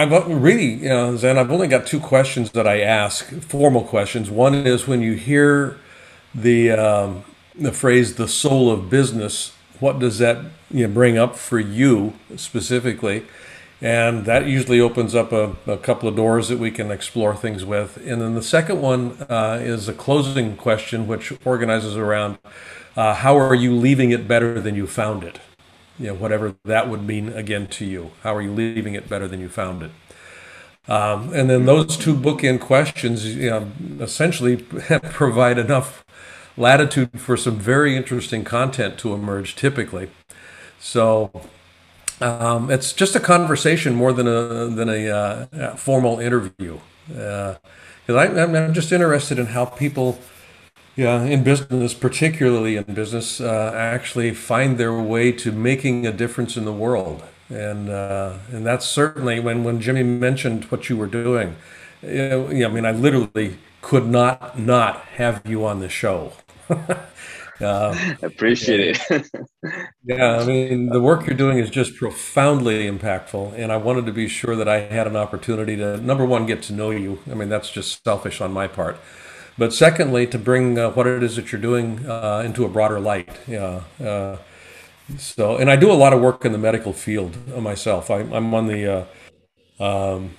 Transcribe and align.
I've 0.00 0.26
really, 0.28 0.76
you 0.76 0.88
know, 0.88 1.14
Zen, 1.14 1.36
I've 1.36 1.50
only 1.50 1.68
got 1.68 1.86
two 1.86 2.00
questions 2.00 2.52
that 2.52 2.66
I 2.66 2.80
ask, 2.80 3.26
formal 3.42 3.84
questions. 3.84 4.30
One 4.30 4.54
is 4.54 4.86
when 4.86 5.02
you 5.02 5.12
hear 5.12 5.78
the 6.34 6.70
um, 6.70 7.24
the 7.54 7.70
phrase 7.70 8.14
"the 8.14 8.26
soul 8.26 8.70
of 8.70 8.88
business," 8.88 9.52
what 9.78 9.98
does 9.98 10.16
that 10.16 10.38
you 10.70 10.86
know, 10.88 10.94
bring 10.94 11.18
up 11.18 11.36
for 11.36 11.58
you 11.58 12.14
specifically? 12.36 13.26
And 13.82 14.24
that 14.24 14.46
usually 14.46 14.80
opens 14.80 15.14
up 15.14 15.32
a, 15.32 15.56
a, 15.66 15.76
couple 15.76 16.08
of 16.08 16.16
doors 16.16 16.48
that 16.48 16.58
we 16.58 16.70
can 16.70 16.90
explore 16.90 17.34
things 17.34 17.64
with. 17.64 17.96
And 17.98 18.20
then 18.20 18.34
the 18.34 18.42
second 18.42 18.80
one 18.80 19.16
uh, 19.28 19.58
is 19.62 19.88
a 19.88 19.94
closing 19.94 20.56
question, 20.56 21.06
which 21.06 21.32
organizes 21.46 21.96
around 21.96 22.38
uh, 22.96 23.14
how 23.14 23.38
are 23.38 23.54
you 23.54 23.74
leaving 23.74 24.10
it 24.10 24.28
better 24.28 24.60
than 24.60 24.74
you 24.74 24.86
found 24.86 25.24
it? 25.24 25.40
You 26.00 26.06
know, 26.06 26.14
whatever 26.14 26.56
that 26.64 26.88
would 26.88 27.06
mean 27.06 27.28
again 27.28 27.66
to 27.66 27.84
you. 27.84 28.12
How 28.22 28.34
are 28.34 28.40
you 28.40 28.52
leaving 28.52 28.94
it 28.94 29.08
better 29.08 29.28
than 29.28 29.38
you 29.38 29.48
found 29.48 29.82
it? 29.82 29.90
Um, 30.88 31.32
and 31.34 31.50
then 31.50 31.66
those 31.66 31.96
two 31.96 32.14
bookend 32.14 32.60
questions, 32.60 33.36
you 33.36 33.50
know, 33.50 33.70
essentially 34.00 34.56
provide 35.12 35.58
enough 35.58 36.04
latitude 36.56 37.20
for 37.20 37.36
some 37.36 37.58
very 37.58 37.96
interesting 37.96 38.44
content 38.44 38.98
to 38.98 39.12
emerge. 39.12 39.54
Typically, 39.54 40.10
so 40.78 41.30
um, 42.20 42.70
it's 42.70 42.94
just 42.94 43.14
a 43.14 43.20
conversation 43.20 43.94
more 43.94 44.12
than 44.12 44.26
a 44.26 44.66
than 44.66 44.88
a 44.88 45.08
uh, 45.08 45.76
formal 45.76 46.18
interview. 46.18 46.78
Because 47.06 47.58
uh, 48.08 48.46
I'm 48.48 48.72
just 48.72 48.90
interested 48.90 49.38
in 49.38 49.46
how 49.46 49.66
people 49.66 50.18
yeah, 50.96 51.22
in 51.24 51.44
business, 51.44 51.94
particularly 51.94 52.76
in 52.76 52.84
business, 52.84 53.40
uh, 53.40 53.72
actually 53.74 54.34
find 54.34 54.76
their 54.78 54.92
way 54.94 55.32
to 55.32 55.52
making 55.52 56.06
a 56.06 56.12
difference 56.12 56.56
in 56.56 56.64
the 56.64 56.72
world, 56.72 57.22
and 57.48 57.88
uh, 57.88 58.38
and 58.52 58.66
that's 58.66 58.86
certainly 58.86 59.40
when 59.40 59.64
when 59.64 59.80
Jimmy 59.80 60.02
mentioned 60.02 60.64
what 60.64 60.88
you 60.88 60.96
were 60.96 61.06
doing. 61.06 61.56
You 62.02 62.50
yeah, 62.52 62.66
I 62.66 62.70
mean, 62.70 62.84
I 62.84 62.92
literally 62.92 63.58
could 63.82 64.06
not 64.06 64.58
not 64.58 64.96
have 65.16 65.42
you 65.46 65.64
on 65.64 65.80
the 65.80 65.88
show. 65.88 66.32
uh, 67.60 67.96
Appreciate 68.22 68.98
it. 69.10 69.30
yeah, 70.04 70.38
I 70.38 70.44
mean, 70.46 70.88
the 70.88 71.00
work 71.00 71.26
you're 71.26 71.36
doing 71.36 71.58
is 71.58 71.70
just 71.70 71.96
profoundly 71.96 72.90
impactful, 72.90 73.52
and 73.56 73.70
I 73.70 73.76
wanted 73.76 74.06
to 74.06 74.12
be 74.12 74.28
sure 74.28 74.56
that 74.56 74.68
I 74.68 74.80
had 74.80 75.06
an 75.06 75.16
opportunity 75.16 75.76
to 75.76 75.98
number 75.98 76.24
one 76.24 76.46
get 76.46 76.62
to 76.64 76.72
know 76.72 76.90
you. 76.90 77.18
I 77.30 77.34
mean, 77.34 77.48
that's 77.48 77.70
just 77.70 78.02
selfish 78.04 78.40
on 78.40 78.52
my 78.52 78.66
part 78.66 78.96
but 79.58 79.72
secondly, 79.72 80.26
to 80.26 80.38
bring 80.38 80.78
uh, 80.78 80.90
what 80.90 81.06
it 81.06 81.22
is 81.22 81.36
that 81.36 81.52
you're 81.52 81.60
doing 81.60 82.06
uh, 82.08 82.42
into 82.44 82.64
a 82.64 82.68
broader 82.68 83.00
light. 83.00 83.28
Yeah. 83.46 83.82
Uh, 84.02 84.36
so, 85.18 85.56
and 85.56 85.70
I 85.70 85.76
do 85.76 85.90
a 85.90 85.94
lot 85.94 86.12
of 86.12 86.20
work 86.20 86.44
in 86.44 86.52
the 86.52 86.58
medical 86.58 86.92
field 86.92 87.36
myself. 87.58 88.10
I, 88.10 88.20
am 88.20 88.54
on 88.54 88.68
the 88.68 89.08
uh, 89.78 89.84
um, 89.84 90.36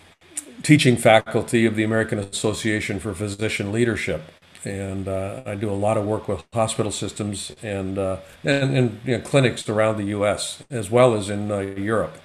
teaching 0.64 0.96
faculty 0.96 1.66
of 1.66 1.76
the 1.76 1.84
American 1.84 2.20
Association 2.20 3.00
for 3.00 3.14
Physician 3.14 3.72
Leadership, 3.72 4.22
and 4.64 5.08
uh, 5.08 5.44
I 5.46 5.56
do 5.56 5.70
a 5.70 5.76
lot 5.76 5.98
of 5.98 6.06
work 6.06 6.28
with 6.28 6.44
hospital 6.54 6.92
systems 6.92 7.54
and 7.62 7.98
uh, 7.98 8.18
and, 8.44 8.78
and 8.78 9.00
you 9.04 9.18
know, 9.18 9.24
clinics 9.24 9.68
around 9.68 9.98
the 9.98 10.06
U.S. 10.06 10.64
as 10.70 10.90
well 10.90 11.14
as 11.16 11.30
in 11.30 11.50
Europe. 11.78 12.18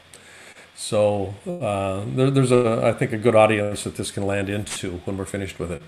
So 0.77 1.35
there, 1.45 2.31
there's 2.31 2.53
a, 2.53 2.83
I 2.85 2.93
think, 2.93 3.13
a 3.13 3.19
good 3.19 3.35
audience 3.35 3.85
that 3.85 3.97
this 3.97 4.11
can 4.11 4.25
land 4.25 4.49
into 4.49 4.99
when 5.05 5.17
we're 5.17 5.25
finished 5.25 5.59
with 5.59 5.73
it. 5.73 5.83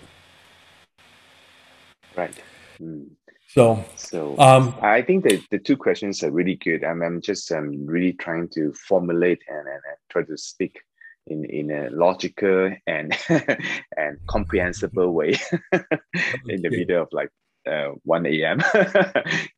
Right. 2.18 2.34
Mm. 2.80 3.10
So, 3.46 3.82
so 3.96 4.38
um, 4.38 4.74
I 4.82 5.02
think 5.02 5.24
the, 5.24 5.40
the 5.50 5.58
two 5.58 5.76
questions 5.76 6.22
are 6.22 6.30
really 6.30 6.56
good. 6.56 6.84
I'm, 6.84 7.00
I'm 7.00 7.20
just 7.22 7.50
um, 7.52 7.86
really 7.86 8.12
trying 8.12 8.48
to 8.50 8.72
formulate 8.74 9.40
and, 9.48 9.66
and, 9.66 9.68
and 9.68 9.96
try 10.10 10.22
to 10.24 10.36
speak 10.36 10.80
in, 11.28 11.44
in 11.46 11.70
a 11.70 11.90
logical 11.90 12.74
and 12.86 13.16
and 13.96 14.18
comprehensible 14.26 15.12
way 15.12 15.36
in 16.48 16.62
the 16.62 16.70
middle 16.70 17.02
of 17.02 17.08
like 17.12 17.30
uh, 17.66 17.92
1 18.04 18.26
a.m. 18.26 18.58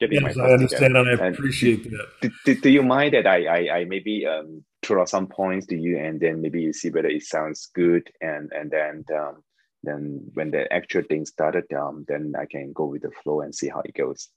yes, 0.00 0.36
I 0.36 0.42
understand 0.42 0.94
together. 0.94 1.10
and 1.10 1.20
I 1.22 1.26
appreciate 1.28 1.86
and 1.86 1.94
that. 1.94 2.08
Do, 2.20 2.30
do, 2.44 2.60
do, 2.60 2.70
you 2.70 2.82
mind 2.82 3.14
that 3.14 3.26
I, 3.26 3.46
I, 3.46 3.78
I 3.78 3.84
maybe 3.86 4.26
um, 4.26 4.64
throw 4.82 5.02
out 5.02 5.08
some 5.08 5.26
points 5.26 5.66
to 5.66 5.76
you 5.76 5.98
and 5.98 6.20
then 6.20 6.42
maybe 6.42 6.60
you 6.60 6.72
see 6.72 6.90
whether 6.90 7.08
it 7.08 7.22
sounds 7.22 7.70
good 7.74 8.10
and, 8.20 8.52
and 8.52 8.70
then 8.70 9.04
um, 9.16 9.42
then 9.82 10.30
when 10.34 10.50
the 10.50 10.70
actual 10.72 11.02
thing 11.02 11.24
started, 11.24 11.72
um, 11.72 12.04
then 12.08 12.34
I 12.38 12.46
can 12.46 12.72
go 12.72 12.84
with 12.86 13.02
the 13.02 13.10
flow 13.22 13.40
and 13.40 13.54
see 13.54 13.68
how 13.68 13.80
it 13.80 13.94
goes. 13.94 14.28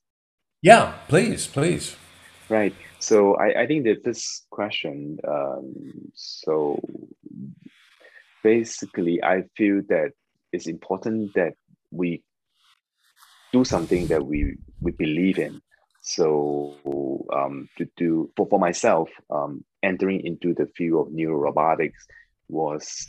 Yeah, 0.62 0.94
please, 1.08 1.48
please. 1.48 1.96
Right. 2.50 2.76
So 3.00 3.36
I, 3.36 3.64
I 3.64 3.68
think 3.68 3.86
that 3.86 4.04
this 4.04 4.44
question, 4.50 5.18
um, 5.28 5.74
so 6.14 6.80
basically, 8.44 9.24
I 9.24 9.44
feel 9.58 9.82
that 9.90 10.12
it's 10.52 10.68
important 10.68 11.34
that 11.34 11.54
we 11.92 12.24
do 13.52 13.66
something 13.66 14.08
that 14.08 14.26
we 14.26 14.56
we 14.82 14.92
believe 14.92 15.40
in. 15.40 15.62
So 16.02 16.76
um, 17.34 17.70
to 17.78 17.88
do 17.98 18.32
for, 18.36 18.48
for 18.48 18.60
myself, 18.60 19.10
um, 19.30 19.64
entering 19.82 20.26
into 20.26 20.54
the 20.54 20.68
field 20.76 21.08
of 21.08 21.14
neurorobotics 21.14 22.02
was 22.50 23.08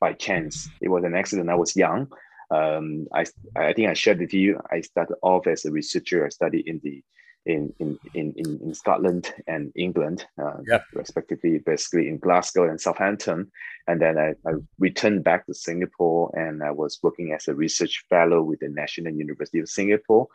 by 0.00 0.12
chance. 0.12 0.68
It 0.80 0.88
was 0.88 1.04
an 1.04 1.14
accident. 1.14 1.50
I 1.50 1.54
was 1.54 1.76
young. 1.76 2.08
Um, 2.50 3.06
I, 3.12 3.24
I 3.56 3.72
think 3.72 3.88
I 3.88 3.94
shared 3.94 4.20
with 4.20 4.32
you. 4.32 4.60
I 4.70 4.80
started 4.80 5.16
off 5.22 5.46
as 5.46 5.64
a 5.64 5.72
researcher. 5.72 6.24
I 6.24 6.28
studied 6.28 6.66
in 6.68 6.80
the 6.82 7.02
in 7.46 7.72
in 7.78 7.98
in, 8.14 8.34
in 8.36 8.74
Scotland 8.74 9.32
and 9.46 9.72
England, 9.76 10.26
uh, 10.40 10.58
yeah. 10.68 10.80
respectively, 10.94 11.58
basically 11.58 12.08
in 12.08 12.18
Glasgow 12.18 12.68
and 12.68 12.80
Southampton. 12.80 13.50
And 13.86 14.00
then 14.00 14.18
I, 14.18 14.30
I 14.48 14.54
returned 14.78 15.24
back 15.24 15.46
to 15.46 15.54
Singapore, 15.54 16.30
and 16.36 16.62
I 16.62 16.72
was 16.72 16.98
working 17.02 17.32
as 17.32 17.48
a 17.48 17.54
research 17.54 18.04
fellow 18.08 18.42
with 18.42 18.60
the 18.60 18.68
National 18.68 19.12
University 19.12 19.60
of 19.60 19.68
Singapore. 19.68 20.26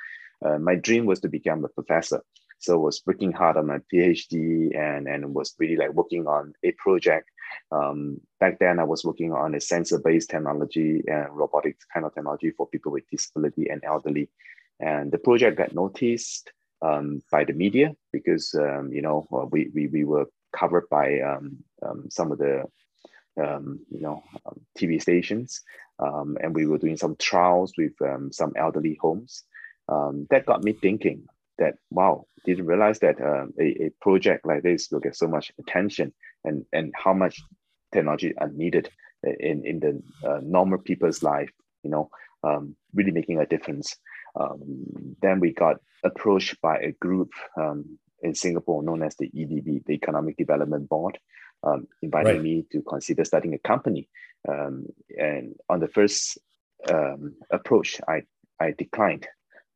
Uh, 0.43 0.57
my 0.57 0.75
dream 0.75 1.05
was 1.05 1.19
to 1.19 1.29
become 1.29 1.63
a 1.63 1.69
professor. 1.69 2.21
So 2.59 2.73
I 2.75 2.77
was 2.77 3.01
working 3.05 3.31
hard 3.31 3.57
on 3.57 3.67
my 3.67 3.79
PhD 3.91 4.77
and, 4.77 5.07
and 5.07 5.33
was 5.33 5.55
really 5.59 5.75
like 5.75 5.93
working 5.93 6.27
on 6.27 6.53
a 6.63 6.71
project 6.73 7.29
um, 7.71 8.19
back 8.39 8.59
then, 8.59 8.79
I 8.79 8.83
was 8.83 9.05
working 9.05 9.33
on 9.33 9.55
a 9.55 9.61
sensor-based 9.61 10.29
technology 10.29 11.03
and 11.07 11.27
robotics 11.31 11.85
kind 11.93 12.05
of 12.05 12.13
technology 12.13 12.51
for 12.51 12.67
people 12.67 12.91
with 12.91 13.09
disability 13.09 13.69
and 13.69 13.83
elderly. 13.83 14.29
And 14.79 15.11
the 15.11 15.17
project 15.17 15.57
got 15.57 15.73
noticed 15.73 16.51
um, 16.81 17.21
by 17.31 17.43
the 17.43 17.53
media 17.53 17.95
because 18.11 18.55
um, 18.55 18.91
you 18.91 19.01
know 19.01 19.27
uh, 19.31 19.45
we, 19.45 19.69
we 19.73 19.87
we 19.87 20.03
were 20.03 20.25
covered 20.51 20.89
by 20.89 21.19
um, 21.21 21.57
um, 21.83 22.05
some 22.09 22.31
of 22.31 22.39
the 22.39 22.63
um, 23.41 23.79
you 23.89 24.01
know 24.01 24.23
TV 24.77 25.01
stations, 25.01 25.61
and 25.99 26.55
we 26.55 26.65
were 26.65 26.79
doing 26.79 26.97
some 26.97 27.15
trials 27.17 27.73
with 27.77 27.93
some 28.31 28.53
elderly 28.55 28.97
homes. 28.99 29.43
that 29.87 30.45
got 30.45 30.63
me 30.63 30.73
thinking 30.73 31.27
that 31.57 31.75
wow, 31.89 32.25
didn't 32.45 32.65
realize 32.65 32.99
that 32.99 33.21
uh, 33.21 33.45
a, 33.59 33.85
a 33.85 33.91
project 34.01 34.45
like 34.45 34.63
this 34.63 34.89
will 34.91 34.99
get 34.99 35.15
so 35.15 35.27
much 35.27 35.51
attention 35.59 36.13
and 36.43 36.65
and 36.73 36.93
how 36.95 37.13
much 37.13 37.41
technology 37.91 38.33
are 38.37 38.49
needed 38.49 38.89
in 39.23 39.65
in 39.65 39.79
the 39.79 40.01
uh, 40.27 40.39
normal 40.41 40.79
people's 40.79 41.21
life 41.21 41.51
you 41.83 41.89
know 41.89 42.09
um, 42.43 42.75
really 42.93 43.11
making 43.11 43.39
a 43.39 43.45
difference. 43.45 43.95
Um, 44.39 45.15
then 45.21 45.39
we 45.39 45.53
got 45.53 45.77
approached 46.03 46.59
by 46.61 46.77
a 46.79 46.93
group 46.93 47.31
um, 47.59 47.99
in 48.23 48.33
singapore 48.33 48.81
known 48.81 49.03
as 49.03 49.15
the 49.17 49.29
edb 49.35 49.85
the 49.85 49.93
economic 49.93 50.37
development 50.37 50.87
board 50.87 51.19
um, 51.63 51.87
inviting 52.01 52.33
right. 52.33 52.41
me 52.41 52.65
to 52.71 52.81
consider 52.81 53.25
starting 53.25 53.53
a 53.53 53.59
company. 53.59 54.07
Um, 54.47 54.87
and 55.19 55.55
on 55.69 55.79
the 55.79 55.87
first 55.87 56.39
um, 56.89 57.35
approach 57.51 58.01
i 58.07 58.23
i 58.59 58.71
declined 58.71 59.27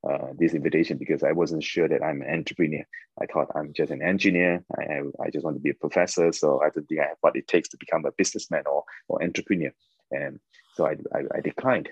uh, 0.09 0.27
this 0.37 0.53
invitation 0.53 0.97
because 0.97 1.23
I 1.23 1.31
wasn't 1.31 1.63
sure 1.63 1.87
that 1.87 2.03
I'm 2.03 2.21
an 2.21 2.29
entrepreneur. 2.29 2.83
I 3.19 3.25
thought 3.25 3.51
I'm 3.55 3.73
just 3.73 3.91
an 3.91 4.01
engineer. 4.01 4.63
I, 4.77 5.01
I, 5.23 5.29
just 5.31 5.43
want 5.43 5.57
to 5.57 5.61
be 5.61 5.71
a 5.71 5.73
professor. 5.73 6.31
So 6.31 6.61
I 6.61 6.69
don't 6.69 6.87
think 6.87 7.01
I 7.01 7.07
have 7.07 7.17
what 7.21 7.35
it 7.35 7.47
takes 7.47 7.69
to 7.69 7.77
become 7.77 8.05
a 8.05 8.11
businessman 8.11 8.63
or, 8.67 8.83
or 9.07 9.23
entrepreneur. 9.23 9.71
And 10.11 10.39
so 10.75 10.85
I, 10.85 10.97
I, 11.13 11.37
I 11.37 11.41
declined. 11.41 11.89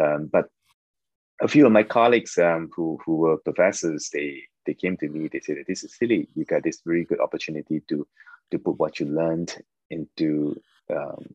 Um, 0.00 0.28
but 0.32 0.48
a 1.40 1.48
few 1.48 1.66
of 1.66 1.72
my 1.72 1.82
colleagues 1.82 2.38
um, 2.38 2.70
who, 2.74 2.98
who 3.04 3.16
were 3.16 3.38
professors, 3.38 4.10
they, 4.12 4.42
they 4.66 4.74
came 4.74 4.96
to 4.98 5.08
me, 5.08 5.28
they 5.28 5.40
said, 5.40 5.56
this 5.66 5.82
is 5.82 5.96
silly. 5.96 6.28
You 6.34 6.44
got 6.44 6.62
this 6.62 6.80
very 6.84 7.04
good 7.04 7.20
opportunity 7.20 7.82
to, 7.88 8.06
to 8.50 8.58
put 8.58 8.78
what 8.78 9.00
you 9.00 9.06
learned 9.06 9.56
into 9.90 10.60
um, 10.94 11.34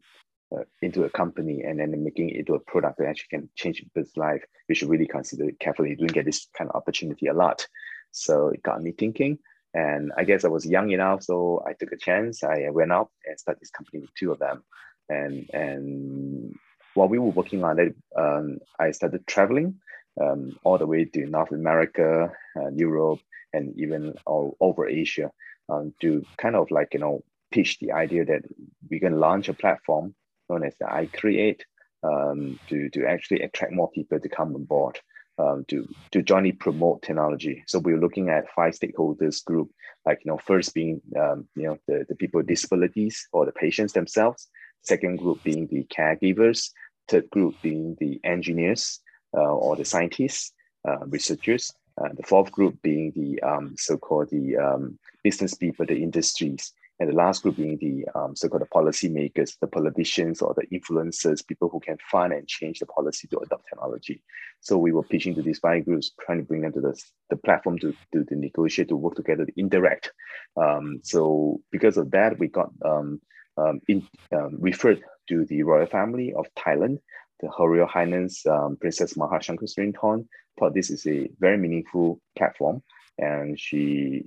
uh, 0.56 0.64
into 0.82 1.04
a 1.04 1.10
company 1.10 1.62
and 1.64 1.80
then 1.80 2.04
making 2.04 2.30
it 2.30 2.38
into 2.38 2.56
a 2.56 2.60
product 2.60 2.98
that 2.98 3.08
actually 3.08 3.40
can 3.40 3.50
change 3.56 3.80
people's 3.80 4.16
life, 4.16 4.44
we 4.70 4.76
should 4.76 4.90
really 4.90 5.08
consider 5.08 5.50
it 5.50 5.60
carefully. 5.60 5.92
You 5.92 5.96
don't 5.96 6.14
get 6.14 6.26
this 6.26 6.48
kind 6.58 6.70
of 6.70 6.76
opportunity 6.76 7.28
a 7.28 7.34
lot. 7.34 7.66
So 8.12 8.50
it 8.50 8.64
got 8.64 8.82
me 8.82 8.92
thinking. 8.92 9.40
And 9.74 10.12
I 10.16 10.24
guess 10.24 10.46
I 10.46 10.50
was 10.50 10.66
young 10.66 10.92
enough, 10.92 11.24
so 11.24 11.64
I 11.66 11.74
took 11.74 11.92
a 11.92 11.98
chance. 11.98 12.44
I 12.44 12.70
went 12.70 12.92
out 12.92 13.10
and 13.26 13.40
started 13.40 13.60
this 13.60 13.72
company 13.72 14.02
with 14.02 14.14
two 14.14 14.32
of 14.32 14.38
them. 14.38 14.64
And 15.10 15.50
and 15.52 16.56
while 16.94 17.08
we 17.08 17.18
were 17.18 17.32
working 17.32 17.64
on 17.64 17.80
it, 17.80 17.96
um, 18.16 18.60
I 18.80 18.92
started 18.92 19.26
traveling 19.26 19.80
um, 20.22 20.58
all 20.64 20.78
the 20.78 20.86
way 20.86 21.06
to 21.06 21.26
North 21.26 21.52
America, 21.52 22.32
uh, 22.56 22.70
Europe, 22.70 23.20
and 23.52 23.74
even 23.80 24.14
all 24.28 24.56
over 24.60 24.88
Asia 24.88 25.32
um, 25.70 25.94
to 26.02 26.24
kind 26.38 26.56
of 26.56 26.70
like 26.70 26.94
you 26.94 27.00
know 27.00 27.24
pitch 27.52 27.80
the 27.80 27.94
idea 27.94 28.26
that 28.26 28.44
we 28.90 29.00
can 29.00 29.20
launch 29.20 29.50
a 29.50 29.54
platform 29.54 30.14
known 30.50 30.63
as 30.66 30.75
the 30.80 30.92
I 30.92 31.07
Create 31.07 31.66
um, 32.04 32.60
to, 32.69 32.90
to 32.90 33.06
actually 33.06 33.42
attract 33.42 33.74
more 33.74 33.90
people 33.92 34.19
to 34.19 34.30
come 34.30 34.56
on 34.56 34.63
board 34.66 35.00
um, 35.38 35.66
to, 35.69 35.88
to 36.12 36.22
jointly 36.22 36.51
promote 36.51 37.01
technology. 37.01 37.63
So 37.68 37.80
we're 37.80 38.00
looking 38.00 38.30
at 38.30 38.51
five 38.56 38.74
stakeholders 38.74 39.44
group, 39.44 39.72
like, 40.06 40.19
you 40.24 40.31
know, 40.31 40.38
first 40.38 40.74
being, 40.74 41.01
um, 41.19 41.48
you 41.56 41.63
know, 41.63 41.78
the, 41.88 42.06
the 42.07 42.16
people 42.16 42.40
with 42.40 42.48
disabilities 42.48 43.28
or 43.31 43.45
the 43.45 43.51
patients 43.51 43.94
themselves, 43.94 44.50
second 44.81 45.18
group 45.18 45.42
being 45.44 45.68
the 45.68 45.86
caregivers, 45.86 46.69
third 47.07 47.30
group 47.30 47.56
being 47.62 47.96
the 48.00 48.19
engineers 48.24 49.00
uh, 49.36 49.54
or 49.56 49.75
the 49.75 49.86
scientists, 49.86 50.54
uh, 50.88 51.06
researchers, 51.07 51.74
uh, 52.01 52.10
the 52.16 52.24
fourth 52.24 52.51
group 52.51 52.81
being 52.81 53.12
the 53.16 53.42
um, 53.44 53.75
so-called 53.78 54.30
the 54.30 54.57
um, 54.57 55.00
business 55.24 55.54
people, 55.54 55.86
the 55.86 56.01
industries, 56.01 56.74
and 57.00 57.10
the 57.10 57.16
last 57.16 57.44
group 57.44 57.57
being 57.57 57.78
the 57.78 58.06
um, 58.18 58.36
so-called 58.36 58.68
policymakers, 58.74 59.57
the 59.60 59.68
politicians 59.68 60.42
or 60.42 60.54
the 60.54 60.68
influencers, 60.68 61.45
people 61.45 61.69
who 61.69 61.80
can 61.80 61.98
fund 62.10 62.34
and 62.34 62.48
change 62.48 62.80
the 62.80 62.86
policy 62.86 63.28
to 63.28 63.40
adopt 63.40 63.68
technology. 63.68 64.22
So 64.62 64.78
we 64.78 64.92
were 64.92 65.04
pitching 65.04 65.36
to 65.36 65.42
these 65.42 65.60
five 65.60 65.86
groups, 65.86 66.12
trying 66.24 66.38
to 66.38 66.44
bring 66.44 66.62
them 66.62 66.74
to 66.74 66.81
the, 66.81 67.04
the 67.30 67.38
platform 67.38 67.80
to, 67.80 67.95
to, 68.13 68.24
to 68.24 68.36
negotiate, 68.36 68.90
to 68.90 68.95
work 68.95 69.16
together, 69.16 69.45
to 69.45 69.60
interact. 69.60 70.12
Um, 70.56 71.00
so 71.04 71.62
because 71.72 71.98
of 71.98 72.12
that, 72.12 72.40
we 72.40 72.48
got 72.48 72.72
um, 72.86 73.22
um 73.57 73.81
in, 73.88 74.07
um, 74.31 74.57
referred 74.60 75.04
to 75.30 75.46
the 75.46 75.63
royal 75.63 75.88
family 75.88 76.34
of 76.34 76.46
Thailand, 76.56 77.00
the 77.39 77.50
Her 77.50 77.68
Royal 77.68 77.88
Highness 77.88 78.46
um, 78.46 78.78
Princess 78.80 79.18
Maha 79.18 79.39
Chakri 79.39 79.69
Sirindhorn 79.69 80.28
thought 80.60 80.74
this 80.74 80.89
is 80.89 81.06
a 81.07 81.30
very 81.39 81.57
meaningful 81.57 82.22
platform, 82.38 82.84
and 83.18 83.60
she 83.60 84.24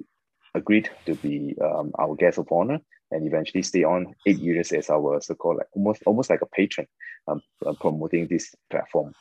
agreed 0.57 0.91
to 1.07 1.15
be 1.17 1.55
um, 1.63 1.93
our 1.99 2.15
guest 2.15 2.39
of 2.39 2.49
honor 2.51 2.81
and 3.11 3.27
eventually 3.27 3.63
stay 3.63 3.85
on 3.85 4.15
eight 4.27 4.39
years 4.39 4.73
as 4.73 4.91
our 4.91 5.21
so-called 5.21 5.59
like 5.59 5.69
almost 5.73 6.03
almost 6.07 6.31
like 6.31 6.43
a 6.43 6.47
patron 6.47 6.87
um, 7.29 7.41
uh, 7.65 7.73
promoting 7.75 8.27
this 8.27 8.55
platform. 8.71 9.13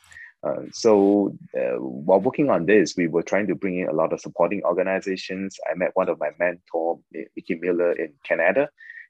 Uh, 0.42 0.62
so 0.72 1.36
uh, 1.58 1.78
while 1.78 2.20
working 2.20 2.50
on 2.50 2.66
this, 2.66 2.96
we 2.96 3.06
were 3.08 3.22
trying 3.22 3.46
to 3.46 3.54
bring 3.54 3.78
in 3.80 3.88
a 3.88 3.92
lot 3.92 4.12
of 4.12 4.20
supporting 4.20 4.62
organizations. 4.64 5.58
I 5.70 5.74
met 5.74 5.90
one 5.94 6.08
of 6.08 6.20
my 6.20 6.30
mentor, 6.38 7.00
Mickey 7.12 7.54
Miller, 7.54 7.92
in 7.92 8.12
Canada, 8.22 8.68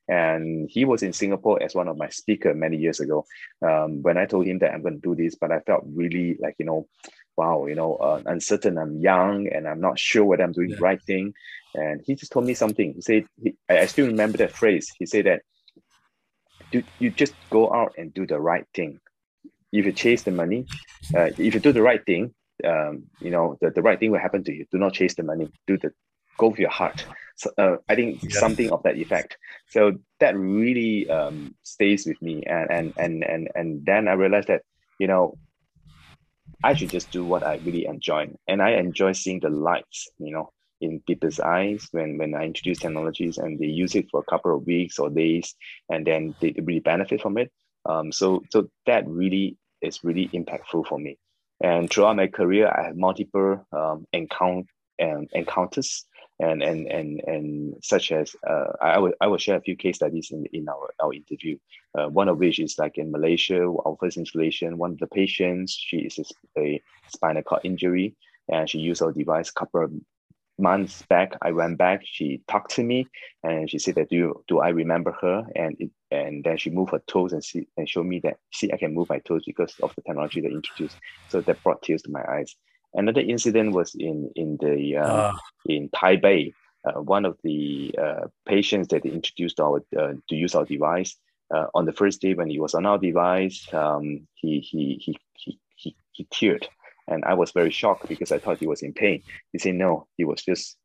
and 0.08 0.68
he 0.70 0.84
was 0.84 1.02
in 1.02 1.12
Singapore 1.12 1.62
as 1.62 1.74
one 1.74 1.88
of 1.88 1.98
my 1.98 2.08
speaker 2.08 2.54
many 2.54 2.76
years 2.76 3.00
ago. 3.00 3.26
Um, 3.60 4.02
when 4.02 4.16
I 4.16 4.26
told 4.26 4.46
him 4.46 4.60
that 4.60 4.72
I'm 4.72 4.82
going 4.82 5.00
to 5.00 5.08
do 5.08 5.14
this, 5.14 5.34
but 5.34 5.50
I 5.50 5.60
felt 5.60 5.84
really 5.86 6.38
like 6.40 6.54
you 6.58 6.66
know, 6.66 6.88
wow, 7.36 7.66
you 7.66 7.74
know, 7.74 7.96
uh, 7.96 8.22
uncertain. 8.26 8.78
I'm 8.78 9.00
young 9.00 9.48
and 9.48 9.68
I'm 9.68 9.80
not 9.80 9.98
sure 9.98 10.24
whether 10.24 10.42
I'm 10.42 10.52
doing 10.52 10.70
yeah. 10.70 10.76
the 10.76 10.82
right 10.82 11.02
thing. 11.02 11.34
And 11.74 12.00
he 12.04 12.14
just 12.14 12.32
told 12.32 12.46
me 12.46 12.54
something. 12.54 12.94
He 12.94 13.02
said, 13.02 13.26
he, 13.42 13.56
I 13.68 13.86
still 13.86 14.06
remember 14.06 14.38
that 14.38 14.52
phrase. 14.52 14.90
He 14.98 15.06
said 15.06 15.26
that 15.26 15.42
do, 16.70 16.82
you 16.98 17.10
just 17.10 17.34
go 17.50 17.72
out 17.72 17.94
and 17.98 18.12
do 18.12 18.26
the 18.26 18.40
right 18.40 18.66
thing. 18.74 19.00
If 19.72 19.84
you 19.84 19.92
chase 19.92 20.22
the 20.22 20.30
money, 20.30 20.66
uh, 21.14 21.30
if 21.36 21.54
you 21.54 21.60
do 21.60 21.72
the 21.72 21.82
right 21.82 22.04
thing, 22.04 22.34
um, 22.64 23.04
you 23.20 23.30
know, 23.30 23.58
the, 23.60 23.70
the 23.70 23.82
right 23.82 23.98
thing 23.98 24.10
will 24.10 24.18
happen 24.18 24.42
to 24.44 24.52
you. 24.52 24.64
Do 24.72 24.78
not 24.78 24.94
chase 24.94 25.14
the 25.14 25.22
money. 25.22 25.52
Do 25.66 25.76
the 25.76 25.92
go 26.38 26.48
with 26.48 26.58
your 26.58 26.70
heart. 26.70 27.04
So, 27.36 27.50
uh, 27.58 27.76
I 27.88 27.94
think 27.94 28.22
yeah. 28.22 28.30
something 28.30 28.70
of 28.70 28.82
that 28.84 28.96
effect. 28.96 29.36
So 29.68 29.98
that 30.20 30.36
really 30.36 31.08
um, 31.10 31.54
stays 31.62 32.06
with 32.06 32.20
me. 32.22 32.44
And, 32.44 32.70
and, 32.70 32.92
and, 32.96 33.24
and, 33.24 33.48
and 33.54 33.84
then 33.84 34.08
I 34.08 34.12
realized 34.12 34.48
that, 34.48 34.62
you 34.98 35.06
know, 35.06 35.36
I 36.64 36.74
should 36.74 36.90
just 36.90 37.10
do 37.10 37.24
what 37.24 37.42
I 37.42 37.56
really 37.64 37.86
enjoy. 37.86 38.28
And 38.48 38.62
I 38.62 38.72
enjoy 38.72 39.12
seeing 39.12 39.40
the 39.40 39.50
lights, 39.50 40.08
you 40.18 40.32
know, 40.32 40.50
in 40.80 41.00
people's 41.06 41.40
eyes 41.40 41.88
when, 41.92 42.18
when 42.18 42.34
I 42.34 42.44
introduce 42.44 42.78
technologies 42.78 43.38
and 43.38 43.58
they 43.58 43.66
use 43.66 43.94
it 43.94 44.06
for 44.10 44.20
a 44.20 44.30
couple 44.30 44.54
of 44.54 44.66
weeks 44.66 44.98
or 44.98 45.10
days 45.10 45.54
and 45.88 46.06
then 46.06 46.34
they 46.40 46.54
really 46.56 46.80
benefit 46.80 47.22
from 47.22 47.38
it. 47.38 47.50
Um, 47.88 48.12
so, 48.12 48.42
so 48.50 48.68
that 48.86 49.06
really 49.06 49.56
is 49.80 50.02
really 50.04 50.28
impactful 50.28 50.86
for 50.86 50.98
me. 50.98 51.18
And 51.62 51.88
throughout 51.88 52.16
my 52.16 52.26
career, 52.26 52.68
I 52.68 52.88
have 52.88 52.96
multiple 52.96 53.64
um, 53.72 54.06
encounter, 54.12 54.68
um, 55.00 55.26
encounters 55.32 56.04
and 56.38 56.62
and 56.62 56.86
and 56.86 57.20
and 57.26 57.74
such 57.82 58.12
as 58.12 58.36
uh, 58.48 58.72
I 58.80 58.98
will 58.98 59.12
I 59.20 59.26
will 59.26 59.38
share 59.38 59.56
a 59.56 59.60
few 59.60 59.76
case 59.76 59.96
studies 59.96 60.30
in, 60.30 60.44
in 60.52 60.68
our, 60.68 60.92
our 61.02 61.12
interview. 61.12 61.56
Uh, 61.98 62.08
one 62.08 62.28
of 62.28 62.38
which 62.38 62.58
is 62.58 62.78
like 62.78 62.98
in 62.98 63.10
Malaysia, 63.10 63.62
our 63.62 63.96
first 63.98 64.16
installation. 64.18 64.78
One 64.78 64.92
of 64.92 64.98
the 64.98 65.06
patients, 65.06 65.72
she 65.78 65.98
is 65.98 66.18
a, 66.18 66.60
a 66.60 66.82
spinal 67.08 67.42
cord 67.42 67.62
injury, 67.64 68.14
and 68.48 68.68
she 68.68 68.78
used 68.78 69.02
our 69.02 69.12
device 69.12 69.48
a 69.48 69.54
couple 69.54 69.84
of 69.84 69.92
months 70.58 71.02
back. 71.08 71.36
I 71.42 71.52
went 71.52 71.78
back. 71.78 72.02
She 72.04 72.42
talked 72.48 72.72
to 72.72 72.82
me, 72.82 73.08
and 73.42 73.70
she 73.70 73.78
said 73.78 73.94
that 73.94 74.10
do 74.10 74.16
you, 74.16 74.44
do 74.48 74.60
I 74.60 74.68
remember 74.68 75.12
her? 75.20 75.46
And 75.54 75.76
it, 75.78 75.90
and 76.10 76.44
then 76.44 76.56
she 76.58 76.70
moved 76.70 76.92
her 76.92 77.02
toes 77.06 77.32
and 77.32 77.42
see 77.42 77.66
and 77.76 77.88
showed 77.88 78.06
me 78.06 78.20
that 78.20 78.36
see 78.52 78.70
I 78.72 78.76
can 78.76 78.94
move 78.94 79.08
my 79.08 79.18
toes 79.20 79.42
because 79.46 79.74
of 79.82 79.94
the 79.96 80.02
technology 80.02 80.40
they 80.40 80.48
introduced. 80.48 80.98
So 81.28 81.40
that 81.40 81.62
brought 81.62 81.82
tears 81.82 82.02
to 82.02 82.10
my 82.10 82.24
eyes. 82.28 82.54
Another 82.94 83.20
incident 83.20 83.72
was 83.72 83.94
in 83.94 84.30
in 84.36 84.56
the 84.60 84.96
uh, 84.96 85.32
in 85.66 85.88
Taipei. 85.90 86.52
Uh, 86.86 87.02
one 87.02 87.24
of 87.24 87.36
the 87.42 87.92
uh, 88.00 88.28
patients 88.46 88.88
that 88.88 89.04
introduced 89.04 89.58
our 89.58 89.82
uh, 89.98 90.12
to 90.28 90.36
use 90.36 90.54
our 90.54 90.64
device 90.64 91.16
uh, 91.54 91.66
on 91.74 91.84
the 91.84 91.92
first 91.92 92.20
day 92.20 92.34
when 92.34 92.50
he 92.50 92.58
was 92.58 92.74
on 92.74 92.86
our 92.86 92.98
device, 92.98 93.66
um, 93.72 94.26
he, 94.34 94.60
he 94.60 94.98
he 95.00 95.16
he 95.34 95.60
he 95.76 95.96
he 96.12 96.24
teared, 96.26 96.66
and 97.06 97.24
I 97.24 97.34
was 97.34 97.52
very 97.52 97.70
shocked 97.70 98.08
because 98.08 98.32
I 98.32 98.38
thought 98.38 98.58
he 98.58 98.66
was 98.66 98.82
in 98.82 98.92
pain. 98.92 99.22
He 99.52 99.58
said 99.58 99.74
no, 99.74 100.06
he 100.16 100.24
was 100.24 100.42
just 100.42 100.76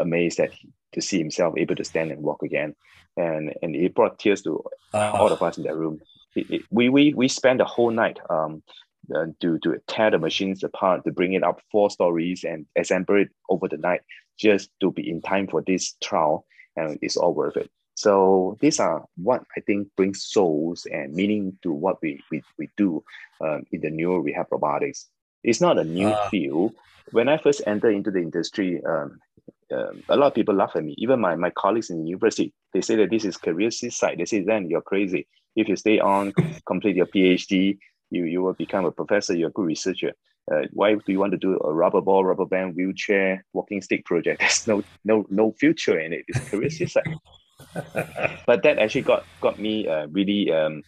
amazed 0.00 0.38
that 0.38 0.52
he, 0.52 0.70
to 0.92 1.02
see 1.02 1.18
himself 1.18 1.54
able 1.56 1.76
to 1.76 1.84
stand 1.84 2.10
and 2.10 2.22
walk 2.22 2.42
again, 2.42 2.74
and 3.16 3.52
and 3.62 3.76
it 3.76 3.94
brought 3.94 4.18
tears 4.18 4.42
to 4.42 4.64
all 4.94 5.32
of 5.32 5.42
us 5.42 5.58
in 5.58 5.64
that 5.64 5.76
room. 5.76 6.00
It, 6.34 6.50
it, 6.50 6.62
we 6.70 6.88
we 6.88 7.12
we 7.12 7.28
spent 7.28 7.58
the 7.58 7.64
whole 7.64 7.90
night 7.90 8.18
um, 8.30 8.62
uh, 9.14 9.26
to, 9.40 9.58
to 9.60 9.78
tear 9.86 10.10
the 10.10 10.18
machines 10.18 10.64
apart, 10.64 11.04
to 11.04 11.12
bring 11.12 11.34
it 11.34 11.42
up 11.42 11.60
four 11.70 11.90
stories 11.90 12.44
and 12.44 12.66
assemble 12.76 13.16
it 13.16 13.28
over 13.48 13.68
the 13.68 13.76
night 13.76 14.00
just 14.38 14.70
to 14.80 14.90
be 14.90 15.08
in 15.08 15.22
time 15.22 15.46
for 15.46 15.62
this 15.66 15.94
trial. 16.02 16.46
And 16.76 16.98
it's 17.02 17.16
all 17.16 17.34
worth 17.34 17.56
it. 17.56 17.70
So 17.94 18.58
these 18.60 18.78
are 18.78 19.04
what 19.16 19.42
I 19.56 19.60
think 19.60 19.88
brings 19.96 20.24
souls 20.24 20.86
and 20.90 21.14
meaning 21.14 21.58
to 21.62 21.72
what 21.72 22.00
we, 22.02 22.22
we, 22.30 22.42
we 22.58 22.68
do 22.76 23.02
um, 23.40 23.64
in 23.72 23.80
the 23.80 23.90
neuro 23.90 24.18
rehab 24.18 24.48
robotics. 24.50 25.06
It's 25.42 25.62
not 25.62 25.78
a 25.78 25.84
new 25.84 26.08
uh, 26.08 26.28
field. 26.28 26.74
When 27.12 27.28
I 27.28 27.38
first 27.38 27.62
entered 27.66 27.94
into 27.94 28.10
the 28.10 28.18
industry, 28.18 28.82
um, 28.84 29.18
um, 29.72 30.02
a 30.08 30.16
lot 30.16 30.26
of 30.26 30.34
people 30.34 30.54
laugh 30.54 30.72
at 30.74 30.84
me. 30.84 30.94
Even 30.98 31.20
my, 31.20 31.36
my 31.36 31.50
colleagues 31.50 31.88
in 31.88 32.02
the 32.02 32.08
university, 32.08 32.52
they 32.74 32.82
say 32.82 32.96
that 32.96 33.10
this 33.10 33.24
is 33.24 33.38
career 33.38 33.70
suicide. 33.70 34.18
They 34.18 34.26
say, 34.26 34.42
then 34.42 34.68
you're 34.68 34.82
crazy. 34.82 35.26
If 35.54 35.68
you 35.68 35.76
stay 35.76 35.98
on, 35.98 36.34
complete 36.66 36.96
your 36.96 37.06
PhD, 37.06 37.78
you 38.10 38.24
you 38.24 38.42
will 38.42 38.54
become 38.54 38.84
a 38.84 38.92
professor, 38.92 39.34
you're 39.34 39.48
a 39.48 39.52
good 39.52 39.66
researcher. 39.66 40.12
Uh, 40.50 40.62
why 40.70 40.94
do 40.94 41.12
you 41.12 41.18
want 41.18 41.32
to 41.32 41.38
do 41.38 41.58
a 41.64 41.72
rubber 41.72 42.00
ball, 42.00 42.24
rubber 42.24 42.46
band, 42.46 42.76
wheelchair, 42.76 43.44
walking 43.52 43.82
stick 43.82 44.04
project? 44.04 44.40
There's 44.40 44.66
no 44.66 44.82
no 45.04 45.26
no 45.28 45.52
future 45.52 45.98
in 45.98 46.12
it. 46.12 46.24
It's 46.28 46.48
career 46.48 46.70
suicide. 46.70 47.14
but 48.46 48.62
that 48.62 48.78
actually 48.78 49.02
got 49.02 49.24
got 49.40 49.58
me 49.58 49.88
uh, 49.88 50.06
really 50.08 50.52
um, 50.52 50.82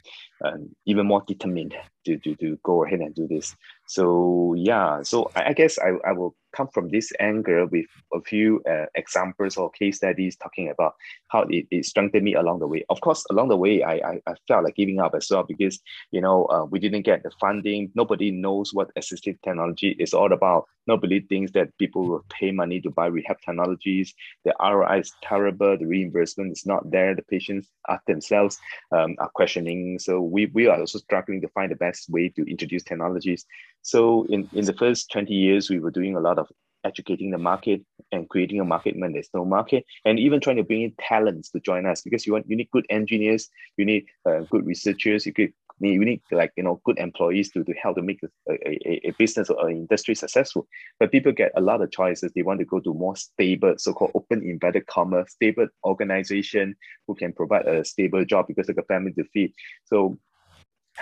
uh, 0.44 0.58
even 0.86 1.06
more 1.06 1.22
determined 1.26 1.74
to, 2.04 2.18
to 2.18 2.34
to 2.36 2.58
go 2.62 2.84
ahead 2.84 3.00
and 3.00 3.14
do 3.14 3.26
this. 3.26 3.56
So 3.86 4.54
yeah, 4.56 5.02
so 5.02 5.30
I, 5.34 5.48
I 5.48 5.52
guess 5.54 5.78
I, 5.78 5.94
I 6.06 6.12
will 6.12 6.36
come 6.58 6.68
from 6.74 6.88
this 6.88 7.12
angle 7.20 7.68
with 7.70 7.86
a 8.12 8.20
few 8.20 8.60
uh, 8.68 8.86
examples 8.96 9.56
or 9.56 9.70
case 9.70 9.98
studies 9.98 10.36
talking 10.36 10.68
about 10.70 10.94
how 11.28 11.42
it, 11.48 11.66
it 11.70 11.84
strengthened 11.84 12.24
me 12.24 12.34
along 12.34 12.58
the 12.58 12.66
way. 12.66 12.84
Of 12.88 13.00
course, 13.00 13.24
along 13.30 13.48
the 13.48 13.56
way, 13.56 13.82
I, 13.82 13.94
I, 14.10 14.20
I 14.26 14.34
felt 14.48 14.64
like 14.64 14.74
giving 14.74 14.98
up 14.98 15.14
as 15.14 15.28
well 15.30 15.44
because, 15.44 15.78
you 16.10 16.20
know, 16.20 16.46
uh, 16.46 16.64
we 16.64 16.80
didn't 16.80 17.02
get 17.02 17.22
the 17.22 17.30
funding. 17.40 17.92
Nobody 17.94 18.32
knows 18.32 18.74
what 18.74 18.94
assistive 18.96 19.40
technology 19.42 19.96
is 20.00 20.12
all 20.12 20.32
about. 20.32 20.66
Nobody 20.88 21.20
thinks 21.20 21.52
that 21.52 21.76
people 21.78 22.08
will 22.08 22.24
pay 22.30 22.50
money 22.50 22.80
to 22.80 22.90
buy 22.90 23.06
rehab 23.06 23.36
technologies. 23.44 24.14
The 24.44 24.54
ROI 24.58 25.00
is 25.00 25.12
terrible. 25.22 25.76
The 25.78 25.86
reimbursement 25.86 26.52
is 26.52 26.66
not 26.66 26.90
there. 26.90 27.14
The 27.14 27.22
patients 27.22 27.68
are 27.88 28.00
themselves 28.06 28.58
um, 28.90 29.14
are 29.18 29.30
questioning. 29.34 29.98
So 29.98 30.20
we, 30.22 30.46
we 30.46 30.66
are 30.66 30.80
also 30.80 30.98
struggling 30.98 31.40
to 31.42 31.48
find 31.48 31.70
the 31.70 31.76
best 31.76 32.08
way 32.08 32.30
to 32.30 32.50
introduce 32.50 32.82
technologies. 32.82 33.44
So 33.82 34.26
in, 34.30 34.48
in 34.52 34.64
the 34.64 34.72
first 34.72 35.10
20 35.12 35.32
years, 35.32 35.70
we 35.70 35.78
were 35.78 35.90
doing 35.90 36.16
a 36.16 36.20
lot 36.20 36.38
of 36.38 36.47
educating 36.84 37.30
the 37.30 37.38
market 37.38 37.82
and 38.12 38.28
creating 38.28 38.60
a 38.60 38.64
market 38.64 38.98
when 38.98 39.12
there's 39.12 39.30
no 39.34 39.44
market 39.44 39.84
and 40.04 40.18
even 40.18 40.40
trying 40.40 40.56
to 40.56 40.64
bring 40.64 40.82
in 40.82 40.94
talents 41.00 41.50
to 41.50 41.60
join 41.60 41.86
us 41.86 42.02
because 42.02 42.26
you 42.26 42.32
want 42.32 42.48
you 42.48 42.56
need 42.56 42.70
good 42.72 42.86
engineers 42.90 43.48
you 43.76 43.84
need 43.84 44.06
uh, 44.26 44.40
good 44.50 44.64
researchers 44.66 45.26
you 45.26 45.32
could 45.32 45.52
you 45.80 46.04
need 46.04 46.20
like 46.30 46.52
you 46.56 46.62
know 46.62 46.80
good 46.84 46.98
employees 46.98 47.50
to, 47.52 47.62
to 47.64 47.72
help 47.74 47.96
to 47.96 48.02
make 48.02 48.20
a, 48.22 48.52
a, 48.52 49.08
a 49.08 49.10
business 49.12 49.50
or 49.50 49.70
industry 49.70 50.14
successful. 50.14 50.66
But 50.98 51.12
people 51.12 51.32
get 51.32 51.52
a 51.56 51.60
lot 51.60 51.82
of 51.82 51.90
choices. 51.90 52.32
They 52.34 52.42
want 52.42 52.60
to 52.60 52.66
go 52.66 52.80
to 52.80 52.94
more 52.94 53.16
stable 53.16 53.74
so-called 53.78 54.12
open 54.14 54.42
inverted 54.42 54.86
comma 54.86 55.26
stable 55.28 55.68
organization 55.84 56.76
who 57.06 57.14
can 57.14 57.32
provide 57.32 57.66
a 57.66 57.84
stable 57.84 58.24
job 58.24 58.46
because 58.48 58.66
they 58.66 58.72
got 58.72 58.88
family 58.88 59.12
to 59.12 59.24
feed. 59.32 59.52
So 59.84 60.18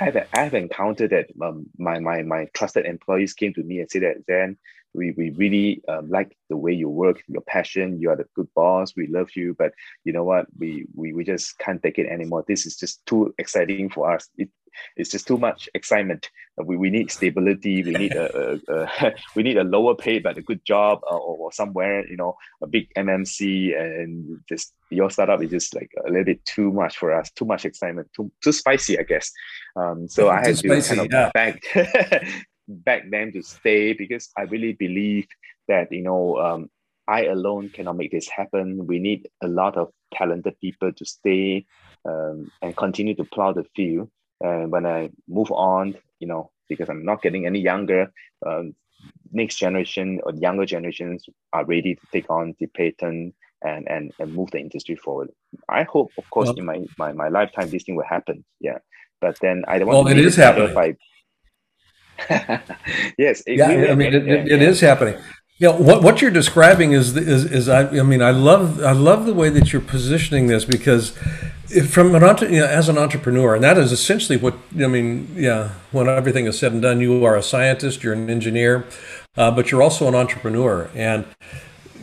I've, 0.00 0.16
I've 0.34 0.54
encountered 0.54 1.10
that 1.10 1.28
um, 1.42 1.66
my, 1.78 1.98
my, 1.98 2.22
my 2.22 2.46
trusted 2.54 2.86
employees 2.86 3.34
came 3.34 3.54
to 3.54 3.62
me 3.62 3.80
and 3.80 3.90
said 3.90 4.02
that, 4.02 4.24
then 4.26 4.58
we, 4.94 5.12
we 5.12 5.30
really 5.30 5.82
um, 5.88 6.08
like 6.08 6.36
the 6.48 6.56
way 6.56 6.72
you 6.72 6.88
work, 6.88 7.22
your 7.28 7.42
passion, 7.42 8.00
you 8.00 8.10
are 8.10 8.16
the 8.16 8.26
good 8.34 8.48
boss, 8.54 8.94
we 8.96 9.06
love 9.06 9.28
you, 9.34 9.54
but 9.58 9.72
you 10.04 10.12
know 10.12 10.24
what, 10.24 10.46
we, 10.58 10.86
we, 10.94 11.12
we 11.12 11.24
just 11.24 11.58
can't 11.58 11.82
take 11.82 11.98
it 11.98 12.06
anymore. 12.06 12.44
This 12.46 12.66
is 12.66 12.76
just 12.76 13.04
too 13.06 13.34
exciting 13.38 13.90
for 13.90 14.12
us. 14.12 14.28
It, 14.36 14.50
it's 14.96 15.10
just 15.10 15.26
too 15.26 15.38
much 15.38 15.68
excitement. 15.74 16.30
Uh, 16.58 16.64
we, 16.64 16.76
we 16.76 16.90
need 16.90 17.10
stability. 17.10 17.82
We 17.82 17.92
need 17.92 18.12
a, 18.12 18.58
a, 18.68 18.82
a 19.04 19.14
we 19.34 19.42
need 19.42 19.56
a 19.56 19.64
lower 19.64 19.94
pay 19.94 20.18
but 20.18 20.38
a 20.38 20.42
good 20.42 20.64
job 20.64 21.00
uh, 21.10 21.16
or, 21.16 21.36
or 21.36 21.52
somewhere 21.52 22.06
you 22.08 22.16
know 22.16 22.36
a 22.62 22.66
big 22.66 22.92
MNC 22.94 23.78
and 23.78 24.40
just 24.48 24.72
your 24.90 25.10
startup 25.10 25.42
is 25.42 25.50
just 25.50 25.74
like 25.74 25.90
a 26.06 26.08
little 26.08 26.24
bit 26.24 26.44
too 26.44 26.72
much 26.72 26.96
for 26.96 27.12
us. 27.12 27.30
Too 27.30 27.44
much 27.44 27.64
excitement. 27.64 28.08
Too 28.14 28.30
too 28.42 28.52
spicy, 28.52 28.98
I 28.98 29.02
guess. 29.02 29.30
Um, 29.76 30.08
so 30.08 30.28
I 30.28 30.38
had 30.38 30.44
to 30.46 30.56
spicy, 30.56 30.96
kind 30.96 31.00
of 31.00 31.12
yeah. 31.12 31.30
back 31.34 31.62
back 32.68 33.10
them 33.10 33.32
to 33.32 33.42
stay 33.42 33.92
because 33.92 34.30
I 34.36 34.42
really 34.42 34.72
believe 34.72 35.26
that 35.68 35.92
you 35.92 36.02
know 36.02 36.38
um, 36.38 36.70
I 37.08 37.26
alone 37.26 37.68
cannot 37.70 37.96
make 37.96 38.10
this 38.10 38.28
happen. 38.28 38.86
We 38.86 38.98
need 38.98 39.28
a 39.42 39.48
lot 39.48 39.76
of 39.76 39.90
talented 40.12 40.58
people 40.60 40.92
to 40.92 41.04
stay 41.04 41.66
um, 42.04 42.50
and 42.62 42.76
continue 42.76 43.14
to 43.16 43.24
plow 43.24 43.52
the 43.52 43.64
field. 43.76 44.10
And 44.40 44.70
when 44.70 44.86
I 44.86 45.10
move 45.28 45.50
on, 45.50 45.96
you 46.20 46.26
know, 46.26 46.50
because 46.68 46.88
I'm 46.88 47.04
not 47.04 47.22
getting 47.22 47.46
any 47.46 47.60
younger, 47.60 48.12
um, 48.44 48.74
next 49.32 49.56
generation 49.56 50.20
or 50.24 50.34
younger 50.34 50.66
generations 50.66 51.26
are 51.52 51.64
ready 51.64 51.94
to 51.94 52.00
take 52.12 52.28
on 52.30 52.54
the 52.58 52.66
patent 52.66 53.34
and, 53.62 53.88
and, 53.88 54.12
and 54.18 54.34
move 54.34 54.50
the 54.50 54.58
industry 54.58 54.96
forward. 54.96 55.30
I 55.68 55.84
hope, 55.84 56.12
of 56.18 56.28
course, 56.30 56.48
well, 56.48 56.56
in 56.56 56.64
my, 56.64 56.84
my, 56.98 57.12
my 57.12 57.28
lifetime, 57.28 57.70
this 57.70 57.84
thing 57.84 57.96
will 57.96 58.04
happen. 58.04 58.44
Yeah. 58.60 58.78
But 59.20 59.38
then 59.40 59.64
I 59.66 59.78
don't 59.78 59.88
want 59.88 60.04
well, 60.04 60.14
to 60.14 60.20
it 60.20 60.26
is 60.26 60.36
happening. 60.36 60.74
By... 60.74 60.96
yes. 63.18 63.42
It 63.46 63.56
yeah, 63.58 63.68
I 63.90 63.94
mean, 63.94 64.14
it, 64.14 64.28
it, 64.28 64.52
it 64.52 64.62
is 64.62 64.80
happening. 64.80 65.18
Yeah, 65.58 65.70
what 65.70 66.02
what 66.02 66.20
you're 66.20 66.30
describing 66.30 66.92
is 66.92 67.16
is 67.16 67.44
is 67.44 67.68
I, 67.68 67.88
I 67.88 68.02
mean 68.02 68.20
I 68.20 68.30
love 68.30 68.82
I 68.84 68.92
love 68.92 69.24
the 69.24 69.34
way 69.34 69.48
that 69.48 69.72
you're 69.72 69.80
positioning 69.80 70.48
this 70.48 70.66
because 70.66 71.16
from 71.88 72.14
an 72.14 72.52
you 72.52 72.60
know, 72.60 72.66
as 72.66 72.88
an 72.90 72.98
entrepreneur 72.98 73.54
and 73.54 73.64
that 73.64 73.78
is 73.78 73.90
essentially 73.90 74.38
what 74.38 74.54
I 74.78 74.86
mean 74.86 75.32
yeah 75.34 75.70
when 75.92 76.08
everything 76.08 76.44
is 76.46 76.58
said 76.58 76.72
and 76.72 76.82
done 76.82 77.00
you 77.00 77.24
are 77.24 77.36
a 77.36 77.42
scientist 77.42 78.04
you're 78.04 78.12
an 78.12 78.28
engineer 78.28 78.86
uh, 79.36 79.50
but 79.50 79.70
you're 79.70 79.82
also 79.82 80.08
an 80.08 80.14
entrepreneur. 80.14 80.90
And 80.94 81.24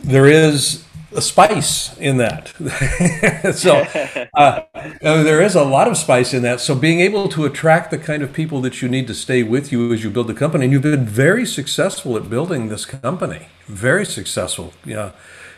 there 0.02 0.26
is 0.26 0.84
a 1.14 1.22
spice 1.22 1.96
in 1.98 2.16
that. 2.18 2.48
so 3.54 3.86
uh, 4.34 4.62
there 5.00 5.40
is 5.40 5.54
a 5.54 5.64
lot 5.64 5.88
of 5.88 5.96
spice 5.96 6.34
in 6.34 6.42
that. 6.42 6.60
So 6.60 6.74
being 6.74 7.00
able 7.00 7.28
to 7.30 7.44
attract 7.44 7.90
the 7.90 7.98
kind 7.98 8.22
of 8.22 8.32
people 8.32 8.60
that 8.62 8.82
you 8.82 8.88
need 8.88 9.06
to 9.06 9.14
stay 9.14 9.42
with 9.42 9.72
you 9.72 9.92
as 9.92 10.04
you 10.04 10.10
build 10.10 10.26
the 10.26 10.34
company, 10.34 10.64
and 10.64 10.72
you've 10.72 10.82
been 10.82 11.06
very 11.06 11.46
successful 11.46 12.16
at 12.16 12.28
building 12.28 12.68
this 12.68 12.84
company. 12.84 13.46
Very 13.66 14.04
successful. 14.04 14.72
Yeah. 14.84 15.12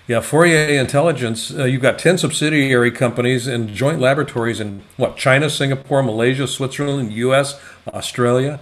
Yeah, 0.08 0.20
Fourier 0.20 0.78
Intelligence, 0.78 1.52
uh, 1.52 1.64
you've 1.64 1.82
got 1.82 1.98
10 1.98 2.18
subsidiary 2.18 2.92
companies 2.92 3.48
and 3.48 3.68
joint 3.68 3.98
laboratories 3.98 4.60
in 4.60 4.82
what, 4.96 5.16
China, 5.16 5.50
Singapore, 5.50 6.00
Malaysia, 6.00 6.46
Switzerland, 6.46 7.12
US, 7.12 7.60
Australia. 7.88 8.60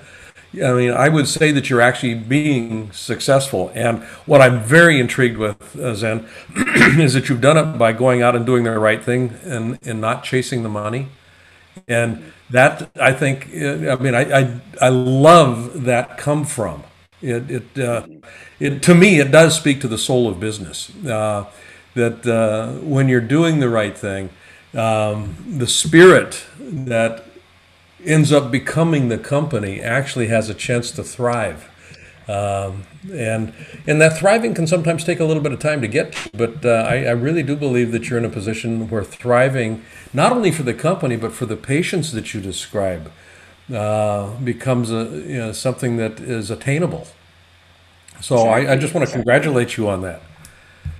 I 0.62 0.72
mean, 0.72 0.90
I 0.92 1.08
would 1.08 1.26
say 1.26 1.50
that 1.52 1.68
you're 1.68 1.80
actually 1.80 2.14
being 2.14 2.92
successful. 2.92 3.72
And 3.74 4.02
what 4.26 4.40
I'm 4.40 4.62
very 4.62 5.00
intrigued 5.00 5.38
with, 5.38 5.76
uh, 5.76 5.94
Zen, 5.94 6.26
is 6.98 7.14
that 7.14 7.28
you've 7.28 7.40
done 7.40 7.56
it 7.56 7.78
by 7.78 7.92
going 7.92 8.22
out 8.22 8.36
and 8.36 8.46
doing 8.46 8.64
the 8.64 8.78
right 8.78 9.02
thing 9.02 9.34
and, 9.42 9.78
and 9.82 10.00
not 10.00 10.22
chasing 10.22 10.62
the 10.62 10.68
money. 10.68 11.08
And 11.88 12.32
that, 12.50 12.90
I 13.00 13.12
think, 13.12 13.48
uh, 13.54 13.92
I 13.92 13.96
mean, 13.96 14.14
I, 14.14 14.40
I, 14.40 14.60
I 14.80 14.88
love 14.90 15.84
that 15.84 16.18
come 16.18 16.44
from. 16.44 16.84
It, 17.20 17.50
it, 17.50 17.78
uh, 17.78 18.06
it, 18.60 18.82
to 18.82 18.94
me, 18.94 19.18
it 19.18 19.30
does 19.30 19.56
speak 19.56 19.80
to 19.80 19.88
the 19.88 19.98
soul 19.98 20.28
of 20.28 20.38
business. 20.38 20.94
Uh, 21.04 21.46
that 21.94 22.26
uh, 22.26 22.72
when 22.80 23.08
you're 23.08 23.20
doing 23.20 23.60
the 23.60 23.68
right 23.68 23.96
thing, 23.96 24.30
um, 24.74 25.36
the 25.58 25.66
spirit 25.66 26.44
that 26.58 27.24
ends 28.06 28.32
up 28.32 28.50
becoming 28.50 29.08
the 29.08 29.18
company 29.18 29.80
actually 29.80 30.28
has 30.28 30.48
a 30.48 30.54
chance 30.54 30.90
to 30.92 31.02
thrive. 31.02 31.70
Um, 32.26 32.84
and 33.12 33.52
and 33.86 34.00
that 34.00 34.16
thriving 34.16 34.54
can 34.54 34.66
sometimes 34.66 35.04
take 35.04 35.20
a 35.20 35.24
little 35.24 35.42
bit 35.42 35.52
of 35.52 35.58
time 35.58 35.82
to 35.82 35.88
get 35.88 36.12
to, 36.12 36.30
but 36.32 36.64
uh, 36.64 36.86
I, 36.88 37.04
I, 37.04 37.10
really 37.10 37.42
do 37.42 37.54
believe 37.54 37.92
that 37.92 38.08
you're 38.08 38.18
in 38.18 38.24
a 38.24 38.30
position 38.30 38.88
where 38.88 39.04
thriving, 39.04 39.84
not 40.14 40.32
only 40.32 40.50
for 40.50 40.62
the 40.62 40.72
company 40.72 41.16
but 41.16 41.32
for 41.32 41.44
the 41.44 41.56
patients 41.56 42.12
that 42.12 42.32
you 42.32 42.40
describe, 42.40 43.12
uh, 43.74 44.34
becomes 44.36 44.90
a 44.90 45.04
you 45.26 45.36
know, 45.36 45.52
something 45.52 45.98
that 45.98 46.18
is 46.18 46.50
attainable. 46.50 47.06
So 48.22 48.48
I, 48.48 48.72
I, 48.72 48.76
just 48.76 48.94
want 48.94 49.06
to 49.06 49.12
congratulate 49.12 49.76
you 49.76 49.88
on 49.90 50.00
that. 50.00 50.22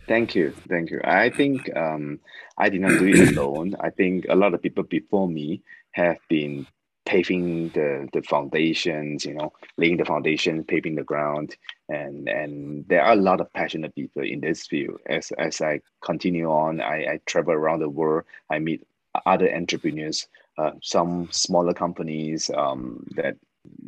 Thank 0.07 0.35
you, 0.35 0.55
thank 0.69 0.91
you. 0.91 1.01
I 1.05 1.31
think 1.31 1.75
um, 1.75 2.21
I 2.59 2.69
did 2.69 2.83
not 2.83 2.99
do 2.99 3.07
it 3.07 3.35
alone. 3.35 3.77
I 3.81 3.89
think 3.89 4.27
a 4.29 4.37
lot 4.37 4.53
of 4.53 4.61
people 4.61 4.85
before 4.85 5.27
me 5.27 5.63
have 5.93 6.19
been 6.29 6.67
paving 7.07 7.69
the 7.71 8.09
the 8.13 8.23
foundations 8.23 9.25
you 9.25 9.35
know 9.35 9.53
laying 9.77 9.97
the 9.97 10.05
foundation 10.05 10.65
paving 10.65 10.95
the 10.95 11.05
ground. 11.05 11.57
And 11.89 12.29
and 12.29 12.87
there 12.89 13.03
are 13.03 13.13
a 13.13 13.17
lot 13.17 13.41
of 13.41 13.53
passionate 13.53 13.95
people 13.95 14.23
in 14.23 14.41
this 14.41 14.67
field. 14.67 15.01
As 15.07 15.31
as 15.33 15.61
i 15.61 15.81
continue 16.01 16.51
on 16.51 16.81
i, 16.81 16.97
I 17.13 17.21
travel 17.27 17.55
around 17.55 17.81
the 17.81 17.89
world. 17.89 18.25
I 18.51 18.59
meet 18.59 18.87
other 19.27 19.55
entrepreneurs 19.55 20.27
uh, 20.59 20.73
some 20.83 21.29
smaller 21.33 21.75
companies 21.75 22.51
um, 22.55 23.07
that 23.17 23.37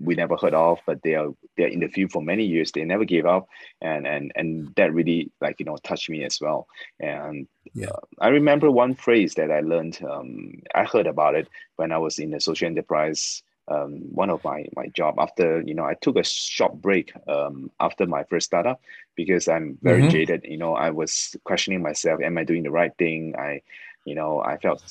we 0.00 0.14
never 0.14 0.36
heard 0.36 0.54
of, 0.54 0.80
but 0.86 1.02
they 1.02 1.14
are 1.14 1.28
they're 1.56 1.68
in 1.68 1.80
the 1.80 1.88
field 1.88 2.12
for 2.12 2.22
many 2.22 2.44
years. 2.44 2.72
They 2.72 2.84
never 2.84 3.04
gave 3.04 3.26
up, 3.26 3.48
and 3.80 4.06
and 4.06 4.32
and 4.36 4.74
that 4.76 4.92
really 4.92 5.30
like 5.40 5.58
you 5.58 5.66
know 5.66 5.76
touched 5.78 6.10
me 6.10 6.24
as 6.24 6.40
well. 6.40 6.66
And 7.00 7.46
yeah. 7.74 7.88
uh, 7.88 8.00
I 8.20 8.28
remember 8.28 8.70
one 8.70 8.94
phrase 8.94 9.34
that 9.34 9.50
I 9.50 9.60
learned. 9.60 9.98
Um, 10.08 10.62
I 10.74 10.84
heard 10.84 11.06
about 11.06 11.34
it 11.34 11.48
when 11.76 11.92
I 11.92 11.98
was 11.98 12.18
in 12.18 12.30
the 12.30 12.40
social 12.40 12.66
enterprise. 12.66 13.42
Um, 13.68 14.14
one 14.14 14.30
of 14.30 14.44
my 14.44 14.66
my 14.76 14.86
job 14.88 15.16
after 15.18 15.60
you 15.62 15.74
know 15.74 15.84
I 15.84 15.94
took 15.94 16.16
a 16.16 16.24
short 16.24 16.80
break 16.80 17.12
um, 17.26 17.70
after 17.80 18.06
my 18.06 18.22
first 18.24 18.46
startup 18.46 18.80
because 19.16 19.48
I'm 19.48 19.78
very 19.82 20.02
mm-hmm. 20.02 20.10
jaded. 20.10 20.44
You 20.44 20.58
know 20.58 20.74
I 20.74 20.90
was 20.90 21.36
questioning 21.44 21.82
myself: 21.82 22.20
Am 22.22 22.38
I 22.38 22.44
doing 22.44 22.62
the 22.62 22.70
right 22.70 22.96
thing? 22.96 23.34
I 23.36 23.62
you 24.04 24.14
know 24.14 24.40
I 24.40 24.58
felt 24.58 24.84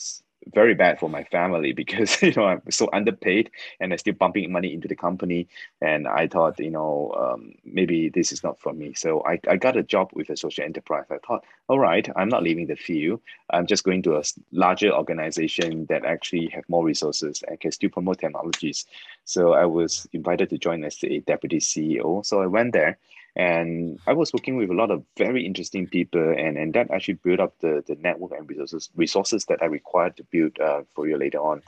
very 0.53 0.73
bad 0.75 0.99
for 0.99 1.09
my 1.09 1.23
family 1.23 1.73
because 1.81 2.21
you 2.21 2.33
know 2.33 2.45
I'm 2.45 2.61
so 2.69 2.89
underpaid 2.93 3.51
and 3.79 3.91
I'm 3.91 3.97
still 3.97 4.13
pumping 4.13 4.51
money 4.51 4.73
into 4.73 4.87
the 4.87 4.95
company. 4.95 5.47
And 5.81 6.07
I 6.07 6.27
thought, 6.27 6.59
you 6.59 6.71
know, 6.71 7.13
um, 7.17 7.53
maybe 7.63 8.09
this 8.09 8.31
is 8.31 8.43
not 8.43 8.59
for 8.59 8.73
me. 8.73 8.93
So 8.93 9.23
I, 9.25 9.39
I 9.47 9.57
got 9.57 9.77
a 9.77 9.83
job 9.83 10.11
with 10.13 10.29
a 10.29 10.37
social 10.37 10.63
enterprise. 10.63 11.05
I 11.09 11.17
thought, 11.25 11.43
all 11.67 11.79
right, 11.79 12.07
I'm 12.15 12.29
not 12.29 12.43
leaving 12.43 12.67
the 12.67 12.75
field. 12.75 13.21
I'm 13.49 13.65
just 13.65 13.83
going 13.83 14.01
to 14.03 14.17
a 14.17 14.23
larger 14.51 14.91
organization 14.91 15.85
that 15.87 16.05
actually 16.05 16.47
have 16.47 16.67
more 16.69 16.85
resources 16.85 17.43
and 17.47 17.59
can 17.59 17.71
still 17.71 17.89
promote 17.89 18.19
technologies. 18.19 18.85
So 19.25 19.53
I 19.53 19.65
was 19.65 20.07
invited 20.13 20.49
to 20.49 20.57
join 20.57 20.83
as 20.83 21.03
a 21.03 21.19
deputy 21.19 21.57
CEO. 21.57 22.25
So 22.25 22.41
I 22.41 22.47
went 22.47 22.73
there 22.73 22.97
and 23.35 23.99
I 24.07 24.13
was 24.13 24.33
working 24.33 24.55
with 24.55 24.69
a 24.69 24.73
lot 24.73 24.91
of 24.91 25.03
very 25.17 25.45
interesting 25.45 25.87
people, 25.87 26.21
and, 26.21 26.57
and 26.57 26.73
that 26.73 26.91
actually 26.91 27.15
built 27.15 27.39
up 27.39 27.53
the, 27.59 27.83
the 27.85 27.95
network 27.95 28.31
and 28.31 28.49
resources 28.49 28.89
resources 28.95 29.45
that 29.45 29.61
I 29.61 29.65
required 29.65 30.17
to 30.17 30.23
build 30.23 30.57
uh, 30.59 30.81
you 30.97 31.17
later 31.17 31.39
on. 31.39 31.61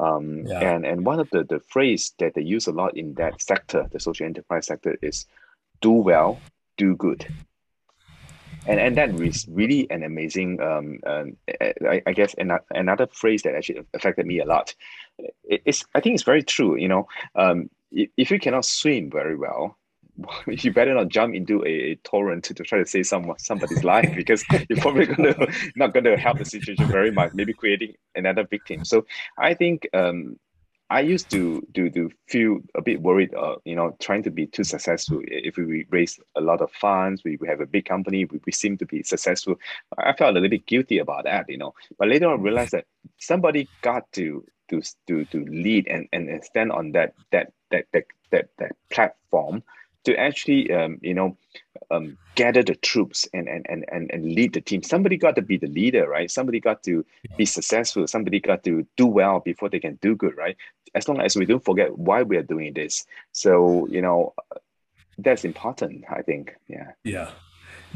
Um, 0.00 0.46
yeah. 0.46 0.60
And 0.60 0.84
and 0.84 1.06
one 1.06 1.20
of 1.20 1.30
the, 1.30 1.44
the 1.44 1.60
phrase 1.60 2.12
that 2.18 2.34
they 2.34 2.42
use 2.42 2.66
a 2.66 2.72
lot 2.72 2.96
in 2.96 3.14
that 3.14 3.40
sector, 3.40 3.88
the 3.92 4.00
social 4.00 4.26
enterprise 4.26 4.66
sector, 4.66 4.96
is 5.02 5.26
do 5.80 5.92
well, 5.92 6.40
do 6.76 6.96
good 6.96 7.26
and 8.66 8.78
and 8.78 8.96
that 8.96 9.10
is 9.20 9.46
really 9.48 9.90
an 9.90 10.02
amazing 10.02 10.60
um, 10.60 10.98
um 11.06 11.36
I, 11.60 12.02
I, 12.06 12.12
guess 12.12 12.34
another, 12.38 12.64
another 12.70 13.06
phrase 13.06 13.42
that 13.42 13.54
actually 13.54 13.84
affected 13.94 14.26
me 14.26 14.40
a 14.40 14.44
lot 14.44 14.74
it's 15.44 15.84
i 15.94 16.00
think 16.00 16.14
it's 16.14 16.22
very 16.22 16.42
true 16.42 16.76
you 16.76 16.88
know 16.88 17.08
um, 17.34 17.70
if 17.90 18.30
you 18.30 18.38
cannot 18.38 18.64
swim 18.64 19.10
very 19.10 19.36
well 19.36 19.76
you 20.46 20.72
better 20.72 20.94
not 20.94 21.08
jump 21.08 21.34
into 21.34 21.64
a, 21.64 21.94
torrent 22.04 22.44
to, 22.44 22.54
to 22.54 22.62
try 22.62 22.78
to 22.78 22.86
save 22.86 23.06
some 23.06 23.32
somebody's 23.38 23.84
life 23.84 24.12
because 24.16 24.44
you're 24.68 24.78
probably 24.78 25.06
gonna 25.06 25.34
not 25.76 25.94
gonna 25.94 26.16
help 26.16 26.38
the 26.38 26.44
situation 26.44 26.86
very 26.86 27.10
much 27.10 27.32
maybe 27.34 27.52
creating 27.52 27.94
another 28.14 28.44
victim 28.44 28.84
so 28.84 29.04
i 29.38 29.54
think 29.54 29.86
um, 29.94 30.36
I 30.92 31.00
used 31.00 31.30
to 31.30 31.66
do 31.72 31.88
to 31.88 32.10
feel 32.28 32.60
a 32.74 32.82
bit 32.82 33.00
worried, 33.00 33.34
uh, 33.34 33.56
you 33.64 33.74
know, 33.74 33.96
trying 33.98 34.22
to 34.24 34.30
be 34.30 34.46
too 34.46 34.62
successful. 34.62 35.22
If 35.26 35.56
we 35.56 35.86
raise 35.88 36.20
a 36.36 36.42
lot 36.42 36.60
of 36.60 36.70
funds, 36.70 37.24
we, 37.24 37.36
we 37.36 37.48
have 37.48 37.60
a 37.60 37.66
big 37.66 37.86
company, 37.86 38.26
we, 38.26 38.40
we 38.44 38.52
seem 38.52 38.76
to 38.76 38.84
be 38.84 39.02
successful. 39.02 39.58
I 39.96 40.12
felt 40.12 40.32
a 40.32 40.34
little 40.34 40.50
bit 40.50 40.66
guilty 40.66 40.98
about 40.98 41.24
that, 41.24 41.48
you 41.48 41.56
know. 41.56 41.72
But 41.98 42.08
later 42.08 42.26
on, 42.26 42.40
I 42.40 42.42
realized 42.42 42.72
that 42.72 42.84
somebody 43.16 43.70
got 43.80 44.12
to 44.12 44.44
to 44.68 44.82
to 45.06 45.24
to 45.24 45.44
lead 45.46 45.88
and, 45.88 46.08
and 46.12 46.44
stand 46.44 46.70
on 46.72 46.92
that 46.92 47.14
that 47.30 47.52
that 47.70 47.86
that 47.92 48.04
that, 48.30 48.48
that 48.58 48.72
platform 48.90 49.62
to 50.04 50.16
actually 50.16 50.72
um, 50.72 50.98
you 51.02 51.14
know 51.14 51.36
um, 51.90 52.16
gather 52.34 52.62
the 52.62 52.74
troops 52.74 53.28
and, 53.32 53.48
and 53.48 53.66
and 53.68 53.84
and 53.90 54.10
and 54.12 54.24
lead 54.24 54.52
the 54.52 54.60
team. 54.60 54.82
Somebody 54.82 55.16
got 55.16 55.36
to 55.36 55.42
be 55.42 55.56
the 55.56 55.68
leader 55.68 56.08
right? 56.08 56.30
Somebody 56.30 56.60
got 56.60 56.82
to 56.84 57.04
be 57.36 57.46
successful. 57.46 58.06
Somebody 58.06 58.40
got 58.40 58.64
to 58.64 58.86
do 58.96 59.06
well 59.06 59.40
before 59.40 59.68
they 59.68 59.80
can 59.80 59.98
do 60.02 60.14
good 60.14 60.36
right? 60.36 60.56
As 60.94 61.08
long 61.08 61.20
as 61.20 61.36
we 61.36 61.46
don't 61.46 61.64
forget 61.64 61.96
why 61.98 62.22
we 62.22 62.36
are 62.36 62.42
doing 62.42 62.74
this. 62.74 63.06
So 63.32 63.86
you 63.88 64.02
know 64.02 64.34
that's 65.18 65.44
important 65.44 66.04
i 66.10 66.22
think. 66.22 66.54
Yeah. 66.68 66.92
Yeah 67.04 67.30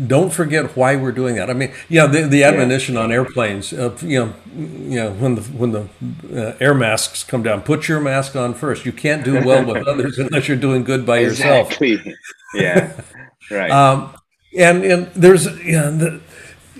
don't 0.05 0.33
forget 0.33 0.77
why 0.77 0.97
we're 0.97 1.13
doing 1.13 1.37
that. 1.37 1.49
I 1.49 1.55
mean, 1.55 1.73
yeah, 1.89 2.07
the, 2.07 2.23
the 2.23 2.45
admonition 2.45 2.97
yeah. 2.97 3.03
on 3.03 3.13
airplanes, 3.13 3.73
uh, 3.73 3.97
you 4.03 4.19
know, 4.19 4.35
you 4.55 5.01
know, 5.01 5.13
when 5.13 5.37
the 5.37 5.43
when 5.43 5.73
the 5.73 5.89
uh, 6.35 6.57
air 6.61 6.75
masks 6.75 7.25
come 7.25 7.43
down, 7.43 7.63
put 7.63 7.89
your 7.89 8.01
mask 8.01 8.37
on 8.37 8.55
first. 8.55 8.85
You 8.85 8.93
can't 8.93 9.25
do 9.25 9.45
well 9.45 9.65
with 9.65 9.87
others 9.89 10.19
unless 10.19 10.49
you're 10.49 10.57
doing 10.57 10.85
good 10.85 11.07
by 11.07 11.19
exactly. 11.19 11.93
yourself. 11.93 12.17
Yeah, 12.55 13.01
right. 13.51 13.71
Um, 13.71 14.15
and 14.57 14.85
and 14.85 15.07
there's 15.15 15.47
you 15.65 15.73
know, 15.73 15.97
the, 15.97 16.21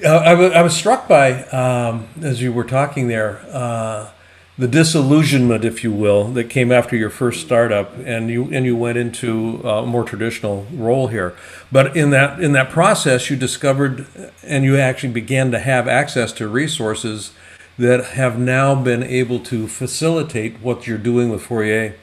uh, 0.05 0.19
I, 0.19 0.31
w- 0.31 0.51
I 0.51 0.63
was 0.63 0.77
struck 0.77 1.09
by 1.09 1.45
um, 1.45 2.09
as 2.23 2.43
you 2.43 2.53
were 2.53 2.65
talking 2.65 3.09
there 3.09 3.41
uh, 3.51 4.11
the 4.59 4.67
disillusionment, 4.67 5.65
if 5.65 5.85
you 5.85 5.93
will, 5.93 6.25
that 6.29 6.45
came 6.45 6.73
after 6.73 6.97
your 6.97 7.11
first 7.11 7.43
startup, 7.43 7.93
and 8.05 8.31
you 8.31 8.45
and 8.53 8.65
you 8.65 8.75
went 8.75 8.97
into 8.97 9.61
a 9.63 9.85
more 9.85 10.03
traditional 10.03 10.67
role 10.73 11.09
here. 11.09 11.35
But 11.71 11.95
in 11.97 12.11
that 12.11 12.41
in 12.43 12.53
that 12.53 12.71
process, 12.71 13.29
you 13.29 13.37
discovered, 13.37 14.07
and 14.43 14.65
you 14.65 14.79
actually 14.79 15.13
began 15.13 15.51
to 15.51 15.59
have 15.59 15.87
access 15.87 16.33
to 16.33 16.49
resources 16.49 17.33
that 17.79 18.03
have 18.15 18.39
now 18.39 18.75
been 18.75 19.03
able 19.03 19.39
to 19.41 19.69
facilitate 19.69 20.61
what 20.61 20.87
you're 20.87 20.97
doing 20.97 21.29
with 21.29 21.43
Fourier. 21.43 21.97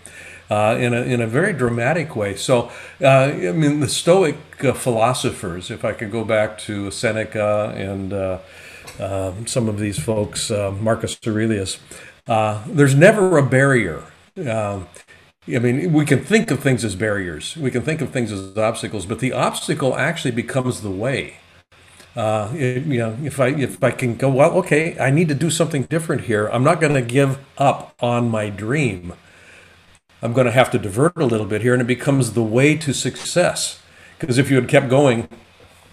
Uh, 0.52 0.78
in, 0.78 0.94
a, 0.94 1.02
in 1.02 1.20
a 1.20 1.26
very 1.26 1.52
dramatic 1.52 2.16
way. 2.16 2.36
So, 2.36 2.70
uh, 3.02 3.08
I 3.08 3.54
mean, 3.54 3.80
the 3.80 3.88
Stoic 3.88 4.38
uh, 4.64 4.74
philosophers, 4.74 5.72
if 5.72 5.84
I 5.84 5.94
could 5.94 6.12
go 6.12 6.24
back 6.24 6.60
to 6.60 6.92
Seneca 6.92 7.74
and 7.76 8.14
uh, 8.14 8.40
um, 9.00 9.48
some 9.48 9.68
of 9.68 9.80
these 9.80 9.98
folks, 9.98 10.52
uh, 10.52 10.72
Marcus 10.80 11.18
Aurelius, 11.26 11.80
uh, 12.28 12.64
there's 12.68 12.96
never 12.96 13.38
a 13.38 13.44
barrier. 13.44 14.04
Um, 14.38 14.88
I 15.48 15.60
mean, 15.60 15.92
we 15.92 16.06
can 16.06 16.24
think 16.24 16.52
of 16.52 16.62
things 16.62 16.86
as 16.86 16.96
barriers. 16.96 17.58
We 17.58 17.70
can 17.70 17.82
think 17.82 18.00
of 18.02 18.12
things 18.12 18.32
as 18.32 18.58
obstacles, 18.58 19.06
but 19.06 19.20
the 19.20 19.34
obstacle 19.34 19.96
actually 19.98 20.32
becomes 20.32 20.82
the 20.82 20.90
way. 20.92 21.36
Uh, 22.16 22.50
it, 22.56 22.86
you 22.86 23.00
know, 23.00 23.18
if 23.24 23.40
I 23.40 23.48
if 23.48 23.84
I 23.84 23.92
can 23.92 24.16
go, 24.16 24.30
well, 24.30 24.52
okay, 24.60 24.98
I 25.00 25.10
need 25.10 25.28
to 25.30 25.36
do 25.36 25.50
something 25.50 25.84
different 25.84 26.24
here. 26.24 26.48
I'm 26.48 26.64
not 26.64 26.80
going 26.80 26.94
to 26.94 27.02
give 27.02 27.40
up 27.58 27.96
on 28.00 28.30
my 28.30 28.50
dream. 28.50 29.14
I'm 30.22 30.32
going 30.32 30.46
to 30.46 30.52
have 30.52 30.72
to 30.72 30.80
divert 30.80 31.18
a 31.18 31.26
little 31.26 31.48
bit 31.48 31.62
here, 31.62 31.74
and 31.74 31.82
it 31.82 31.86
becomes 31.88 32.34
the 32.34 32.44
way 32.44 32.78
to 32.78 32.94
success. 32.94 33.82
Because 34.20 34.38
if 34.38 34.50
you 34.50 34.56
had 34.56 34.70
kept 34.70 34.88
going, 34.88 35.28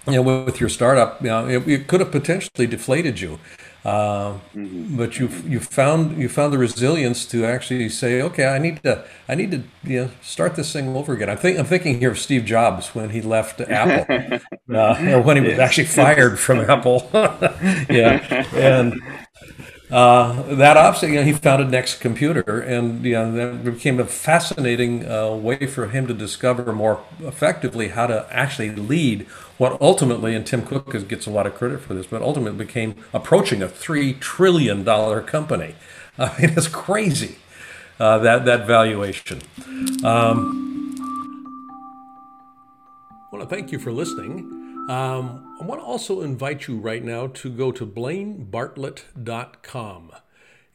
you 0.07 0.23
know, 0.23 0.45
with 0.45 0.61
your 0.61 0.69
startup, 0.69 1.21
you 1.21 1.29
know, 1.29 1.49
it, 1.49 1.67
it 1.67 1.87
could 1.89 1.99
have 1.99 2.13
potentially 2.13 2.67
deflated 2.67 3.21
you. 3.21 3.41
Uh, 3.85 4.35
mm-hmm. 4.55 4.97
But 4.97 5.19
you 5.19 5.29
you 5.47 5.59
found 5.59 6.19
you 6.19 6.29
found 6.29 6.53
the 6.53 6.59
resilience 6.59 7.25
to 7.27 7.47
actually 7.47 7.89
say, 7.89 8.21
okay, 8.21 8.47
I 8.47 8.59
need 8.59 8.83
to 8.83 9.05
I 9.27 9.35
need 9.35 9.51
to 9.53 9.63
you 9.85 10.05
know 10.05 10.11
start 10.23 10.57
this 10.57 10.73
thing 10.73 10.95
over 10.95 11.15
again. 11.15 11.31
I'm 11.31 11.39
think 11.39 11.59
I'm 11.59 11.65
thinking 11.65 11.99
here 11.99 12.11
of 12.11 12.19
Steve 12.19 12.45
Jobs 12.45 12.95
when 12.95 13.11
he 13.11 13.23
left 13.23 13.61
Apple, 13.71 14.41
uh, 14.71 15.13
or 15.15 15.23
when 15.23 15.43
he 15.43 15.49
was 15.49 15.59
actually 15.59 15.87
fired 15.87 16.39
from 16.39 16.61
Apple. 16.61 17.09
yeah, 17.89 18.45
and 18.55 19.01
uh, 19.91 20.43
that 20.55 20.77
obviously, 20.77 21.11
you 21.11 21.17
know, 21.17 21.25
he 21.25 21.33
founded 21.33 21.71
Next 21.71 22.01
Computer, 22.01 22.61
and 22.61 23.05
you 23.05 23.13
know, 23.13 23.33
that 23.33 23.65
became 23.65 23.99
a 23.99 24.05
fascinating 24.05 25.11
uh, 25.11 25.31
way 25.33 25.67
for 25.67 25.89
him 25.89 26.07
to 26.07 26.15
discover 26.15 26.73
more 26.73 27.03
effectively 27.21 27.89
how 27.89 28.07
to 28.07 28.27
actually 28.31 28.71
lead 28.71 29.27
what 29.59 29.81
ultimately, 29.81 30.35
and 30.35 30.47
Tim 30.47 30.65
Cook 30.65 30.91
gets 31.09 31.27
a 31.27 31.31
lot 31.31 31.47
of 31.47 31.55
credit 31.55 31.81
for 31.81 31.95
this, 31.95 32.07
but 32.07 32.23
ultimately 32.23 32.65
became 32.65 32.95
approaching 33.13 33.63
a 33.63 33.69
three 33.69 34.15
trillion 34.15 34.85
dollar 34.85 35.21
company. 35.23 35.75
I 36.19 36.41
mean, 36.41 36.55
it's 36.57 36.69
crazy 36.69 37.37
uh, 37.99 38.19
that 38.19 38.45
that 38.45 38.67
valuation. 38.67 39.41
Um, 40.05 40.61
to 43.33 43.47
thank 43.47 43.73
you 43.73 43.79
for 43.79 43.91
listening. 43.91 44.60
Um, 44.89 45.57
I 45.61 45.65
want 45.65 45.81
to 45.81 45.85
also 45.85 46.21
invite 46.21 46.67
you 46.67 46.79
right 46.79 47.05
now 47.05 47.29
to 47.29 47.51
go 47.51 47.71
to 47.73 47.87
blainebartlett.com. 47.87 50.13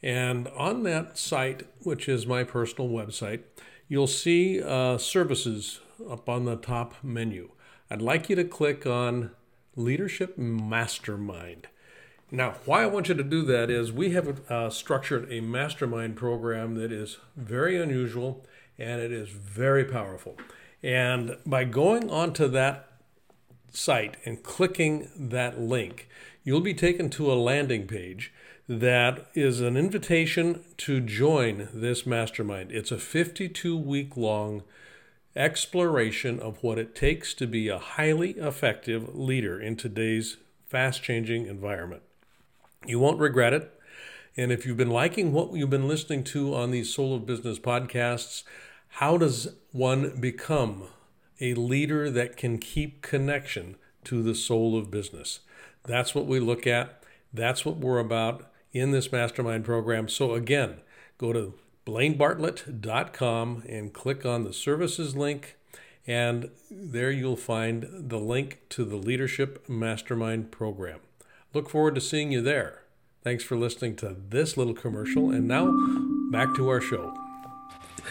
And 0.02 0.48
on 0.48 0.82
that 0.84 1.18
site, 1.18 1.64
which 1.82 2.08
is 2.08 2.26
my 2.26 2.44
personal 2.44 2.88
website, 2.88 3.42
you'll 3.88 4.06
see 4.06 4.62
uh, 4.62 4.98
services 4.98 5.80
up 6.08 6.28
on 6.28 6.44
the 6.44 6.56
top 6.56 6.94
menu. 7.02 7.50
I'd 7.90 8.02
like 8.02 8.28
you 8.28 8.36
to 8.36 8.44
click 8.44 8.86
on 8.86 9.30
Leadership 9.74 10.38
Mastermind. 10.38 11.68
Now, 12.30 12.54
why 12.64 12.82
I 12.82 12.86
want 12.86 13.08
you 13.08 13.14
to 13.14 13.22
do 13.22 13.42
that 13.42 13.70
is 13.70 13.92
we 13.92 14.10
have 14.10 14.50
uh, 14.50 14.70
structured 14.70 15.30
a 15.30 15.40
mastermind 15.40 16.16
program 16.16 16.74
that 16.74 16.90
is 16.90 17.18
very 17.36 17.80
unusual 17.80 18.44
and 18.78 19.00
it 19.00 19.12
is 19.12 19.28
very 19.28 19.84
powerful. 19.84 20.36
And 20.82 21.36
by 21.46 21.64
going 21.64 22.10
onto 22.10 22.48
that 22.48 22.85
site 23.70 24.16
and 24.24 24.42
clicking 24.42 25.08
that 25.16 25.60
link, 25.60 26.08
you'll 26.44 26.60
be 26.60 26.74
taken 26.74 27.10
to 27.10 27.32
a 27.32 27.34
landing 27.34 27.86
page 27.86 28.32
that 28.68 29.26
is 29.34 29.60
an 29.60 29.76
invitation 29.76 30.64
to 30.78 31.00
join 31.00 31.68
this 31.72 32.04
mastermind. 32.06 32.72
It's 32.72 32.90
a 32.90 32.98
52 32.98 33.76
week 33.76 34.16
long 34.16 34.62
exploration 35.36 36.40
of 36.40 36.62
what 36.62 36.78
it 36.78 36.94
takes 36.94 37.34
to 37.34 37.46
be 37.46 37.68
a 37.68 37.78
highly 37.78 38.30
effective 38.32 39.14
leader 39.14 39.60
in 39.60 39.76
today's 39.76 40.38
fast 40.66 41.02
changing 41.02 41.46
environment. 41.46 42.02
You 42.86 42.98
won't 42.98 43.20
regret 43.20 43.52
it. 43.52 43.72
And 44.36 44.52
if 44.52 44.66
you've 44.66 44.76
been 44.76 44.90
liking 44.90 45.32
what 45.32 45.54
you've 45.54 45.70
been 45.70 45.88
listening 45.88 46.24
to 46.24 46.54
on 46.54 46.70
these 46.70 46.92
Soul 46.92 47.14
of 47.14 47.26
Business 47.26 47.58
podcasts, 47.58 48.42
how 48.88 49.16
does 49.16 49.48
one 49.72 50.20
become 50.20 50.88
a 51.40 51.54
leader 51.54 52.10
that 52.10 52.36
can 52.36 52.58
keep 52.58 53.02
connection 53.02 53.76
to 54.04 54.22
the 54.22 54.34
soul 54.34 54.78
of 54.78 54.90
business. 54.90 55.40
That's 55.84 56.14
what 56.14 56.26
we 56.26 56.40
look 56.40 56.66
at. 56.66 57.02
That's 57.32 57.64
what 57.64 57.76
we're 57.76 57.98
about 57.98 58.50
in 58.72 58.90
this 58.90 59.12
mastermind 59.12 59.64
program. 59.64 60.08
So, 60.08 60.34
again, 60.34 60.76
go 61.18 61.32
to 61.32 61.54
blainebartlett.com 61.86 63.62
and 63.68 63.92
click 63.92 64.26
on 64.26 64.44
the 64.44 64.52
services 64.52 65.16
link, 65.16 65.56
and 66.06 66.50
there 66.70 67.10
you'll 67.10 67.36
find 67.36 67.88
the 67.92 68.18
link 68.18 68.60
to 68.70 68.84
the 68.84 68.96
Leadership 68.96 69.68
Mastermind 69.68 70.50
program. 70.50 71.00
Look 71.54 71.70
forward 71.70 71.94
to 71.94 72.00
seeing 72.00 72.32
you 72.32 72.42
there. 72.42 72.82
Thanks 73.22 73.44
for 73.44 73.56
listening 73.56 73.96
to 73.96 74.16
this 74.28 74.56
little 74.56 74.74
commercial, 74.74 75.30
and 75.30 75.48
now 75.48 75.72
back 76.30 76.54
to 76.56 76.68
our 76.68 76.80
show. 76.80 77.12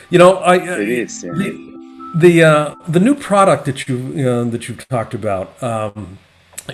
You 0.09 0.19
know, 0.19 0.38
I, 0.38 0.57
it 0.57 0.89
is. 0.89 1.23
Yeah 1.23 1.74
the 2.15 2.43
uh, 2.43 2.75
the 2.88 2.99
new 2.99 3.15
product 3.15 3.65
that 3.65 3.88
you, 3.88 3.97
you 3.97 4.23
know, 4.23 4.45
that 4.45 4.67
you've 4.67 4.88
talked 4.88 5.13
about. 5.13 5.62
Um, 5.62 6.19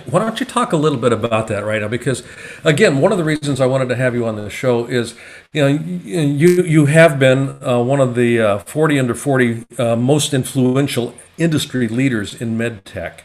why 0.06 0.20
don't 0.20 0.40
you 0.40 0.46
talk 0.46 0.72
a 0.72 0.76
little 0.76 0.96
bit 0.98 1.12
about 1.12 1.48
that 1.48 1.66
right 1.66 1.82
now? 1.82 1.88
Because 1.88 2.22
again, 2.64 3.00
one 3.00 3.12
of 3.12 3.18
the 3.18 3.24
reasons 3.24 3.60
I 3.60 3.66
wanted 3.66 3.90
to 3.90 3.96
have 3.96 4.14
you 4.14 4.26
on 4.26 4.36
the 4.36 4.48
show 4.48 4.86
is, 4.86 5.14
you 5.52 5.62
know, 5.62 5.68
you 5.68 6.62
you 6.62 6.86
have 6.86 7.18
been 7.18 7.58
uh, 7.62 7.82
one 7.82 8.00
of 8.00 8.14
the 8.14 8.40
uh, 8.40 8.58
40 8.60 8.98
under 8.98 9.14
40 9.14 9.66
uh, 9.78 9.96
most 9.96 10.32
influential 10.32 11.14
industry 11.36 11.88
leaders 11.88 12.40
in 12.40 12.56
med 12.56 12.86
tech, 12.86 13.24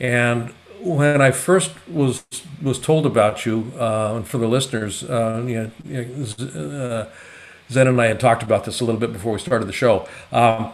and 0.00 0.52
when 0.80 1.20
I 1.20 1.30
first 1.30 1.72
was 1.88 2.24
was 2.60 2.80
told 2.80 3.06
about 3.06 3.46
you, 3.46 3.72
uh, 3.78 4.14
and 4.16 4.26
for 4.26 4.38
the 4.38 4.48
listeners, 4.48 5.04
uh, 5.04 5.44
you 5.46 5.70
know, 5.86 6.50
uh, 6.60 7.08
Zen 7.70 7.86
and 7.86 8.00
I 8.00 8.06
had 8.06 8.18
talked 8.18 8.42
about 8.42 8.64
this 8.64 8.80
a 8.80 8.84
little 8.84 9.00
bit 9.00 9.12
before 9.12 9.34
we 9.34 9.38
started 9.38 9.68
the 9.68 9.72
show. 9.72 10.08
Um, 10.32 10.72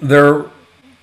there 0.00 0.46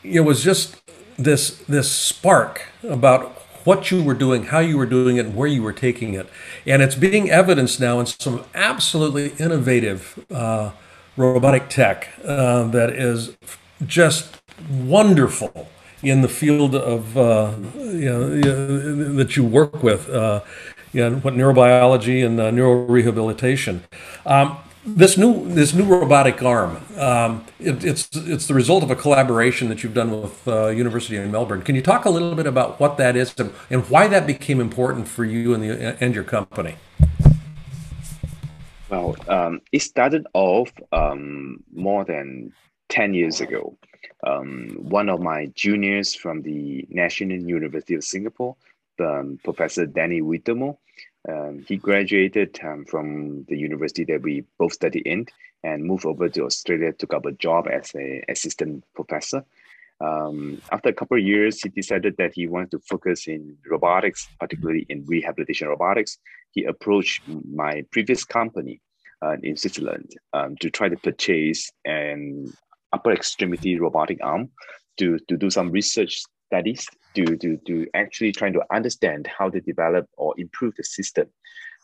it 0.03 0.21
was 0.21 0.43
just 0.43 0.81
this 1.17 1.57
this 1.67 1.91
spark 1.91 2.67
about 2.83 3.31
what 3.63 3.91
you 3.91 4.03
were 4.03 4.13
doing, 4.13 4.43
how 4.43 4.59
you 4.59 4.77
were 4.77 4.85
doing 4.85 5.17
it, 5.17 5.25
and 5.25 5.35
where 5.35 5.47
you 5.47 5.63
were 5.63 5.73
taking 5.73 6.13
it. 6.13 6.27
And 6.65 6.81
it's 6.81 6.95
being 6.95 7.29
evidenced 7.29 7.79
now 7.79 7.99
in 7.99 8.05
some 8.05 8.43
absolutely 8.53 9.33
innovative 9.39 10.25
uh, 10.29 10.71
robotic 11.15 11.69
tech 11.69 12.09
uh, 12.25 12.63
that 12.65 12.89
is 12.89 13.37
just 13.85 14.41
wonderful 14.69 15.69
in 16.01 16.21
the 16.21 16.27
field 16.27 16.75
of 16.75 17.17
uh, 17.17 17.53
you 17.75 18.05
know, 18.05 19.13
that 19.13 19.37
you 19.37 19.45
work 19.45 19.81
with, 19.81 20.09
uh, 20.09 20.41
you 20.91 21.09
know, 21.09 21.15
what 21.17 21.33
neurobiology 21.33 22.25
and 22.25 22.39
uh, 22.39 22.51
neurorehabilitation. 22.51 23.81
Um, 24.25 24.57
this 24.85 25.17
new 25.17 25.47
this 25.47 25.73
new 25.73 25.85
robotic 25.85 26.41
arm, 26.43 26.83
um, 26.97 27.45
it, 27.59 27.83
it's 27.83 28.09
it's 28.13 28.47
the 28.47 28.53
result 28.53 28.83
of 28.83 28.91
a 28.91 28.95
collaboration 28.95 29.69
that 29.69 29.83
you've 29.83 29.93
done 29.93 30.21
with 30.21 30.47
uh, 30.47 30.67
University 30.67 31.15
of 31.17 31.29
Melbourne. 31.29 31.61
Can 31.61 31.75
you 31.75 31.81
talk 31.81 32.05
a 32.05 32.09
little 32.09 32.35
bit 32.35 32.47
about 32.47 32.79
what 32.79 32.97
that 32.97 33.15
is 33.15 33.33
and, 33.37 33.53
and 33.69 33.89
why 33.89 34.07
that 34.07 34.27
became 34.27 34.59
important 34.59 35.07
for 35.07 35.23
you 35.23 35.53
and 35.53 35.63
the 35.63 36.03
and 36.03 36.13
your 36.13 36.23
company? 36.23 36.75
Well, 38.89 39.15
um, 39.27 39.61
it 39.71 39.81
started 39.81 40.27
off 40.33 40.71
um, 40.91 41.63
more 41.73 42.03
than 42.03 42.53
ten 42.89 43.13
years 43.13 43.41
ago. 43.41 43.77
Um, 44.25 44.77
one 44.79 45.09
of 45.09 45.19
my 45.21 45.47
juniors 45.47 46.15
from 46.15 46.41
the 46.43 46.85
National 46.89 47.37
University 47.37 47.95
of 47.95 48.03
Singapore, 48.03 48.55
um, 48.99 49.39
Professor 49.43 49.85
Danny 49.85 50.21
Oetomo, 50.21 50.77
um, 51.29 51.63
he 51.67 51.77
graduated 51.77 52.59
um, 52.63 52.85
from 52.85 53.45
the 53.47 53.57
university 53.57 54.03
that 54.05 54.21
we 54.21 54.43
both 54.59 54.73
studied 54.73 55.07
in 55.07 55.25
and 55.63 55.83
moved 55.83 56.05
over 56.05 56.27
to 56.27 56.45
Australia, 56.45 56.91
took 56.91 57.13
up 57.13 57.25
a 57.25 57.31
job 57.31 57.67
as 57.67 57.93
an 57.95 58.21
assistant 58.27 58.83
professor. 58.93 59.45
Um, 60.01 60.61
after 60.71 60.89
a 60.89 60.93
couple 60.93 61.17
of 61.17 61.23
years, 61.23 61.61
he 61.61 61.69
decided 61.69 62.17
that 62.17 62.33
he 62.33 62.47
wanted 62.47 62.71
to 62.71 62.79
focus 62.79 63.27
in 63.27 63.57
robotics, 63.69 64.27
particularly 64.39 64.85
in 64.89 65.05
rehabilitation 65.05 65.69
robotics. 65.69 66.17
He 66.51 66.65
approached 66.65 67.21
my 67.27 67.85
previous 67.91 68.25
company 68.25 68.81
uh, 69.21 69.37
in 69.41 69.55
Switzerland 69.55 70.11
um, 70.33 70.57
to 70.57 70.69
try 70.69 70.89
to 70.89 70.97
purchase 70.97 71.71
an 71.85 72.51
upper 72.91 73.13
extremity 73.13 73.79
robotic 73.79 74.19
arm 74.21 74.49
to, 74.97 75.17
to 75.29 75.37
do 75.37 75.49
some 75.49 75.71
research 75.71 76.23
studies 76.47 76.85
to, 77.15 77.37
to, 77.37 77.57
to 77.67 77.87
actually 77.93 78.31
trying 78.31 78.53
to 78.53 78.63
understand 78.71 79.27
how 79.27 79.49
to 79.49 79.61
develop 79.61 80.07
or 80.17 80.33
improve 80.37 80.75
the 80.75 80.83
system. 80.83 81.27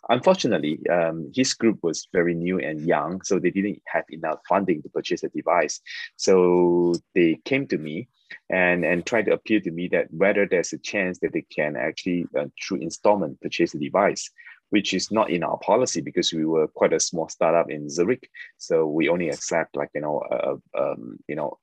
Unfortunately, 0.08 0.80
um, 0.90 1.30
his 1.36 1.54
group 1.54 1.80
was 1.84 2.08
very 2.14 2.34
new 2.34 2.58
and 2.60 2.82
young, 2.82 3.22
so 3.22 3.38
they 3.38 3.52
didn't 3.52 3.82
have 3.86 4.06
enough 4.10 4.40
funding 4.48 4.82
to 4.82 4.90
purchase 4.90 5.22
the 5.22 5.30
device. 5.30 5.82
So 6.16 6.94
they 7.14 7.40
came 7.44 7.68
to 7.68 7.78
me 7.78 8.08
and, 8.50 8.86
and 8.86 9.06
tried 9.06 9.26
to 9.26 9.34
appeal 9.34 9.60
to 9.62 9.72
me 9.72 9.90
that 9.90 10.08
whether 10.12 10.48
there's 10.48 10.72
a 10.72 10.78
chance 10.78 11.20
that 11.20 11.34
they 11.34 11.42
can 11.42 11.76
actually, 11.76 12.26
uh, 12.38 12.46
through 12.62 12.78
installment, 12.78 13.42
purchase 13.42 13.74
the 13.74 13.80
device, 13.80 14.32
which 14.70 14.94
is 14.94 15.12
not 15.12 15.32
in 15.32 15.44
our 15.44 15.58
policy 15.58 16.00
because 16.00 16.32
we 16.32 16.46
were 16.46 16.68
quite 16.68 16.94
a 16.94 17.00
small 17.00 17.28
startup 17.28 17.70
in 17.70 17.90
Zurich. 17.90 18.30
So 18.58 18.88
we 18.88 19.10
only 19.10 19.30
accept 19.30 19.76
like, 19.76 19.90
you 19.94 20.02
know, 20.02 20.20
uh, 20.20 20.56
um, 20.80 21.20
you 21.28 21.36
know, 21.36 21.58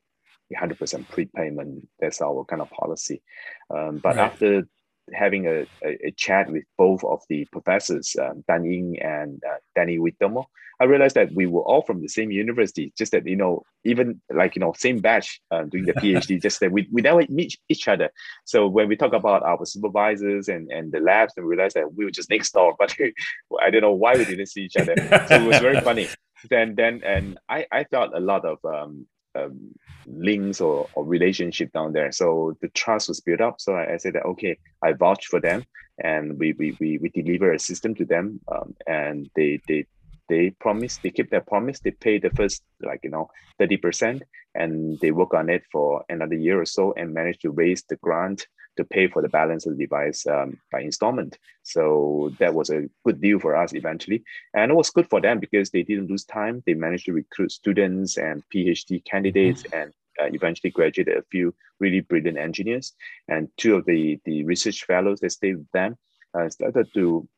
100% 0.54 1.08
prepayment. 1.08 1.88
That's 1.98 2.20
our 2.20 2.44
kind 2.44 2.62
of 2.62 2.70
policy. 2.70 3.22
Um, 3.70 3.98
but 3.98 4.16
right. 4.16 4.26
after 4.26 4.68
having 5.12 5.46
a, 5.46 5.66
a, 5.84 6.06
a, 6.06 6.10
chat 6.16 6.50
with 6.50 6.64
both 6.76 7.04
of 7.04 7.22
the 7.28 7.44
professors, 7.52 8.16
um, 8.20 8.44
Dan 8.48 8.64
Ying 8.64 8.98
and 9.00 9.40
uh, 9.48 9.56
Danny 9.74 9.98
Oetomo, 9.98 10.46
I 10.78 10.84
realized 10.84 11.14
that 11.14 11.32
we 11.32 11.46
were 11.46 11.62
all 11.62 11.82
from 11.82 12.02
the 12.02 12.08
same 12.08 12.30
university, 12.30 12.92
just 12.98 13.12
that, 13.12 13.26
you 13.26 13.36
know, 13.36 13.62
even 13.84 14.20
like, 14.30 14.56
you 14.56 14.60
know, 14.60 14.74
same 14.76 14.98
batch 14.98 15.40
uh, 15.50 15.62
doing 15.64 15.86
the 15.86 15.94
PhD, 15.94 16.40
just 16.42 16.60
that 16.60 16.72
we, 16.72 16.86
we 16.92 17.00
never 17.00 17.24
meet 17.28 17.58
each 17.68 17.88
other. 17.88 18.10
So 18.44 18.66
when 18.66 18.88
we 18.88 18.96
talk 18.96 19.14
about 19.14 19.42
our 19.42 19.64
supervisors 19.64 20.48
and, 20.48 20.70
and 20.70 20.92
the 20.92 21.00
labs, 21.00 21.32
and 21.36 21.46
we 21.46 21.54
realized 21.54 21.76
that 21.76 21.94
we 21.94 22.04
were 22.04 22.10
just 22.10 22.30
next 22.30 22.52
door, 22.52 22.74
but 22.78 22.94
I 23.62 23.70
don't 23.70 23.80
know 23.80 23.92
why 23.92 24.16
we 24.16 24.24
didn't 24.24 24.46
see 24.46 24.64
each 24.64 24.76
other. 24.76 24.94
So 25.28 25.36
it 25.36 25.46
was 25.46 25.58
very 25.58 25.80
funny. 25.80 26.08
Then, 26.50 26.74
then, 26.74 27.02
and 27.02 27.38
I, 27.48 27.66
I 27.72 27.84
felt 27.84 28.12
a 28.14 28.20
lot 28.20 28.44
of 28.44 28.58
um, 28.62 29.06
um, 29.36 29.74
links 30.06 30.60
or, 30.60 30.88
or 30.94 31.04
relationship 31.04 31.72
down 31.72 31.92
there. 31.92 32.12
So 32.12 32.56
the 32.60 32.68
trust 32.68 33.08
was 33.08 33.20
built 33.20 33.40
up. 33.40 33.60
So 33.60 33.74
I, 33.74 33.94
I 33.94 33.96
said 33.96 34.14
that, 34.14 34.24
okay, 34.24 34.58
I 34.82 34.92
vouch 34.92 35.26
for 35.26 35.40
them 35.40 35.64
and 35.98 36.38
we, 36.38 36.52
we, 36.52 36.76
we, 36.80 36.98
we 36.98 37.08
deliver 37.08 37.52
a 37.52 37.58
system 37.58 37.94
to 37.96 38.04
them 38.04 38.40
um, 38.52 38.74
and 38.86 39.30
they, 39.34 39.60
they, 39.66 39.86
they 40.28 40.50
promise, 40.50 40.98
they 40.98 41.10
keep 41.10 41.30
their 41.30 41.40
promise. 41.40 41.80
They 41.80 41.92
pay 41.92 42.18
the 42.18 42.30
first, 42.30 42.62
like, 42.80 43.00
you 43.02 43.10
know, 43.10 43.30
30% 43.60 44.22
and 44.54 44.98
they 45.00 45.10
work 45.10 45.34
on 45.34 45.48
it 45.50 45.64
for 45.70 46.04
another 46.08 46.34
year 46.34 46.60
or 46.60 46.66
so 46.66 46.92
and 46.96 47.14
manage 47.14 47.38
to 47.40 47.50
raise 47.50 47.82
the 47.88 47.96
grant 47.96 48.46
to 48.76 48.84
pay 48.84 49.08
for 49.08 49.22
the 49.22 49.28
balance 49.28 49.66
of 49.66 49.76
the 49.76 49.84
device 49.84 50.26
um, 50.26 50.58
by 50.70 50.80
installment. 50.80 51.38
So 51.62 52.32
that 52.38 52.54
was 52.54 52.70
a 52.70 52.88
good 53.04 53.20
deal 53.20 53.38
for 53.38 53.56
us 53.56 53.74
eventually. 53.74 54.22
And 54.54 54.70
it 54.70 54.74
was 54.74 54.90
good 54.90 55.08
for 55.08 55.20
them 55.20 55.40
because 55.40 55.70
they 55.70 55.82
didn't 55.82 56.10
lose 56.10 56.24
time. 56.24 56.62
They 56.66 56.74
managed 56.74 57.06
to 57.06 57.12
recruit 57.12 57.52
students 57.52 58.18
and 58.18 58.42
PhD 58.54 59.04
candidates 59.04 59.62
mm-hmm. 59.62 59.78
and 59.78 59.92
uh, 60.20 60.34
eventually 60.34 60.70
graduated 60.70 61.16
a 61.16 61.24
few 61.30 61.54
really 61.80 62.00
brilliant 62.00 62.38
engineers. 62.38 62.92
And 63.28 63.48
two 63.56 63.76
of 63.76 63.84
the, 63.86 64.20
the 64.24 64.44
research 64.44 64.84
fellows 64.84 65.20
that 65.20 65.30
stayed 65.30 65.58
with 65.58 65.70
them 65.72 65.96
uh, 66.34 66.48
started 66.48 66.88
to 66.94 67.28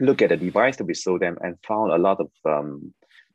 look 0.00 0.22
at 0.22 0.30
the 0.30 0.36
device 0.36 0.76
that 0.76 0.84
we 0.84 0.94
sold 0.94 1.20
them 1.20 1.36
and 1.42 1.56
found 1.66 1.92
a 1.92 1.98
lot 1.98 2.18
of 2.20 2.30
um, 2.44 2.92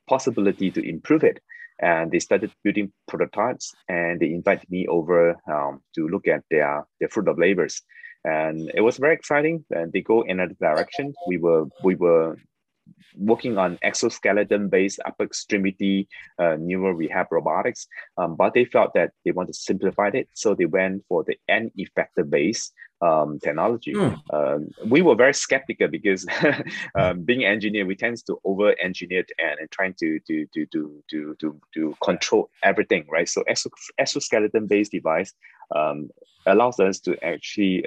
possibility 0.07 0.71
to 0.71 0.87
improve 0.87 1.23
it. 1.23 1.39
And 1.79 2.11
they 2.11 2.19
started 2.19 2.51
building 2.63 2.91
prototypes 3.07 3.73
and 3.89 4.19
they 4.19 4.27
invited 4.27 4.69
me 4.69 4.87
over 4.87 5.35
um, 5.51 5.81
to 5.95 6.07
look 6.07 6.27
at 6.27 6.43
their, 6.49 6.85
their 6.99 7.09
fruit 7.09 7.27
of 7.27 7.37
labors. 7.37 7.81
And 8.23 8.71
it 8.73 8.81
was 8.81 8.97
very 8.97 9.13
exciting. 9.13 9.65
And 9.69 9.91
they 9.91 10.01
go 10.01 10.21
in 10.21 10.39
another 10.39 10.55
direction. 10.59 11.13
We 11.27 11.37
were 11.37 11.65
we 11.83 11.95
were 11.95 12.37
working 13.17 13.57
on 13.57 13.77
exoskeleton 13.81 14.69
based 14.69 14.99
upper 15.05 15.23
extremity 15.23 16.07
uh, 16.39 16.55
neural 16.59 16.93
rehab 16.93 17.27
robotics, 17.31 17.87
um, 18.17 18.35
but 18.35 18.53
they 18.53 18.65
felt 18.65 18.93
that 18.93 19.11
they 19.23 19.31
want 19.31 19.47
to 19.47 19.53
simplify 19.53 20.09
it. 20.13 20.29
So 20.33 20.53
they 20.53 20.65
went 20.65 21.03
for 21.07 21.23
the 21.23 21.37
end 21.47 21.71
effector 21.77 22.29
based 22.29 22.73
um, 23.01 23.39
technology. 23.39 23.93
Mm. 23.93 24.19
Um, 24.33 24.69
we 24.89 25.01
were 25.01 25.15
very 25.15 25.33
skeptical 25.33 25.87
because 25.87 26.25
um, 26.95 27.23
being 27.23 27.45
engineer, 27.45 27.85
we 27.85 27.95
tend 27.95 28.17
to 28.25 28.39
over 28.43 28.75
engineer 28.79 29.25
and, 29.37 29.59
and 29.59 29.71
trying 29.71 29.93
to, 29.99 30.19
to, 30.27 30.45
to, 30.53 30.65
to, 30.67 31.03
to, 31.09 31.35
to, 31.39 31.61
to 31.73 31.95
control 32.03 32.49
everything, 32.63 33.05
right? 33.09 33.27
So 33.27 33.43
exoskeleton 33.97 34.67
based 34.67 34.91
device 34.91 35.33
um, 35.75 36.09
allows 36.45 36.79
us 36.79 36.99
to 37.01 37.23
actually 37.23 37.85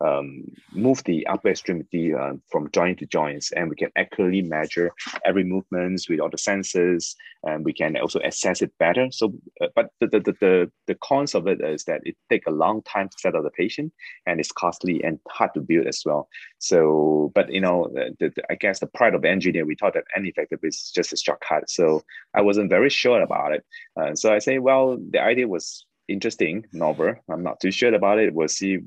um, 0.00 0.44
move 0.72 1.02
the 1.04 1.26
upper 1.26 1.48
extremity 1.48 2.14
uh, 2.14 2.34
from 2.50 2.70
joint 2.72 2.98
to 2.98 3.06
joints, 3.06 3.52
and 3.52 3.68
we 3.68 3.76
can 3.76 3.90
accurately 3.96 4.42
measure 4.42 4.92
every 5.24 5.44
movements 5.44 6.08
with 6.08 6.20
all 6.20 6.30
the 6.30 6.36
sensors, 6.36 7.14
and 7.44 7.64
we 7.64 7.72
can 7.72 7.96
also 7.96 8.20
assess 8.20 8.62
it 8.62 8.72
better. 8.78 9.08
So, 9.10 9.34
uh, 9.60 9.68
but 9.74 9.90
the, 10.00 10.06
the, 10.06 10.20
the, 10.20 10.72
the 10.86 10.94
cons 11.02 11.34
of 11.34 11.46
it 11.46 11.60
is 11.60 11.84
that 11.84 12.00
it 12.04 12.16
take 12.28 12.46
a 12.46 12.50
long 12.50 12.82
time 12.82 13.08
to 13.08 13.16
set 13.18 13.34
up 13.34 13.42
the 13.42 13.50
patient, 13.50 13.92
and 14.26 14.40
it's 14.40 14.52
costly 14.52 15.02
and 15.04 15.18
hard 15.28 15.54
to 15.54 15.60
build 15.60 15.86
as 15.86 16.02
well. 16.04 16.28
So, 16.58 17.32
but 17.34 17.52
you 17.52 17.60
know, 17.60 17.90
the, 17.92 18.32
the, 18.34 18.42
I 18.50 18.54
guess 18.54 18.80
the 18.80 18.86
pride 18.86 19.14
of 19.14 19.22
the 19.22 19.28
engineer, 19.28 19.66
we 19.66 19.76
thought 19.76 19.94
that 19.94 20.04
end 20.16 20.26
effector 20.26 20.58
is 20.62 20.90
just 20.94 21.12
a 21.12 21.16
shortcut. 21.16 21.68
So 21.68 22.02
I 22.34 22.42
wasn't 22.42 22.70
very 22.70 22.90
sure 22.90 23.20
about 23.20 23.52
it. 23.52 23.64
Uh, 23.96 24.14
so 24.14 24.32
I 24.32 24.38
say, 24.38 24.58
well, 24.58 24.98
the 25.10 25.20
idea 25.20 25.48
was 25.48 25.84
interesting, 26.08 26.66
novel. 26.72 27.14
I'm 27.28 27.42
not 27.42 27.60
too 27.60 27.70
sure 27.70 27.94
about 27.94 28.18
it. 28.18 28.34
We'll 28.34 28.48
see 28.48 28.78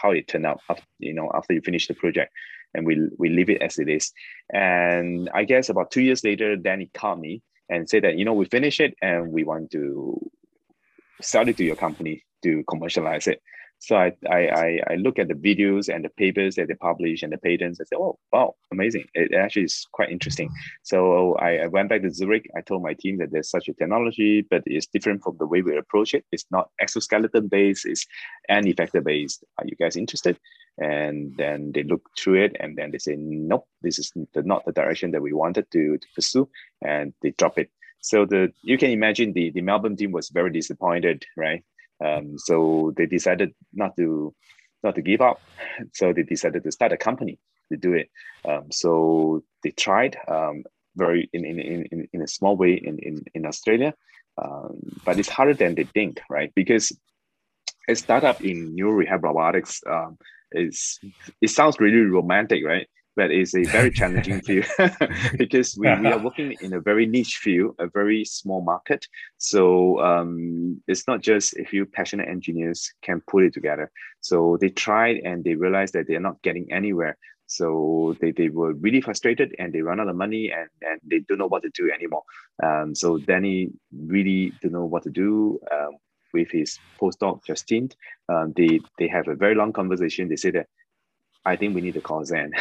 how 0.00 0.10
it 0.12 0.28
turned 0.28 0.46
out 0.46 0.60
after, 0.68 0.84
you 0.98 1.14
know 1.14 1.30
after 1.34 1.52
you 1.54 1.60
finish 1.60 1.88
the 1.88 1.94
project. 1.94 2.32
And 2.74 2.84
we 2.86 3.08
we 3.18 3.30
leave 3.30 3.50
it 3.50 3.62
as 3.62 3.78
it 3.78 3.88
is. 3.88 4.12
And 4.52 5.30
i 5.34 5.44
guess 5.44 5.68
about 5.68 5.90
two 5.90 6.02
years 6.02 6.22
later 6.24 6.56
danny 6.56 6.90
called 6.92 7.20
me 7.20 7.42
and 7.68 7.88
said 7.88 8.04
that 8.04 8.16
you 8.16 8.24
know 8.24 8.34
we 8.34 8.46
finished 8.46 8.80
it 8.80 8.94
and 9.02 9.32
we 9.32 9.44
want 9.44 9.70
to 9.72 10.20
sell 11.20 11.48
it 11.48 11.56
to 11.56 11.64
your 11.64 11.76
company 11.76 12.24
to 12.42 12.62
commercialize 12.68 13.26
it 13.26 13.42
so 13.80 13.96
I, 13.96 14.12
I, 14.28 14.80
I 14.90 14.94
look 14.96 15.18
at 15.18 15.28
the 15.28 15.34
videos 15.34 15.92
and 15.92 16.04
the 16.04 16.08
papers 16.10 16.56
that 16.56 16.68
they 16.68 16.74
publish 16.74 17.22
and 17.22 17.32
the 17.32 17.38
patents. 17.38 17.80
I 17.80 17.84
say, 17.84 17.96
oh, 17.96 18.18
wow, 18.32 18.54
amazing. 18.72 19.06
It 19.14 19.34
actually 19.34 19.64
is 19.64 19.86
quite 19.92 20.10
interesting. 20.10 20.50
So 20.82 21.34
I, 21.34 21.58
I 21.58 21.66
went 21.68 21.88
back 21.88 22.02
to 22.02 22.10
Zurich. 22.10 22.50
I 22.56 22.60
told 22.60 22.82
my 22.82 22.94
team 22.94 23.18
that 23.18 23.30
there's 23.30 23.50
such 23.50 23.68
a 23.68 23.74
technology, 23.74 24.42
but 24.42 24.62
it's 24.66 24.86
different 24.86 25.22
from 25.22 25.36
the 25.38 25.46
way 25.46 25.62
we 25.62 25.76
approach 25.76 26.14
it. 26.14 26.24
It's 26.32 26.46
not 26.50 26.70
exoskeleton 26.80 27.48
based, 27.48 27.86
it's 27.86 28.06
end 28.48 28.66
effector 28.66 29.02
based. 29.02 29.44
Are 29.58 29.66
you 29.66 29.76
guys 29.76 29.96
interested? 29.96 30.38
And 30.78 31.36
then 31.36 31.72
they 31.72 31.82
look 31.82 32.08
through 32.16 32.44
it 32.44 32.56
and 32.60 32.76
then 32.76 32.90
they 32.90 32.98
say, 32.98 33.16
nope, 33.16 33.66
this 33.82 33.98
is 33.98 34.12
the, 34.34 34.42
not 34.42 34.64
the 34.64 34.72
direction 34.72 35.10
that 35.12 35.22
we 35.22 35.32
wanted 35.32 35.70
to, 35.72 35.98
to 35.98 36.06
pursue. 36.14 36.48
And 36.82 37.12
they 37.22 37.30
drop 37.32 37.58
it. 37.58 37.70
So 38.00 38.24
the 38.24 38.52
you 38.62 38.78
can 38.78 38.90
imagine 38.90 39.32
the, 39.32 39.50
the 39.50 39.60
Melbourne 39.60 39.96
team 39.96 40.12
was 40.12 40.28
very 40.28 40.50
disappointed, 40.50 41.24
right? 41.36 41.64
Um, 42.04 42.38
so 42.38 42.92
they 42.96 43.06
decided 43.06 43.54
not 43.72 43.96
to 43.96 44.34
not 44.82 44.94
to 44.94 45.02
give 45.02 45.20
up. 45.20 45.40
So 45.92 46.12
they 46.12 46.22
decided 46.22 46.62
to 46.64 46.72
start 46.72 46.92
a 46.92 46.96
company 46.96 47.38
to 47.70 47.76
do 47.76 47.94
it. 47.94 48.10
Um, 48.48 48.70
so 48.70 49.42
they 49.62 49.70
tried 49.70 50.16
um, 50.28 50.64
very 50.96 51.28
in, 51.32 51.44
in, 51.44 51.58
in, 51.58 52.08
in 52.12 52.22
a 52.22 52.28
small 52.28 52.56
way 52.56 52.74
in, 52.74 52.98
in, 52.98 53.24
in 53.34 53.46
Australia, 53.46 53.94
um, 54.42 54.78
but 55.04 55.18
it's 55.18 55.28
harder 55.28 55.54
than 55.54 55.74
they 55.74 55.84
think, 55.84 56.20
right? 56.30 56.52
Because 56.54 56.92
a 57.88 57.94
startup 57.94 58.40
in 58.42 58.74
neural 58.74 58.94
rehab 58.94 59.24
robotics 59.24 59.80
um, 59.90 60.18
is 60.52 61.00
it 61.40 61.50
sounds 61.50 61.80
really 61.80 62.00
romantic, 62.00 62.64
right? 62.64 62.88
But 63.18 63.32
it's 63.32 63.52
a 63.56 63.64
very 63.64 63.90
challenging 63.90 64.40
field 64.42 64.66
because 65.36 65.76
we, 65.76 65.92
we 66.00 66.06
are 66.06 66.22
working 66.22 66.54
in 66.60 66.72
a 66.72 66.80
very 66.80 67.04
niche 67.04 67.38
field, 67.42 67.74
a 67.80 67.88
very 67.88 68.24
small 68.24 68.62
market. 68.62 69.04
So 69.38 70.00
um, 70.00 70.80
it's 70.86 71.08
not 71.08 71.20
just 71.20 71.56
a 71.58 71.64
few 71.64 71.84
passionate 71.84 72.28
engineers 72.28 72.80
can 73.02 73.20
put 73.28 73.42
it 73.42 73.52
together. 73.52 73.90
So 74.20 74.56
they 74.60 74.68
tried 74.68 75.16
and 75.24 75.42
they 75.42 75.56
realized 75.56 75.94
that 75.94 76.06
they're 76.06 76.28
not 76.28 76.40
getting 76.42 76.72
anywhere. 76.72 77.18
So 77.46 78.14
they, 78.20 78.30
they 78.30 78.50
were 78.50 78.74
really 78.74 79.00
frustrated 79.00 79.52
and 79.58 79.72
they 79.72 79.82
run 79.82 79.98
out 79.98 80.08
of 80.08 80.14
money 80.14 80.52
and, 80.56 80.68
and 80.80 81.00
they 81.10 81.18
don't 81.26 81.38
know 81.38 81.48
what 81.48 81.64
to 81.64 81.70
do 81.74 81.90
anymore. 81.90 82.22
Um, 82.62 82.94
so 82.94 83.18
Danny 83.18 83.70
really 83.92 84.52
don't 84.62 84.74
know 84.74 84.84
what 84.84 85.02
to 85.02 85.10
do. 85.10 85.58
Um, 85.72 85.96
with 86.32 86.50
his 86.50 86.78
postdoc 87.00 87.44
Justin. 87.46 87.90
Um, 88.28 88.52
they 88.56 88.80
they 88.98 89.08
have 89.08 89.28
a 89.28 89.34
very 89.34 89.54
long 89.54 89.72
conversation. 89.72 90.28
They 90.28 90.36
say 90.36 90.50
that 90.52 90.66
I 91.48 91.56
think 91.56 91.74
we 91.74 91.80
need 91.80 91.94
to 91.94 92.02
call 92.02 92.24
Zen. 92.26 92.52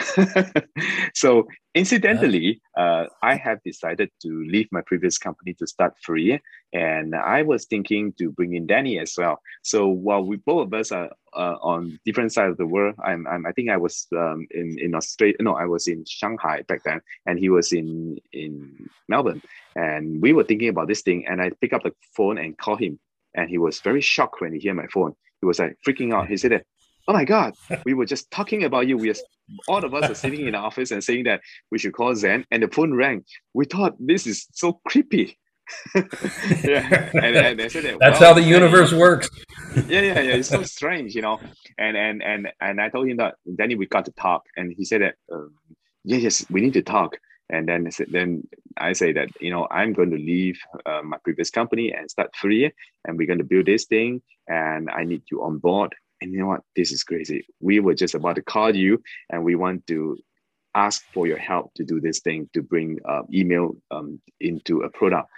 so 1.14 1.48
incidentally, 1.76 2.62
uh, 2.78 3.06
I 3.22 3.36
have 3.36 3.62
decided 3.64 4.10
to 4.22 4.46
leave 4.48 4.70
my 4.72 4.82
previous 4.82 5.18
company 5.18 5.54
to 5.56 5.68
start 5.68 5.96
Fourier, 6.06 6.40
and 6.72 7.14
I 7.14 7.42
was 7.42 7.66
thinking 7.66 8.14
to 8.18 8.32
bring 8.32 8.56
in 8.56 8.66
Danny 8.66 8.98
as 8.98 9.14
well. 9.18 9.42
So 9.62 9.88
while 9.88 10.24
we 10.24 10.38
both 10.38 10.68
of 10.68 10.74
us 10.74 10.94
are 10.94 11.10
uh, 11.36 11.58
on 11.62 12.00
different 12.06 12.32
sides 12.32 12.52
of 12.52 12.58
the 12.58 12.66
world, 12.66 12.96
I'm, 13.04 13.28
I'm 13.28 13.46
I 13.46 13.52
think 13.52 13.70
I 13.70 13.78
was 13.78 14.08
um, 14.16 14.48
in 14.52 14.80
in 14.80 14.96
Australia. 14.96 15.36
No, 15.42 15.56
I 15.56 15.66
was 15.66 15.88
in 15.88 16.06
Shanghai 16.06 16.62
back 16.62 16.84
then, 16.84 17.02
and 17.26 17.38
he 17.38 17.50
was 17.50 17.74
in 17.74 18.20
in 18.32 18.90
Melbourne, 19.10 19.42
and 19.76 20.22
we 20.22 20.32
were 20.32 20.46
thinking 20.46 20.70
about 20.70 20.88
this 20.88 21.02
thing. 21.02 21.28
And 21.28 21.42
I 21.42 21.52
pick 21.60 21.74
up 21.74 21.84
the 21.84 21.94
phone 22.16 22.38
and 22.38 22.58
call 22.58 22.78
him, 22.78 23.00
and 23.36 23.50
he 23.50 23.58
was 23.58 23.82
very 23.82 24.02
shocked 24.02 24.40
when 24.40 24.54
he 24.54 24.60
hear 24.60 24.74
my 24.74 24.88
phone. 24.88 25.14
He 25.42 25.46
was 25.46 25.60
like 25.60 25.78
freaking 25.86 26.14
out. 26.14 26.30
He 26.30 26.38
said 26.38 26.64
"Oh 27.08 27.14
my 27.14 27.26
God, 27.26 27.54
we 27.86 27.94
were 27.94 28.06
just 28.06 28.30
talking 28.32 28.64
about 28.64 28.88
you. 28.88 28.98
We 28.98 29.10
are, 29.12 29.16
all 29.68 29.84
of 29.84 29.94
us 29.94 30.10
are 30.10 30.16
sitting 30.16 30.46
in 30.46 30.52
the 30.52 30.58
office 30.58 30.92
and 30.92 31.04
saying 31.04 31.26
that 31.26 31.42
we 31.72 31.80
should 31.80 31.94
call 31.94 32.16
Zen, 32.16 32.46
and 32.52 32.64
the 32.64 32.68
phone 32.68 32.94
rang. 32.94 33.24
We 33.54 33.66
thought 33.66 33.96
this 34.00 34.28
is 34.28 34.48
so 34.54 34.80
creepy." 34.86 35.38
yeah, 36.64 37.10
and, 37.14 37.36
and 37.36 37.60
they 37.60 37.68
said 37.68 37.84
that, 37.84 37.98
that's 38.00 38.20
well, 38.20 38.34
how 38.34 38.40
the 38.40 38.46
universe 38.46 38.94
works. 38.94 39.30
yeah, 39.76 40.02
yeah, 40.02 40.20
yeah. 40.22 40.36
It's 40.36 40.50
so 40.50 40.64
strange, 40.64 41.14
you 41.14 41.22
know. 41.22 41.40
And 41.78 41.98
and 41.98 42.24
and 42.24 42.52
and 42.62 42.82
I 42.82 42.90
told 42.90 43.08
him 43.10 43.18
that 43.18 43.36
Danny, 43.56 43.76
we 43.76 43.86
got 43.86 44.06
to 44.06 44.12
talk, 44.14 44.44
and 44.56 44.74
he 44.78 44.86
said 44.86 45.02
that, 45.02 45.16
um, 45.32 45.54
yeah, 46.04 46.18
yes, 46.18 46.46
we 46.50 46.62
need 46.62 46.74
to 46.74 46.82
talk. 46.82 47.18
And 47.50 47.68
then 47.68 47.90
then 48.10 48.44
I 48.78 48.94
say 48.94 49.14
that 49.14 49.30
you 49.40 49.52
know 49.52 49.68
I'm 49.72 49.94
going 49.94 50.12
to 50.12 50.18
leave 50.18 50.60
uh, 50.86 51.02
my 51.04 51.18
previous 51.24 51.50
company 51.50 51.94
and 51.94 52.10
start 52.10 52.36
Fourier, 52.36 52.72
and 53.06 53.18
we're 53.18 53.28
going 53.28 53.40
to 53.40 53.46
build 53.46 53.66
this 53.66 53.86
thing, 53.86 54.22
and 54.48 54.90
I 54.90 55.04
need 55.04 55.24
you 55.32 55.44
on 55.44 55.58
board. 55.58 55.96
And 56.22 56.32
you 56.32 56.40
know 56.40 56.48
what? 56.48 56.62
This 56.76 56.92
is 56.92 57.04
crazy. 57.04 57.46
We 57.60 57.80
were 57.80 57.94
just 57.94 58.16
about 58.16 58.36
to 58.36 58.42
call 58.42 58.76
you, 58.76 59.02
and 59.30 59.44
we 59.44 59.56
want 59.56 59.88
to 59.88 60.18
ask 60.76 61.04
for 61.14 61.28
your 61.28 61.38
help 61.38 61.74
to 61.76 61.84
do 61.84 62.00
this 62.00 62.20
thing 62.20 62.50
to 62.54 62.62
bring 62.62 63.00
uh, 63.08 63.24
EMU 63.34 63.74
um, 63.92 64.22
into 64.40 64.82
a 64.82 64.90
product. 64.90 65.30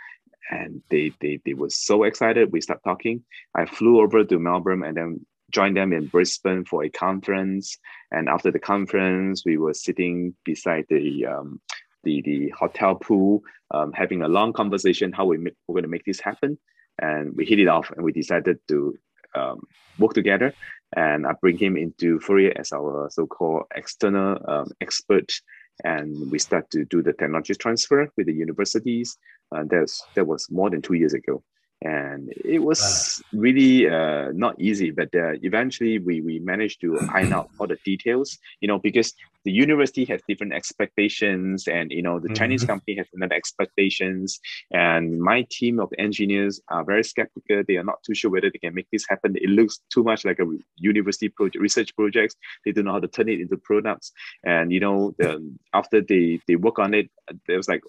And 0.52 0.82
they, 0.89 1.13
they 1.22 1.39
they 1.46 1.54
were 1.54 1.70
so 1.70 2.04
excited. 2.04 2.52
We 2.52 2.62
start 2.62 2.82
talking. 2.84 3.24
I 3.56 3.65
flew 3.65 4.02
over 4.02 4.24
to 4.24 4.39
Melbourne 4.39 4.84
and 4.84 4.98
then 4.98 5.26
joined 5.52 5.78
them 5.78 5.94
in 5.94 6.08
Brisbane 6.08 6.65
for 6.65 6.84
a 6.84 6.89
conference. 6.89 7.78
And 8.12 8.30
after 8.30 8.52
the 8.52 8.60
conference, 8.60 9.44
we 9.46 9.58
were 9.58 9.74
sitting 9.74 10.36
beside 10.44 10.86
the 10.89 11.26
um, 11.26 11.62
the 12.04 12.22
the 12.22 12.50
hotel 12.50 12.96
pool, 12.96 13.44
um, 13.72 13.92
having 13.94 14.22
a 14.22 14.28
long 14.28 14.54
conversation 14.54 15.12
how 15.12 15.26
we 15.26 15.38
make, 15.38 15.56
we're 15.68 15.74
going 15.74 15.84
to 15.84 15.89
make 15.89 16.06
this 16.06 16.20
happen, 16.20 16.58
and 17.02 17.36
we 17.36 17.46
hit 17.46 17.60
it 17.60 17.68
off, 17.68 17.92
and 17.92 18.04
we 18.04 18.12
decided 18.12 18.58
to 18.70 18.98
um, 19.36 19.62
work 19.98 20.13
together. 20.13 20.54
And 20.96 21.28
I 21.28 21.34
bring 21.39 21.58
him 21.58 21.78
into 21.78 22.20
Fourier 22.20 22.54
as 22.56 22.72
our 22.72 23.10
so-called 23.12 23.63
external 23.76 24.39
um, 24.48 24.72
expert, 24.82 25.32
and 25.84 26.32
we 26.32 26.39
start 26.39 26.70
to 26.72 26.84
do 26.86 27.04
the 27.04 27.13
technology 27.13 27.54
transfer 27.54 28.10
with 28.18 28.26
the 28.26 28.34
universities. 28.34 29.18
And 29.52 29.70
that's 29.70 30.04
that 30.15 30.26
was 30.26 30.50
more 30.50 30.70
than 30.70 30.82
two 30.82 30.96
years 30.96 31.13
ago 31.13 31.44
and 31.82 32.34
it 32.44 32.60
was 32.60 33.22
really 33.34 33.89
uh, 33.89 34.32
not 34.34 34.60
easy 34.60 34.92
but 34.92 35.10
uh, 35.15 35.34
eventually 35.44 36.00
we, 36.00 36.22
we 36.22 36.39
managed 36.39 36.82
to 36.82 36.98
iron 37.13 37.34
out 37.34 37.50
all 37.58 37.68
the 37.68 37.78
details 37.86 38.38
you 38.62 38.68
know 38.68 38.80
because 38.80 39.13
the 39.46 39.52
university 39.52 40.04
has 40.06 40.22
different 40.28 40.54
expectations 40.54 41.68
and 41.68 41.92
you 41.92 42.02
know 42.02 42.20
the 42.20 42.28
mm-hmm. 42.28 42.34
chinese 42.34 42.65
company 42.65 42.98
has 42.98 43.08
another 43.13 43.36
expectations. 43.36 44.39
And 44.72 45.20
my 45.22 45.46
team 45.50 45.80
of 45.80 45.89
engineers 45.98 46.62
are 46.68 46.84
very 46.84 47.04
skeptical. 47.04 47.63
They 47.68 47.78
are 47.78 47.84
not 47.84 48.04
too 48.04 48.13
sure 48.13 48.32
whether 48.32 48.50
they 48.52 48.60
can 48.60 48.76
make 48.76 48.89
this 48.92 49.06
happen. 49.10 49.36
It 49.36 49.50
looks 49.50 49.80
too 49.94 50.04
much 50.04 50.26
like 50.26 50.39
a 50.39 50.46
university 50.76 51.30
project 51.30 51.62
research 51.62 51.96
projects. 51.96 52.36
They 52.65 52.72
don't 52.72 52.86
know 52.86 52.94
how 52.98 53.00
to 53.00 53.08
turn 53.08 53.30
it 53.30 53.39
into 53.39 53.58
products. 53.58 54.12
And 54.44 54.72
you 54.72 54.82
know 54.86 55.15
the, 55.18 55.30
after 55.74 56.02
they 56.02 56.42
they 56.48 56.56
work 56.56 56.80
on 56.80 56.94
it 56.94 57.10
there 57.48 57.58
was 57.58 57.70
like 57.70 57.82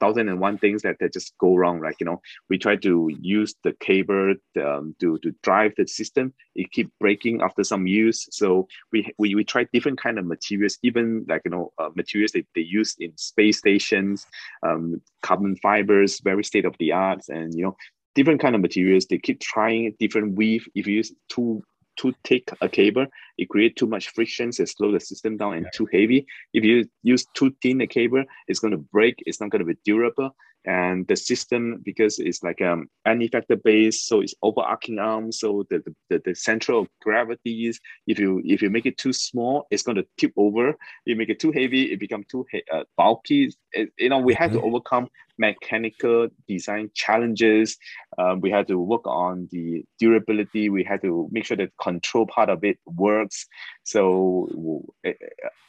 thousand 0.00 0.28
and 0.28 0.40
one 0.40 0.58
things 0.58 0.82
that, 0.82 0.96
that 1.00 1.12
just 1.12 1.36
go 1.38 1.56
wrong 1.56 1.80
like 1.80 1.96
you 2.00 2.06
know 2.06 2.20
we 2.50 2.58
try 2.58 2.76
to 2.76 3.10
use 3.20 3.37
the 3.64 3.72
cable 3.80 4.34
um, 4.64 4.94
to 5.00 5.18
to 5.18 5.34
drive 5.42 5.72
the 5.76 5.86
system 5.86 6.32
it 6.54 6.70
keep 6.72 6.90
breaking 7.00 7.40
after 7.42 7.62
some 7.64 7.86
use 7.86 8.26
so 8.30 8.66
we 8.92 9.12
we, 9.18 9.34
we 9.34 9.44
try 9.44 9.66
different 9.72 10.00
kind 10.00 10.18
of 10.18 10.26
materials 10.26 10.78
even 10.82 11.24
like 11.28 11.42
you 11.44 11.50
know 11.50 11.72
uh, 11.78 11.90
materials 11.94 12.32
they, 12.32 12.44
they 12.54 12.60
use 12.60 12.96
in 12.98 13.16
space 13.16 13.58
stations, 13.58 14.26
um, 14.62 15.00
carbon 15.22 15.56
fibers, 15.56 16.20
very 16.20 16.44
state 16.44 16.64
of 16.64 16.74
the 16.78 16.92
art, 16.92 17.22
and 17.28 17.54
you 17.54 17.64
know 17.64 17.76
different 18.14 18.40
kind 18.40 18.54
of 18.54 18.60
materials. 18.60 19.06
They 19.06 19.18
keep 19.18 19.40
trying 19.40 19.94
different 19.98 20.36
weave. 20.36 20.66
If 20.74 20.86
you 20.86 20.96
use 20.96 21.12
too 21.28 21.62
too 21.96 22.14
thick 22.24 22.48
a 22.60 22.68
cable, 22.68 23.06
it 23.38 23.48
creates 23.48 23.74
too 23.80 23.86
much 23.86 24.10
friction, 24.10 24.50
it 24.50 24.68
slow 24.68 24.92
the 24.92 25.00
system 25.00 25.36
down, 25.36 25.54
and 25.54 25.66
too 25.74 25.86
heavy. 25.92 26.26
If 26.54 26.64
you 26.64 26.88
use 27.02 27.26
too 27.34 27.54
thin 27.60 27.80
a 27.80 27.86
cable, 27.86 28.24
it's 28.46 28.60
going 28.60 28.72
to 28.72 28.78
break. 28.78 29.16
It's 29.26 29.40
not 29.40 29.50
going 29.50 29.60
to 29.60 29.72
be 29.72 29.78
durable 29.84 30.34
and 30.64 31.06
the 31.06 31.16
system 31.16 31.80
because 31.84 32.18
it's 32.18 32.42
like 32.42 32.60
um 32.60 32.88
an 33.04 33.20
effector 33.20 33.60
base 33.62 34.02
so 34.02 34.20
it's 34.20 34.34
overarching 34.42 34.98
arm 34.98 35.30
so 35.30 35.64
the, 35.70 35.82
the, 36.10 36.20
the 36.24 36.34
central 36.34 36.80
of 36.80 36.88
gravity 37.00 37.66
is 37.66 37.80
if 38.06 38.18
you 38.18 38.42
if 38.44 38.60
you 38.60 38.68
make 38.68 38.86
it 38.86 38.98
too 38.98 39.12
small 39.12 39.66
it's 39.70 39.82
going 39.82 39.96
to 39.96 40.06
tip 40.16 40.32
over 40.36 40.74
you 41.04 41.16
make 41.16 41.28
it 41.28 41.38
too 41.38 41.52
heavy 41.52 41.92
it 41.92 42.00
become 42.00 42.24
too 42.30 42.44
uh, 42.72 42.82
bulky 42.96 43.52
it, 43.72 43.90
you 43.98 44.08
know 44.08 44.18
we 44.18 44.34
mm-hmm. 44.34 44.42
have 44.42 44.52
to 44.52 44.60
overcome 44.60 45.08
mechanical 45.38 46.28
design 46.46 46.90
challenges. 46.94 47.76
Um, 48.18 48.40
we 48.40 48.50
had 48.50 48.68
to 48.68 48.78
work 48.78 49.06
on 49.06 49.48
the 49.50 49.84
durability. 49.98 50.68
We 50.68 50.84
had 50.84 51.02
to 51.02 51.28
make 51.30 51.44
sure 51.44 51.56
that 51.56 51.70
control 51.80 52.26
part 52.26 52.50
of 52.50 52.64
it 52.64 52.78
works. 52.86 53.46
So 53.84 54.84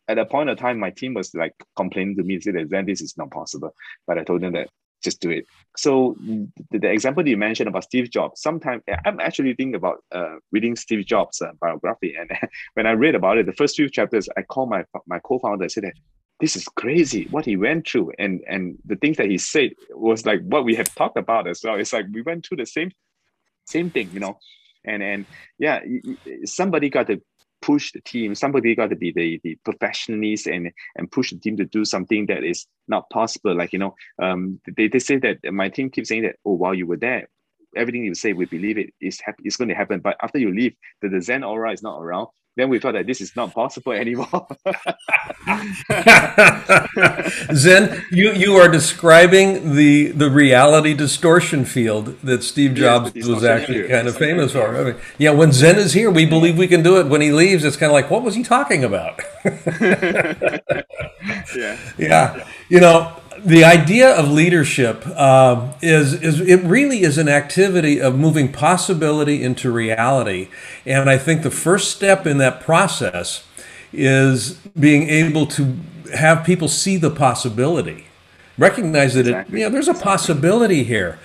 at 0.08 0.17
a 0.17 0.25
point 0.25 0.49
of 0.49 0.58
time 0.58 0.79
my 0.79 0.89
team 0.89 1.13
was 1.13 1.34
like 1.34 1.53
complaining 1.75 2.17
to 2.17 2.23
me 2.23 2.39
say 2.41 2.51
that 2.51 2.69
then 2.69 2.86
this 2.86 3.01
is 3.01 3.17
not 3.17 3.32
possible. 3.32 3.73
But 4.08 4.17
i 4.17 4.23
told 4.23 4.41
them 4.41 4.53
that 4.53 4.69
just 5.01 5.21
do 5.21 5.29
it. 5.29 5.45
So 5.77 6.15
the, 6.19 6.79
the, 6.79 6.91
example 6.91 7.23
that 7.23 7.29
you 7.29 7.38
mentioned 7.38 7.69
about 7.69 7.86
Steve 7.86 8.12
Jobs, 8.12 8.41
sometimes 8.41 8.84
I'm 9.05 9.19
actually 9.19 9.53
thinking 9.53 9.75
about 9.75 10.03
uh, 10.12 10.36
reading 10.51 10.75
Steve 10.75 11.05
Jobs' 11.05 11.41
uh, 11.41 11.51
biography, 11.62 12.15
and 12.19 12.29
when 12.73 12.86
I 12.86 12.91
read 12.91 13.15
about 13.15 13.38
it, 13.38 13.45
the 13.45 13.53
first 13.53 13.75
few 13.75 13.89
chapters, 13.89 14.27
I 14.38 14.41
called 14.41 14.69
my 14.69 14.84
my 15.08 15.19
co-founder. 15.19 15.63
And 15.63 15.71
said 15.71 15.93
this 16.39 16.56
is 16.56 16.65
crazy 16.65 17.28
what 17.32 17.45
he 17.45 17.58
went 17.58 17.88
through, 17.88 18.12
and 18.17 18.41
and 18.47 18.78
the 18.86 18.95
things 18.95 19.17
that 19.17 19.30
he 19.30 19.38
said 19.38 19.71
was 19.91 20.25
like 20.25 20.41
what 20.41 20.63
we 20.63 20.75
have 20.75 20.93
talked 20.95 21.17
about 21.17 21.47
as 21.47 21.62
well. 21.63 21.75
It's 21.75 21.93
like 21.93 22.06
we 22.12 22.21
went 22.21 22.45
through 22.45 22.58
the 22.58 22.65
same 22.65 22.91
same 23.65 23.89
thing, 23.89 24.10
you 24.13 24.19
know, 24.19 24.39
and 24.86 25.04
and 25.04 25.25
yeah, 25.58 25.82
somebody 26.45 26.89
got 26.89 27.08
to 27.08 27.21
push 27.62 27.91
the 27.91 28.02
team. 28.02 28.36
Somebody 28.36 28.73
got 28.73 28.89
to 28.89 28.95
be 28.95 29.12
the, 29.12 29.39
the 29.43 29.58
professionalist 29.67 30.54
and 30.54 30.71
and 30.95 31.12
push 31.12 31.32
the 31.32 31.39
team 31.39 31.58
to 31.58 31.65
do 31.65 31.84
something 31.84 32.25
that 32.28 32.43
is 32.43 32.65
not 32.88 33.10
possible. 33.10 33.56
Like 33.56 33.73
you 33.73 33.80
know, 33.80 33.95
um, 34.21 34.60
they, 34.78 34.88
they 34.88 34.99
say 34.99 35.17
that 35.17 35.39
my 35.52 35.69
team 35.69 35.89
keeps 35.89 36.10
saying 36.10 36.23
that 36.23 36.38
oh 36.45 36.54
while 36.54 36.73
you 36.73 36.88
were 36.88 36.97
there, 36.97 37.28
everything 37.75 38.04
you 38.04 38.15
say 38.15 38.34
we 38.34 38.45
believe 38.45 38.78
it 38.78 38.93
is 39.02 39.19
happy, 39.19 39.43
it's 39.43 39.58
going 39.58 39.69
to 39.69 39.75
happen. 39.75 39.99
But 39.99 40.17
after 40.21 40.39
you 40.39 40.54
leave, 40.54 40.75
the, 41.02 41.10
the 41.10 41.21
Zen 41.21 41.43
aura 41.43 41.73
is 41.73 41.84
not 41.84 41.99
around 42.02 42.30
then 42.60 42.69
we 42.69 42.80
thought 42.80 42.93
that 42.93 43.08
this 43.08 43.22
is 43.22 43.36
not 43.36 43.54
possible 43.54 43.93
anymore. 43.93 44.48
Zen, 47.56 48.04
you, 48.12 48.34
you 48.34 48.56
are 48.56 48.67
describing 48.67 49.76
the 49.76 50.12
the 50.12 50.30
reality 50.30 50.93
distortion 50.93 51.65
field 51.65 52.19
that 52.22 52.43
Steve 52.43 52.74
Jobs 52.74 53.12
yes, 53.15 53.28
was 53.28 53.43
actually 53.43 53.88
kind 53.88 54.08
of 54.08 54.17
famous 54.17 54.52
for. 54.52 54.76
I 54.76 54.84
mean, 54.84 54.95
yeah, 55.17 55.32
when 55.32 55.52
Zen 55.52 55.78
is 55.78 55.93
here, 55.93 56.12
we 56.12 56.26
believe 56.26 56.58
we 56.58 56.67
can 56.67 56.84
do 56.84 57.00
it. 57.00 57.08
When 57.08 57.22
he 57.22 57.32
leaves, 57.32 57.63
it's 57.63 57.78
kind 57.78 57.89
of 57.89 57.93
like, 57.93 58.10
what 58.10 58.24
was 58.24 58.36
he 58.36 58.43
talking 58.43 58.84
about? 58.84 59.22
yeah. 61.56 61.78
Yeah. 61.98 62.45
You 62.69 62.80
know, 62.80 63.12
the 63.45 63.63
idea 63.63 64.13
of 64.15 64.30
leadership 64.30 65.04
uh, 65.08 65.73
is, 65.82 66.13
is 66.13 66.39
it 66.41 66.63
really 66.63 67.02
is 67.02 67.17
an 67.17 67.30
activity 67.30 67.99
of 68.02 68.17
moving 68.17 68.52
possibility 68.52 69.43
into 69.43 69.71
reality. 69.71 70.49
And 70.86 71.10
i 71.10 71.17
think 71.17 71.43
the 71.43 71.52
first 71.52 71.91
step 71.91 72.25
in 72.28 72.38
that 72.38 72.62
process 72.62 73.45
is 73.91 74.56
being 74.80 75.10
able 75.10 75.45
to 75.47 75.75
have 76.13 76.43
people 76.43 76.67
see 76.67 76.97
the 76.97 77.10
possibility 77.10 78.06
recognize 78.60 79.13
that 79.15 79.21
exactly. 79.21 79.56
it, 79.56 79.60
you 79.60 79.65
know, 79.65 79.71
there's 79.71 79.88
a 79.88 79.93
possibility 79.93 80.84
here. 80.84 81.17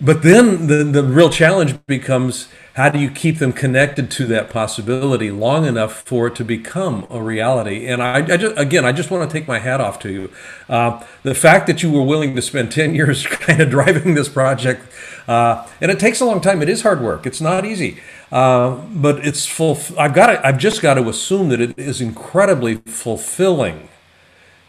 But 0.00 0.22
then 0.22 0.66
the, 0.66 0.84
the 0.84 1.02
real 1.02 1.30
challenge 1.30 1.84
becomes 1.86 2.48
how 2.74 2.88
do 2.88 2.98
you 2.98 3.08
keep 3.10 3.38
them 3.38 3.52
connected 3.52 4.10
to 4.10 4.26
that 4.26 4.50
possibility 4.50 5.30
long 5.30 5.64
enough 5.64 6.02
for 6.02 6.26
it 6.26 6.34
to 6.36 6.44
become 6.44 7.06
a 7.08 7.22
reality? 7.22 7.86
And 7.86 8.02
I, 8.02 8.16
I 8.16 8.36
just, 8.36 8.58
again, 8.58 8.84
I 8.84 8.90
just 8.90 9.12
want 9.12 9.28
to 9.28 9.32
take 9.32 9.46
my 9.46 9.60
hat 9.60 9.80
off 9.80 10.00
to 10.00 10.10
you. 10.10 10.30
Uh, 10.68 11.04
the 11.22 11.36
fact 11.36 11.68
that 11.68 11.84
you 11.84 11.92
were 11.92 12.02
willing 12.02 12.34
to 12.34 12.42
spend 12.42 12.72
10 12.72 12.94
years 12.96 13.26
kind 13.26 13.60
of 13.60 13.70
driving 13.70 14.14
this 14.14 14.28
project, 14.28 14.82
uh, 15.28 15.66
and 15.80 15.90
it 15.90 16.00
takes 16.00 16.20
a 16.20 16.24
long 16.24 16.40
time. 16.40 16.62
It 16.62 16.68
is 16.68 16.82
hard 16.82 17.00
work. 17.00 17.26
It's 17.26 17.40
not 17.40 17.64
easy. 17.64 18.00
Uh, 18.32 18.76
but 18.92 19.24
it's 19.24 19.46
full. 19.46 19.78
I've 19.96 20.12
got 20.14 20.26
to, 20.26 20.44
I've 20.44 20.58
just 20.58 20.82
got 20.82 20.94
to 20.94 21.08
assume 21.08 21.50
that 21.50 21.60
it 21.60 21.78
is 21.78 22.00
incredibly 22.00 22.76
fulfilling 22.86 23.88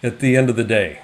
at 0.04 0.20
the 0.20 0.38
end 0.38 0.52
of 0.52 0.56
the 0.56 0.64
day. 0.64 1.02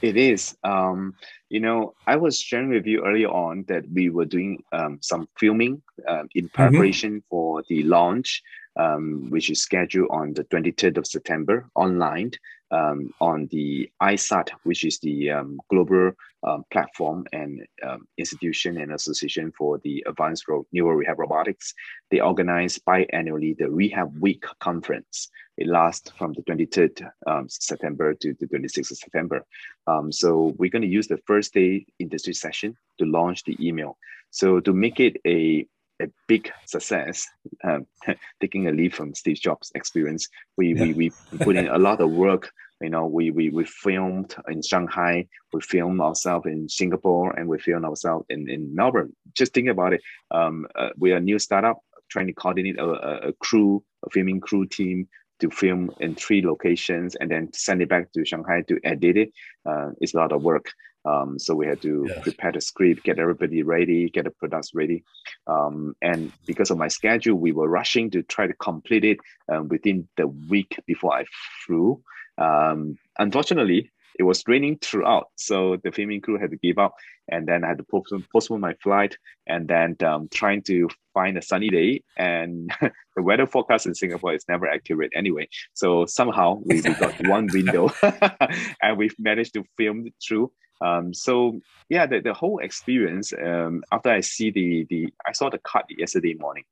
It 0.00 0.16
is. 0.16 0.56
Um, 0.62 1.14
you 1.50 1.60
know, 1.60 1.94
I 2.06 2.16
was 2.16 2.40
sharing 2.40 2.70
with 2.70 2.86
you 2.86 3.04
earlier 3.04 3.28
on 3.28 3.64
that 3.66 3.84
we 3.92 4.08
were 4.08 4.24
doing 4.24 4.62
um, 4.72 4.98
some 5.02 5.28
filming 5.36 5.82
uh, 6.08 6.22
in 6.34 6.46
mm-hmm. 6.46 6.54
preparation 6.54 7.16
mm-hmm. 7.16 7.28
for 7.28 7.62
the 7.68 7.82
launch, 7.82 8.40
um, 8.76 9.28
which 9.30 9.50
is 9.50 9.60
scheduled 9.60 10.08
on 10.10 10.32
the 10.32 10.44
23rd 10.44 10.96
of 10.96 11.06
September 11.06 11.68
online 11.74 12.30
um, 12.70 13.12
on 13.20 13.48
the 13.50 13.90
IISART, 14.00 14.50
which 14.62 14.84
is 14.84 15.00
the 15.00 15.30
um, 15.30 15.58
global 15.68 16.12
um, 16.46 16.64
platform 16.70 17.26
and 17.32 17.66
um, 17.86 18.06
institution 18.16 18.78
and 18.78 18.92
association 18.92 19.52
for 19.58 19.78
the 19.78 20.04
advanced 20.06 20.44
neuro 20.72 20.94
rehab 20.94 21.18
robotics. 21.18 21.74
They 22.12 22.20
organize 22.20 22.78
biannually 22.78 23.58
the 23.58 23.68
Rehab 23.68 24.16
Week 24.20 24.44
conference. 24.60 25.28
It 25.60 25.68
lasts 25.68 26.10
from 26.16 26.32
the 26.32 26.42
23rd 26.42 27.08
um, 27.26 27.46
September 27.48 28.14
to 28.14 28.34
the 28.40 28.46
26th 28.46 28.92
of 28.92 28.96
September. 28.96 29.44
Um, 29.86 30.10
so 30.10 30.54
we're 30.56 30.70
going 30.70 30.82
to 30.82 30.88
use 30.88 31.06
the 31.06 31.20
first 31.26 31.52
day 31.52 31.86
industry 31.98 32.32
session 32.32 32.76
to 32.98 33.04
launch 33.04 33.44
the 33.44 33.56
EMU. 33.60 33.92
So 34.30 34.60
to 34.60 34.72
make 34.72 35.00
it 35.00 35.18
a 35.26 35.66
a 36.00 36.08
big 36.26 36.50
success, 36.64 37.28
um, 37.62 37.86
taking 38.40 38.68
a 38.68 38.72
lead 38.72 38.94
from 38.94 39.14
Steve 39.14 39.36
Jobs' 39.36 39.70
experience. 39.74 40.28
We, 40.56 40.74
yeah. 40.74 40.82
we, 40.82 40.92
we 40.94 41.38
put 41.38 41.56
in 41.56 41.68
a 41.68 41.76
lot 41.78 42.00
of 42.00 42.10
work. 42.10 42.50
You 42.80 42.88
know, 42.88 43.06
we, 43.06 43.30
we, 43.30 43.50
we 43.50 43.64
filmed 43.64 44.34
in 44.48 44.62
Shanghai, 44.62 45.28
we 45.52 45.60
filmed 45.60 46.00
ourselves 46.00 46.46
in 46.46 46.70
Singapore, 46.70 47.38
and 47.38 47.46
we 47.46 47.58
filmed 47.58 47.84
ourselves 47.84 48.24
in, 48.30 48.48
in 48.48 48.74
Melbourne. 48.74 49.14
Just 49.34 49.52
think 49.52 49.68
about 49.68 49.92
it. 49.92 50.00
Um, 50.30 50.66
uh, 50.74 50.88
we 50.96 51.12
are 51.12 51.18
a 51.18 51.20
new 51.20 51.38
startup 51.38 51.80
trying 52.08 52.28
to 52.28 52.32
coordinate 52.32 52.78
a, 52.78 53.28
a 53.28 53.32
crew, 53.34 53.84
a 54.06 54.10
filming 54.10 54.40
crew 54.40 54.66
team 54.66 55.08
to 55.40 55.50
film 55.50 55.90
in 56.00 56.14
three 56.14 56.42
locations 56.44 57.16
and 57.16 57.30
then 57.30 57.52
send 57.52 57.82
it 57.82 57.88
back 57.88 58.12
to 58.12 58.24
Shanghai 58.24 58.62
to 58.68 58.78
edit 58.84 59.16
it. 59.16 59.32
Uh, 59.66 59.90
it's 60.00 60.14
a 60.14 60.18
lot 60.18 60.32
of 60.32 60.42
work. 60.42 60.72
Um, 61.04 61.38
so 61.38 61.54
we 61.54 61.66
had 61.66 61.80
to 61.82 62.04
yes. 62.06 62.22
prepare 62.22 62.52
the 62.52 62.60
script, 62.60 63.04
get 63.04 63.18
everybody 63.18 63.62
ready, 63.62 64.10
get 64.10 64.24
the 64.24 64.30
products 64.30 64.74
ready. 64.74 65.02
Um, 65.46 65.94
and 66.02 66.30
because 66.46 66.70
of 66.70 66.78
my 66.78 66.88
schedule, 66.88 67.36
we 67.36 67.52
were 67.52 67.68
rushing 67.68 68.10
to 68.10 68.22
try 68.22 68.46
to 68.46 68.52
complete 68.54 69.04
it 69.04 69.18
um, 69.50 69.68
within 69.68 70.08
the 70.16 70.28
week 70.28 70.78
before 70.86 71.14
I 71.14 71.24
flew. 71.64 72.02
Um, 72.36 72.98
unfortunately, 73.18 73.90
it 74.18 74.24
was 74.24 74.44
raining 74.46 74.78
throughout, 74.78 75.28
so 75.36 75.78
the 75.82 75.92
filming 75.92 76.20
crew 76.20 76.38
had 76.38 76.50
to 76.50 76.56
give 76.56 76.78
up, 76.78 76.94
and 77.28 77.46
then 77.46 77.64
I 77.64 77.68
had 77.68 77.78
to 77.78 77.84
postpone, 77.84 78.26
postpone 78.30 78.60
my 78.60 78.74
flight, 78.74 79.16
and 79.46 79.66
then 79.66 79.96
um, 80.04 80.28
trying 80.30 80.62
to 80.64 80.88
find 81.14 81.36
a 81.36 81.42
sunny 81.42 81.68
day, 81.68 82.02
and 82.16 82.70
the 83.16 83.22
weather 83.22 83.46
forecast 83.46 83.86
in 83.86 83.94
Singapore 83.94 84.34
is 84.34 84.44
never 84.48 84.68
accurate 84.68 85.12
anyway. 85.14 85.48
So 85.74 86.06
somehow 86.06 86.60
we, 86.64 86.80
we 86.80 86.94
got 86.94 87.14
one 87.26 87.48
window, 87.52 87.92
and 88.82 88.96
we've 88.96 89.14
managed 89.18 89.54
to 89.54 89.64
film 89.76 90.08
through. 90.26 90.52
Um, 90.80 91.12
so 91.12 91.60
yeah, 91.88 92.06
the, 92.06 92.20
the 92.20 92.34
whole 92.34 92.58
experience. 92.58 93.32
Um, 93.32 93.82
after 93.92 94.10
I 94.10 94.20
see 94.20 94.50
the 94.50 94.86
the 94.88 95.08
I 95.26 95.32
saw 95.32 95.50
the 95.50 95.58
cut 95.58 95.84
yesterday 95.88 96.34
morning, 96.34 96.64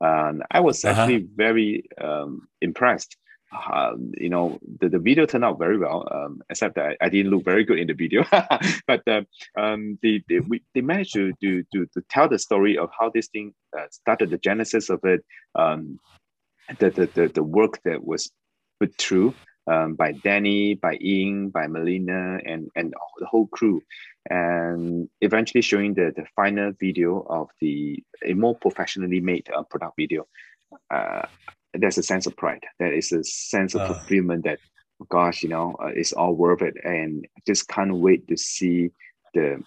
and 0.00 0.42
I 0.50 0.60
was 0.60 0.84
uh-huh. 0.84 1.02
actually 1.02 1.26
very 1.34 1.84
um, 2.00 2.48
impressed. 2.60 3.16
Uh, 3.52 3.92
you 4.14 4.28
know, 4.28 4.58
the, 4.80 4.88
the 4.88 4.98
video 4.98 5.26
turned 5.26 5.44
out 5.44 5.58
very 5.58 5.78
well, 5.78 6.08
um, 6.10 6.42
except 6.48 6.74
that 6.76 6.96
I, 7.00 7.08
didn't 7.08 7.30
look 7.30 7.44
very 7.44 7.64
good 7.64 7.78
in 7.78 7.86
the 7.86 7.92
video. 7.92 8.24
but 8.86 9.06
uh, 9.06 9.22
um, 9.58 9.98
they, 10.02 10.22
they, 10.28 10.40
we, 10.40 10.62
they 10.74 10.80
managed 10.80 11.12
to, 11.14 11.32
to, 11.42 11.62
to, 11.74 11.86
to, 11.92 12.02
tell 12.08 12.28
the 12.28 12.38
story 12.38 12.78
of 12.78 12.90
how 12.98 13.10
this 13.14 13.28
thing 13.28 13.52
uh, 13.78 13.84
started, 13.90 14.30
the 14.30 14.38
genesis 14.38 14.88
of 14.88 15.00
it, 15.04 15.24
um, 15.54 15.98
the, 16.78 16.90
the, 16.90 17.06
the, 17.14 17.28
the 17.28 17.42
work 17.42 17.80
that 17.84 18.04
was 18.04 18.30
put 18.80 18.96
through 18.96 19.34
um, 19.66 19.94
by 19.94 20.12
Danny, 20.12 20.74
by 20.74 20.96
Ying, 21.00 21.50
by 21.50 21.66
Melina, 21.66 22.38
and 22.44 22.68
and 22.74 22.92
the 23.18 23.26
whole 23.26 23.46
crew, 23.46 23.82
and 24.28 25.08
eventually 25.20 25.62
showing 25.62 25.94
the 25.94 26.12
the 26.16 26.26
final 26.34 26.72
video 26.80 27.24
of 27.28 27.48
the 27.60 28.02
a 28.24 28.34
more 28.34 28.56
professionally 28.56 29.20
made 29.20 29.48
uh, 29.54 29.62
product 29.62 29.94
video. 29.96 30.26
Uh, 30.90 31.26
there's 31.74 31.98
a 31.98 32.02
sense 32.02 32.26
of 32.26 32.36
pride. 32.36 32.64
There 32.78 32.92
is 32.92 33.12
a 33.12 33.24
sense 33.24 33.74
of 33.74 33.82
uh. 33.82 33.94
fulfillment 33.94 34.44
that, 34.44 34.58
gosh, 35.08 35.42
you 35.42 35.48
know, 35.48 35.76
uh, 35.82 35.90
it's 35.94 36.12
all 36.12 36.34
worth 36.34 36.62
it, 36.62 36.76
and 36.84 37.26
just 37.46 37.68
can't 37.68 37.94
wait 37.94 38.28
to 38.28 38.36
see 38.36 38.90
the 39.34 39.62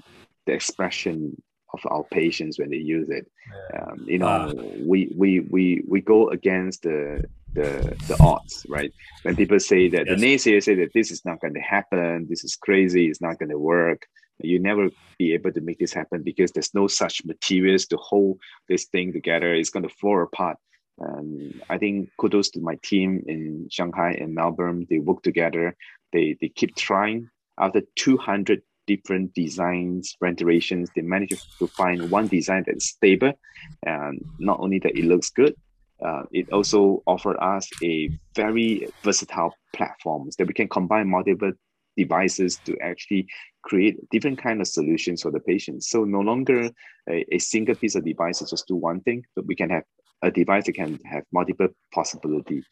the 0.46 0.54
expression 0.54 1.42
of 1.74 1.80
our 1.92 2.04
patients 2.12 2.60
when 2.60 2.70
they 2.70 2.78
use 2.78 3.10
it. 3.10 3.30
Yeah. 3.74 3.82
Um, 3.82 4.06
you 4.08 4.20
know, 4.20 4.28
uh. 4.28 4.54
we 4.86 5.12
we 5.16 5.42
we 5.42 5.84
we 5.88 6.02
go 6.02 6.30
against 6.30 6.84
the 6.84 7.26
the 7.54 7.96
the 8.08 8.18
odds, 8.20 8.66
right? 8.70 8.94
When 9.24 9.36
people 9.36 9.60
say 9.60 9.90
that 9.90 10.06
yes. 10.06 10.20
the 10.20 10.26
naysayers 10.26 10.64
say 10.64 10.76
that 10.76 10.94
this 10.94 11.10
is 11.12 11.24
not 11.26 11.40
going 11.42 11.54
to 11.56 11.62
happen, 11.62 12.28
this 12.30 12.44
is 12.44 12.56
crazy, 12.56 13.08
it's 13.08 13.22
not 13.22 13.40
going 13.40 13.50
to 13.50 13.60
work. 13.60 14.06
You 14.40 14.60
never 14.60 14.90
be 15.18 15.34
able 15.34 15.54
to 15.54 15.62
make 15.62 15.80
this 15.80 15.94
happen 15.94 16.22
because 16.22 16.52
there's 16.52 16.74
no 16.74 16.88
such 16.88 17.24
materials 17.24 17.86
to 17.88 17.98
hold 17.98 18.38
this 18.68 18.86
thing 18.86 19.14
together. 19.14 19.54
It's 19.54 19.70
going 19.70 19.88
to 19.88 19.96
fall 20.02 20.22
apart. 20.22 20.58
And 21.00 21.62
I 21.70 21.78
think 21.78 22.10
kudos 22.18 22.50
to 22.52 22.60
my 22.62 22.76
team 22.84 23.24
in 23.28 23.68
Shanghai 23.70 24.12
and 24.12 24.34
Melbourne. 24.34 24.88
They 24.90 25.00
work 25.00 25.24
together. 25.24 25.76
They 26.14 26.38
they 26.40 26.50
keep 26.50 26.76
trying. 26.76 27.30
After 27.58 27.82
200 27.96 28.62
different 28.88 29.34
designs, 29.34 30.16
renditions, 30.22 30.90
they 30.96 31.02
managed 31.02 31.58
to 31.60 31.68
find 31.68 32.12
one 32.12 32.28
design 32.28 32.64
that's 32.66 32.90
stable, 32.90 33.34
and 33.84 34.24
not 34.40 34.60
only 34.60 34.80
that 34.80 34.98
it 34.98 35.06
looks 35.06 35.30
good, 35.30 35.56
uh, 36.04 36.24
it 36.32 36.52
also 36.52 37.02
offered 37.08 37.38
us 37.38 37.70
a 37.84 38.10
very 38.36 38.88
versatile 39.04 39.54
platform 39.74 40.30
that 40.38 40.48
we 40.48 40.54
can 40.54 40.68
combine 40.68 41.10
multiple 41.10 41.52
devices 41.98 42.58
to 42.66 42.78
actually 42.82 43.26
create 43.64 43.98
different 44.10 44.38
kind 44.38 44.60
of 44.62 44.68
solutions 44.68 45.22
for 45.22 45.32
the 45.32 45.40
patients. 45.40 45.90
So 45.90 46.04
no 46.04 46.20
longer 46.20 46.70
a, 47.10 47.26
a 47.34 47.40
single 47.40 47.76
piece 47.76 47.96
of 47.96 48.04
device 48.04 48.40
to 48.40 48.46
just 48.46 48.68
do 48.68 48.76
one 48.76 49.00
thing, 49.02 49.24
but 49.36 49.46
we 49.46 49.56
can 49.56 49.70
have 49.70 49.84
a 50.22 50.32
device 50.32 50.66
that 50.66 50.74
can 50.74 51.00
have 51.06 51.24
multiple 51.32 51.70
possibility. 51.94 52.64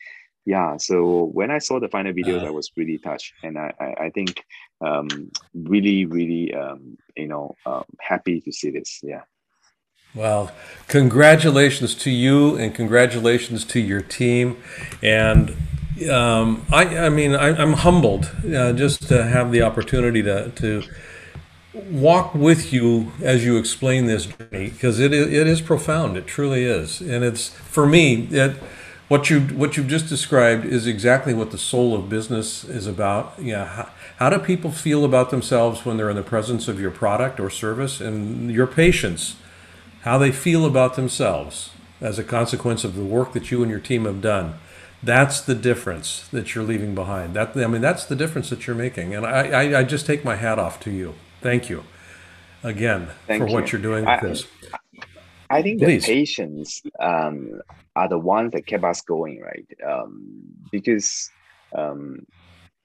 Yeah, 0.46 0.76
so 0.78 1.26
when 1.34 1.52
I 1.52 1.60
saw 1.60 1.80
the 1.80 1.88
final 1.88 2.12
videos, 2.12 2.44
uh, 2.44 2.48
I 2.48 2.50
was 2.50 2.70
really 2.76 2.98
touched, 2.98 3.34
and 3.44 3.58
I 3.58 3.74
I, 3.80 4.06
I 4.06 4.10
think 4.10 4.44
um, 4.82 5.08
really 5.54 6.06
really 6.06 6.54
um, 6.54 6.98
you 7.16 7.28
know 7.28 7.56
um, 7.66 7.86
happy 8.02 8.42
to 8.42 8.52
see 8.52 8.72
this. 8.72 9.00
Yeah. 9.04 9.22
Well, 10.16 10.52
congratulations 10.88 11.96
to 11.96 12.12
you 12.12 12.56
and 12.56 12.76
congratulations 12.76 13.66
to 13.66 13.80
your 13.80 14.02
team. 14.02 14.62
And 15.02 15.56
um, 16.12 16.66
I, 16.72 16.98
I 16.98 17.10
mean, 17.10 17.34
I, 17.34 17.60
am 17.60 17.74
humbled 17.74 18.30
uh, 18.46 18.74
just 18.74 19.08
to 19.08 19.24
have 19.24 19.52
the 19.52 19.64
opportunity 19.64 20.22
to, 20.22 20.52
to 20.52 20.84
walk 21.74 22.36
with 22.36 22.72
you 22.72 23.12
as 23.22 23.44
you 23.44 23.58
explain 23.58 24.06
this 24.06 24.26
journey 24.28 24.70
because 24.70 25.00
it, 25.00 25.14
it 25.14 25.48
is 25.48 25.62
profound. 25.62 26.18
It 26.18 26.28
truly 26.28 26.64
is. 26.64 27.02
And 27.02 27.24
it's, 27.24 27.50
for 27.50 27.86
me, 27.86 28.28
it, 28.32 28.58
what 29.08 29.30
you 29.30 29.42
what 29.42 29.76
you've 29.76 29.88
just 29.88 30.08
described 30.08 30.66
is 30.66 30.88
exactly 30.88 31.34
what 31.34 31.52
the 31.52 31.58
soul 31.58 31.94
of 31.94 32.10
business 32.10 32.64
is 32.64 32.88
about. 32.88 33.34
Yeah, 33.40 33.66
how, 33.66 33.90
how, 34.18 34.30
do 34.30 34.40
people 34.40 34.72
feel 34.72 35.04
about 35.04 35.30
themselves 35.30 35.86
when 35.86 35.98
they're 35.98 36.10
in 36.10 36.16
the 36.16 36.24
presence 36.24 36.68
of 36.68 36.80
your 36.80 36.92
product 36.92 37.40
or 37.40 37.50
service 37.50 38.00
and 38.00 38.50
your 38.50 38.68
patients? 38.68 39.36
how 40.04 40.18
they 40.18 40.32
feel 40.32 40.66
about 40.66 40.96
themselves 40.96 41.70
as 42.02 42.20
a 42.20 42.24
consequence 42.24 42.84
of 42.84 42.96
the 42.96 43.04
work 43.04 43.32
that 43.32 43.52
you 43.52 43.62
and 43.62 43.72
your 43.72 43.80
team 43.80 44.04
have 44.04 44.22
done. 44.22 44.56
That's 45.02 45.40
the 45.42 45.56
difference 45.56 46.28
that 46.30 46.54
you're 46.54 46.64
leaving 46.64 46.94
behind. 46.94 47.34
That 47.34 47.56
I 47.56 47.68
mean, 47.68 47.82
that's 47.82 48.06
the 48.06 48.16
difference 48.16 48.50
that 48.50 48.68
you're 48.68 48.76
making. 48.76 49.16
And 49.16 49.26
I, 49.26 49.48
I, 49.48 49.80
I 49.80 49.84
just 49.84 50.06
take 50.06 50.24
my 50.24 50.36
hat 50.36 50.60
off 50.60 50.80
to 50.82 50.92
you. 50.92 51.16
Thank 51.44 51.70
you 51.70 51.84
again 52.64 53.10
Thank 53.28 53.42
for 53.42 53.48
you. 53.50 53.54
what 53.54 53.72
you're 53.74 53.82
doing 53.82 54.06
with 54.06 54.24
I, 54.24 54.26
this. 54.26 54.48
I 55.50 55.62
think 55.62 55.82
Please. 55.82 56.06
the 56.06 56.14
patients 56.14 56.82
um, 57.02 57.60
are 57.98 58.08
the 58.08 58.18
ones 58.18 58.54
that 58.54 58.66
kept 58.66 58.86
us 58.86 59.02
going, 59.02 59.42
right? 59.42 59.68
Um, 59.86 60.34
because 60.72 61.30
um, 61.78 62.26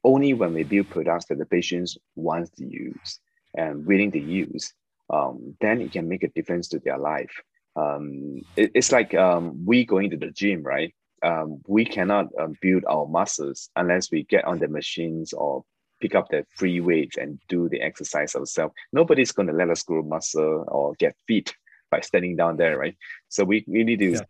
only 0.02 0.34
when 0.34 0.54
we 0.54 0.64
build 0.64 0.90
products 0.90 1.26
that 1.26 1.38
the 1.38 1.46
patients 1.46 1.96
want 2.16 2.52
to 2.56 2.64
use 2.66 3.20
and 3.56 3.86
willing 3.86 4.10
to 4.10 4.18
use, 4.18 4.74
um, 5.08 5.54
then 5.60 5.80
it 5.80 5.92
can 5.92 6.08
make 6.08 6.24
a 6.24 6.28
difference 6.28 6.66
to 6.68 6.80
their 6.80 6.98
life. 6.98 7.30
Um, 7.76 8.42
it, 8.56 8.72
it's 8.74 8.90
like 8.90 9.14
um, 9.14 9.64
we 9.64 9.84
going 9.84 10.10
to 10.10 10.16
the 10.16 10.32
gym, 10.32 10.64
right? 10.64 10.92
Um, 11.22 11.60
we 11.68 11.84
cannot 11.84 12.26
um, 12.40 12.56
build 12.60 12.84
our 12.88 13.06
muscles 13.06 13.70
unless 13.76 14.10
we 14.10 14.24
get 14.24 14.44
on 14.44 14.58
the 14.58 14.68
machines 14.68 15.32
or 15.32 15.64
pick 16.00 16.14
up 16.14 16.28
the 16.30 16.44
free 16.56 16.80
weights 16.80 17.16
and 17.16 17.38
do 17.48 17.68
the 17.68 17.80
exercise 17.80 18.34
ourselves. 18.34 18.74
Nobody's 18.92 19.32
going 19.32 19.48
to 19.48 19.54
let 19.54 19.70
us 19.70 19.82
grow 19.82 20.02
muscle 20.02 20.64
or 20.68 20.94
get 20.98 21.16
fit 21.26 21.52
by 21.90 22.00
standing 22.00 22.36
down 22.36 22.56
there, 22.56 22.78
right? 22.78 22.96
So 23.28 23.44
we, 23.44 23.64
we 23.66 23.84
need 23.84 24.00
to 24.00 24.12
yeah. 24.12 24.20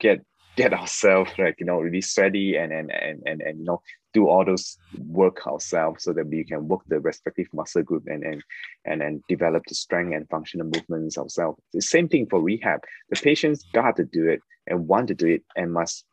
get 0.00 0.24
get 0.54 0.74
ourselves 0.74 1.30
like 1.38 1.56
you 1.58 1.66
know 1.66 1.78
really 1.78 2.02
steady 2.02 2.56
and 2.56 2.72
and 2.72 2.92
and 2.92 3.22
and, 3.24 3.40
and 3.40 3.58
you 3.58 3.64
know 3.64 3.80
do 4.12 4.28
all 4.28 4.44
those 4.44 4.76
work 5.06 5.46
ourselves 5.46 6.04
so 6.04 6.12
that 6.12 6.26
we 6.26 6.44
can 6.44 6.68
work 6.68 6.82
the 6.86 7.00
respective 7.00 7.46
muscle 7.54 7.82
group 7.82 8.06
and 8.06 8.22
and 8.22 8.42
and 8.84 9.00
then 9.00 9.22
develop 9.28 9.62
the 9.66 9.74
strength 9.74 10.14
and 10.14 10.28
functional 10.28 10.66
movements 10.66 11.16
ourselves. 11.16 11.58
The 11.72 11.80
same 11.80 12.08
thing 12.08 12.26
for 12.28 12.40
rehab. 12.40 12.80
The 13.08 13.16
patients 13.16 13.64
got 13.72 13.96
to 13.96 14.04
do 14.04 14.28
it 14.28 14.40
and 14.66 14.86
want 14.86 15.08
to 15.08 15.14
do 15.14 15.26
it 15.26 15.42
and 15.56 15.72
must 15.72 16.04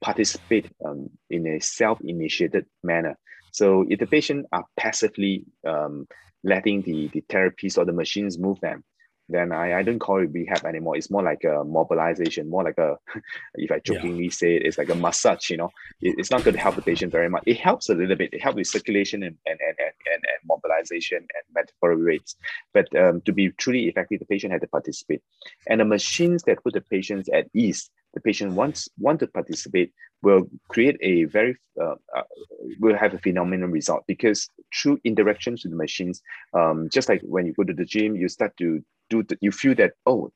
participate 0.00 0.70
um, 0.84 1.08
in 1.30 1.46
a 1.46 1.60
self-initiated 1.60 2.66
manner. 2.82 3.16
So 3.56 3.86
if 3.88 3.98
the 4.00 4.06
patient 4.06 4.44
are 4.52 4.66
passively 4.76 5.46
um, 5.66 6.06
letting 6.44 6.82
the, 6.82 7.08
the 7.08 7.22
therapists 7.22 7.78
or 7.78 7.86
the 7.86 7.92
machines 7.92 8.38
move 8.38 8.60
them, 8.60 8.84
then 9.30 9.50
I, 9.50 9.78
I 9.78 9.82
don't 9.82 9.98
call 9.98 10.22
it 10.22 10.30
rehab 10.30 10.66
anymore. 10.66 10.94
It's 10.94 11.10
more 11.10 11.22
like 11.22 11.42
a 11.42 11.64
mobilization, 11.64 12.50
more 12.50 12.64
like 12.64 12.76
a, 12.76 12.98
if 13.54 13.72
I 13.72 13.78
jokingly 13.78 14.24
yeah. 14.24 14.30
say 14.30 14.56
it, 14.56 14.66
it's 14.66 14.76
like 14.76 14.90
a 14.90 14.94
massage, 14.94 15.48
you 15.48 15.56
know. 15.56 15.70
It, 16.02 16.16
it's 16.18 16.30
not 16.30 16.44
going 16.44 16.54
to 16.54 16.60
help 16.60 16.76
the 16.76 16.82
patient 16.82 17.10
very 17.10 17.30
much. 17.30 17.44
It 17.46 17.56
helps 17.56 17.88
a 17.88 17.94
little 17.94 18.14
bit. 18.14 18.34
It 18.34 18.42
helps 18.42 18.56
with 18.56 18.66
circulation 18.66 19.22
and, 19.22 19.36
and, 19.46 19.58
and, 19.66 19.76
and, 19.78 19.94
and, 20.12 20.22
and 20.22 20.40
mobilization 20.46 21.18
and 21.18 21.54
metabolic 21.54 22.04
rates. 22.04 22.36
But 22.74 22.94
um, 22.94 23.22
to 23.22 23.32
be 23.32 23.52
truly 23.52 23.88
effective, 23.88 24.18
the 24.18 24.26
patient 24.26 24.52
had 24.52 24.60
to 24.60 24.68
participate. 24.68 25.22
And 25.66 25.80
the 25.80 25.86
machines 25.86 26.42
that 26.42 26.62
put 26.62 26.74
the 26.74 26.82
patients 26.82 27.30
at 27.32 27.46
ease, 27.54 27.88
the 28.12 28.20
patient 28.20 28.52
wants 28.52 28.86
want 28.98 29.20
to 29.20 29.26
participate 29.26 29.94
will 30.26 30.44
create 30.68 30.98
a 31.12 31.14
very 31.36 31.54
uh, 31.84 31.96
uh, 32.16 32.26
will 32.80 32.98
have 33.02 33.14
a 33.14 33.18
phenomenal 33.26 33.68
result 33.68 34.02
because 34.06 34.48
through 34.76 34.98
interactions 35.10 35.62
with 35.62 35.72
the 35.72 35.82
machines 35.86 36.22
um, 36.58 36.88
just 36.96 37.08
like 37.08 37.22
when 37.34 37.46
you 37.46 37.52
go 37.58 37.64
to 37.64 37.78
the 37.80 37.84
gym 37.84 38.16
you 38.16 38.28
start 38.28 38.52
to 38.56 38.82
do 39.10 39.22
the, 39.22 39.36
you 39.40 39.52
feel 39.52 39.74
that 39.82 39.92
oh 40.06 40.32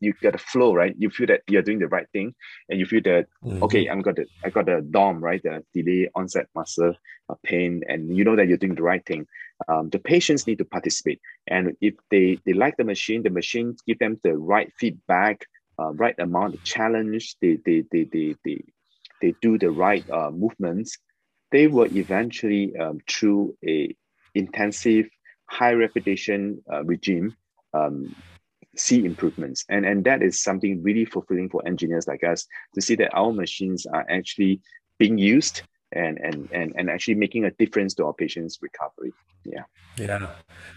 you 0.00 0.12
got 0.22 0.34
a 0.34 0.38
flow 0.38 0.74
right? 0.74 0.94
You 0.98 1.10
feel 1.10 1.26
that 1.26 1.42
you're 1.48 1.62
doing 1.62 1.78
the 1.78 1.88
right 1.88 2.06
thing 2.12 2.34
and 2.68 2.78
you 2.78 2.86
feel 2.86 3.02
that 3.02 3.26
mm-hmm. 3.44 3.62
okay 3.64 3.86
i'm 3.86 4.00
got 4.00 4.16
the 4.16 4.26
i 4.44 4.50
got 4.50 4.66
the 4.66 4.86
dom 4.90 5.22
right? 5.22 5.42
The 5.42 5.62
delay 5.74 6.08
onset 6.14 6.46
muscle 6.54 6.94
uh, 7.28 7.34
pain 7.42 7.82
and 7.88 8.16
you 8.16 8.24
know 8.24 8.36
that 8.36 8.48
you're 8.48 8.58
doing 8.64 8.74
the 8.74 8.82
right 8.82 9.04
thing. 9.04 9.26
Um, 9.68 9.90
the 9.90 9.98
patients 9.98 10.46
need 10.46 10.58
to 10.58 10.64
participate. 10.64 11.20
And 11.48 11.76
if 11.80 11.94
they 12.10 12.38
they 12.44 12.52
like 12.52 12.76
the 12.76 12.84
machine 12.84 13.22
the 13.22 13.30
machine 13.30 13.76
give 13.86 13.98
them 13.98 14.18
the 14.22 14.36
right 14.36 14.72
feedback 14.78 15.46
uh, 15.78 15.92
right 15.92 16.18
amount 16.18 16.54
of 16.54 16.64
challenge 16.64 17.36
they 17.40 17.58
they 17.64 17.84
they 17.92 18.04
they, 18.04 18.36
they, 18.44 18.64
they 19.20 19.34
do 19.40 19.58
the 19.58 19.70
right 19.70 20.08
uh, 20.10 20.30
movements 20.30 20.98
they 21.50 21.66
will 21.66 21.86
eventually 21.96 22.76
um, 22.76 22.98
through 23.08 23.56
a 23.66 23.94
intensive 24.34 25.08
high 25.46 25.72
repetition 25.72 26.62
uh, 26.70 26.84
regime 26.84 27.34
um, 27.74 28.14
see 28.76 29.04
improvements. 29.04 29.64
And, 29.68 29.84
and 29.84 30.04
that 30.04 30.22
is 30.22 30.40
something 30.40 30.82
really 30.82 31.04
fulfilling 31.04 31.48
for 31.48 31.66
engineers 31.66 32.06
like 32.06 32.22
us 32.22 32.46
to 32.74 32.80
see 32.80 32.94
that 32.96 33.14
our 33.14 33.32
machines 33.32 33.86
are 33.86 34.06
actually 34.08 34.60
being 34.98 35.18
used 35.18 35.62
and, 35.92 36.18
and, 36.18 36.48
and, 36.52 36.74
and 36.76 36.90
actually 36.90 37.14
making 37.14 37.44
a 37.44 37.50
difference 37.52 37.94
to 37.94 38.04
our 38.04 38.12
patients' 38.12 38.58
recovery. 38.60 39.12
Yeah. 39.44 39.62
Yeah. 39.96 40.28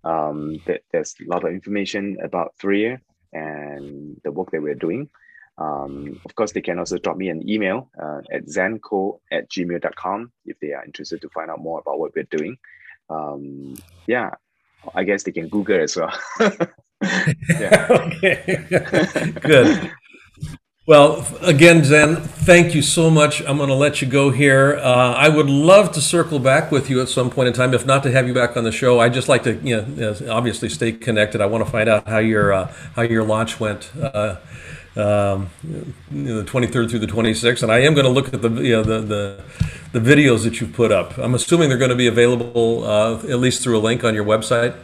Um, 0.05 0.55
there's 0.91 1.15
a 1.19 1.25
lot 1.29 1.43
of 1.43 1.51
information 1.51 2.15
about 2.23 2.53
Fourier 2.57 3.01
and 3.33 4.15
the 4.23 4.31
work 4.31 4.51
that 4.51 4.61
we're 4.61 4.75
doing. 4.75 5.09
Um, 5.57 6.21
of 6.23 6.33
course, 6.35 6.53
they 6.53 6.61
can 6.61 6.79
also 6.79 6.97
drop 6.97 7.17
me 7.17 7.27
an 7.27 7.49
email 7.49 7.89
uh, 8.01 8.21
at 8.31 8.45
zenko 8.45 9.19
at 9.29 9.49
gmail.com 9.49 10.31
if 10.45 10.57
they 10.61 10.71
are 10.71 10.85
interested 10.85 11.19
to 11.21 11.27
find 11.29 11.51
out 11.51 11.59
more 11.59 11.81
about 11.81 11.99
what 11.99 12.15
we're 12.15 12.23
doing 12.23 12.57
um, 13.09 13.75
yeah, 14.07 14.31
I 14.95 15.03
guess 15.03 15.23
they 15.23 15.31
can 15.31 15.49
Google 15.49 15.81
as 15.81 15.95
well. 15.95 16.13
okay, 17.03 18.65
good. 19.41 19.91
Well, 20.85 21.25
again, 21.41 21.83
Zen, 21.83 22.15
thank 22.15 22.73
you 22.73 22.81
so 22.81 23.11
much. 23.11 23.41
I'm 23.41 23.57
going 23.57 23.69
to 23.69 23.75
let 23.75 24.01
you 24.01 24.07
go 24.07 24.31
here. 24.31 24.75
Uh, 24.77 25.13
I 25.13 25.29
would 25.29 25.47
love 25.47 25.91
to 25.93 26.01
circle 26.01 26.39
back 26.39 26.71
with 26.71 26.89
you 26.89 26.99
at 26.99 27.09
some 27.09 27.29
point 27.29 27.47
in 27.47 27.53
time. 27.53 27.75
If 27.75 27.85
not 27.85 28.01
to 28.03 28.11
have 28.11 28.27
you 28.27 28.33
back 28.33 28.57
on 28.57 28.63
the 28.63 28.71
show, 28.71 28.99
I 28.99 29.07
just 29.07 29.29
like 29.29 29.43
to, 29.43 29.53
you 29.57 29.81
know, 29.81 30.15
obviously 30.31 30.67
stay 30.67 30.91
connected. 30.91 31.41
I 31.41 31.45
want 31.45 31.63
to 31.63 31.71
find 31.71 31.87
out 31.87 32.07
how 32.07 32.17
your 32.17 32.51
uh, 32.51 32.73
how 32.95 33.03
your 33.03 33.23
launch 33.23 33.59
went. 33.59 33.95
Uh, 33.95 34.37
um, 34.99 35.49
you 35.61 35.93
know, 36.11 36.41
the 36.41 36.49
23rd 36.49 36.89
through 36.89 36.99
the 36.99 37.07
26th, 37.07 37.63
and 37.63 37.71
I 37.71 37.79
am 37.79 37.93
going 37.93 38.05
to 38.05 38.11
look 38.11 38.33
at 38.33 38.41
the 38.41 38.49
you 38.49 38.73
know, 38.73 38.83
the, 38.83 39.01
the 39.01 39.43
the 39.91 39.99
videos 39.99 40.43
that 40.43 40.61
you've 40.61 40.73
put 40.73 40.91
up. 40.91 41.17
I'm 41.17 41.33
assuming 41.33 41.69
they're 41.69 41.77
going 41.77 41.89
to 41.89 41.95
be 41.95 42.07
available 42.07 42.83
uh, 42.83 43.15
at 43.19 43.39
least 43.39 43.63
through 43.63 43.77
a 43.77 43.79
link 43.79 44.03
on 44.03 44.13
your 44.13 44.25
website. 44.25 44.75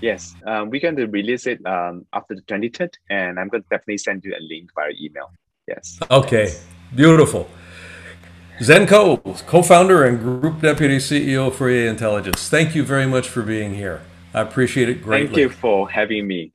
Yes, 0.00 0.34
um, 0.46 0.70
we're 0.70 0.80
going 0.80 0.96
to 0.96 1.06
release 1.06 1.46
it 1.46 1.64
um, 1.64 2.06
after 2.12 2.34
the 2.34 2.42
23rd, 2.42 2.94
and 3.08 3.38
I'm 3.38 3.48
going 3.48 3.62
to 3.62 3.68
definitely 3.68 3.98
send 3.98 4.24
you 4.24 4.34
a 4.34 4.42
link 4.42 4.70
via 4.74 4.90
email. 5.00 5.30
Yes. 5.68 6.00
Okay, 6.10 6.44
yes. 6.44 6.66
beautiful. 6.94 7.48
Zen 8.60 8.86
Koh, 8.86 9.18
co-founder 9.46 10.04
and 10.04 10.18
group 10.18 10.60
deputy 10.60 10.98
CEO 10.98 11.50
for 11.50 11.58
Fourier 11.58 11.88
Intelligence. 11.88 12.48
Thank 12.48 12.74
you 12.74 12.84
very 12.84 13.06
much 13.06 13.28
for 13.28 13.42
being 13.42 13.74
here. 13.74 14.02
I 14.34 14.40
appreciate 14.40 14.88
it 14.88 15.02
greatly. 15.02 15.26
Thank 15.26 15.38
you 15.38 15.48
for 15.50 15.88
having 15.88 16.26
me 16.26 16.52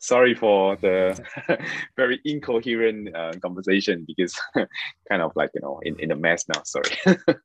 sorry 0.00 0.34
for 0.34 0.76
the 0.76 1.18
very 1.96 2.20
incoherent 2.24 3.14
uh, 3.14 3.32
conversation 3.40 4.04
because 4.06 4.38
kind 5.08 5.22
of 5.22 5.30
like 5.36 5.50
you 5.54 5.60
know 5.60 5.78
in, 5.82 5.98
in 6.00 6.10
a 6.10 6.16
mess 6.16 6.44
now 6.48 6.62
sorry. 6.64 6.90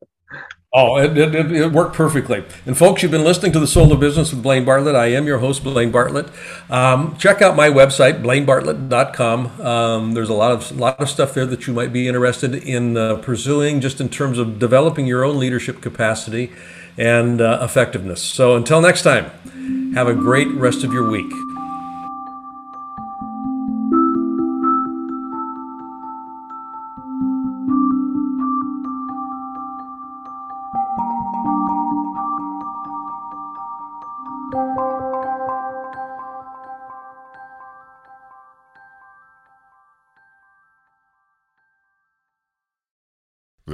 Oh 0.74 0.98
it, 0.98 1.18
it, 1.18 1.52
it, 1.52 1.72
worked 1.72 1.96
perfectly. 1.96 2.44
And 2.66 2.78
folks 2.78 3.02
you've 3.02 3.12
been 3.12 3.24
listening 3.24 3.54
to 3.54 3.60
the 3.60 3.68
soul 3.68 3.94
of 3.94 4.00
business 4.02 4.34
with 4.34 4.44
blaine 4.44 4.66
bartlett. 4.66 4.94
I 4.94 5.06
am 5.06 5.26
your 5.26 5.38
host 5.38 5.64
blaine 5.64 5.92
bartlett. 5.92 6.28
Um, 6.70 7.16
check 7.18 7.42
out 7.42 7.56
my 7.56 7.70
website 7.70 8.22
blainebartlett.com 8.22 9.62
um, 9.62 10.14
there's 10.14 10.28
a 10.28 10.34
lot 10.34 10.52
of 10.52 10.78
lot 10.78 11.00
of 11.00 11.10
stuff 11.10 11.34
there 11.34 11.46
that 11.46 11.68
you 11.68 11.74
might 11.74 11.94
be 11.94 12.10
interested 12.10 12.56
in 12.56 12.98
uh, 12.98 13.18
pursuing 13.18 13.80
just 13.80 14.02
in 14.02 14.10
terms 14.10 14.38
of 14.38 14.60
developing 14.60 15.06
your 15.06 15.24
own 15.24 15.40
leadership 15.40 15.80
capacity 15.80 16.52
and 16.98 17.40
uh, 17.40 17.60
effectiveness. 17.62 18.22
So 18.22 18.56
until 18.58 18.82
next 18.82 19.04
time 19.04 19.32
have 19.94 20.08
a 20.08 20.16
great 20.16 20.50
rest 20.50 20.84
of 20.84 20.92
your 20.92 21.10
week 21.10 21.32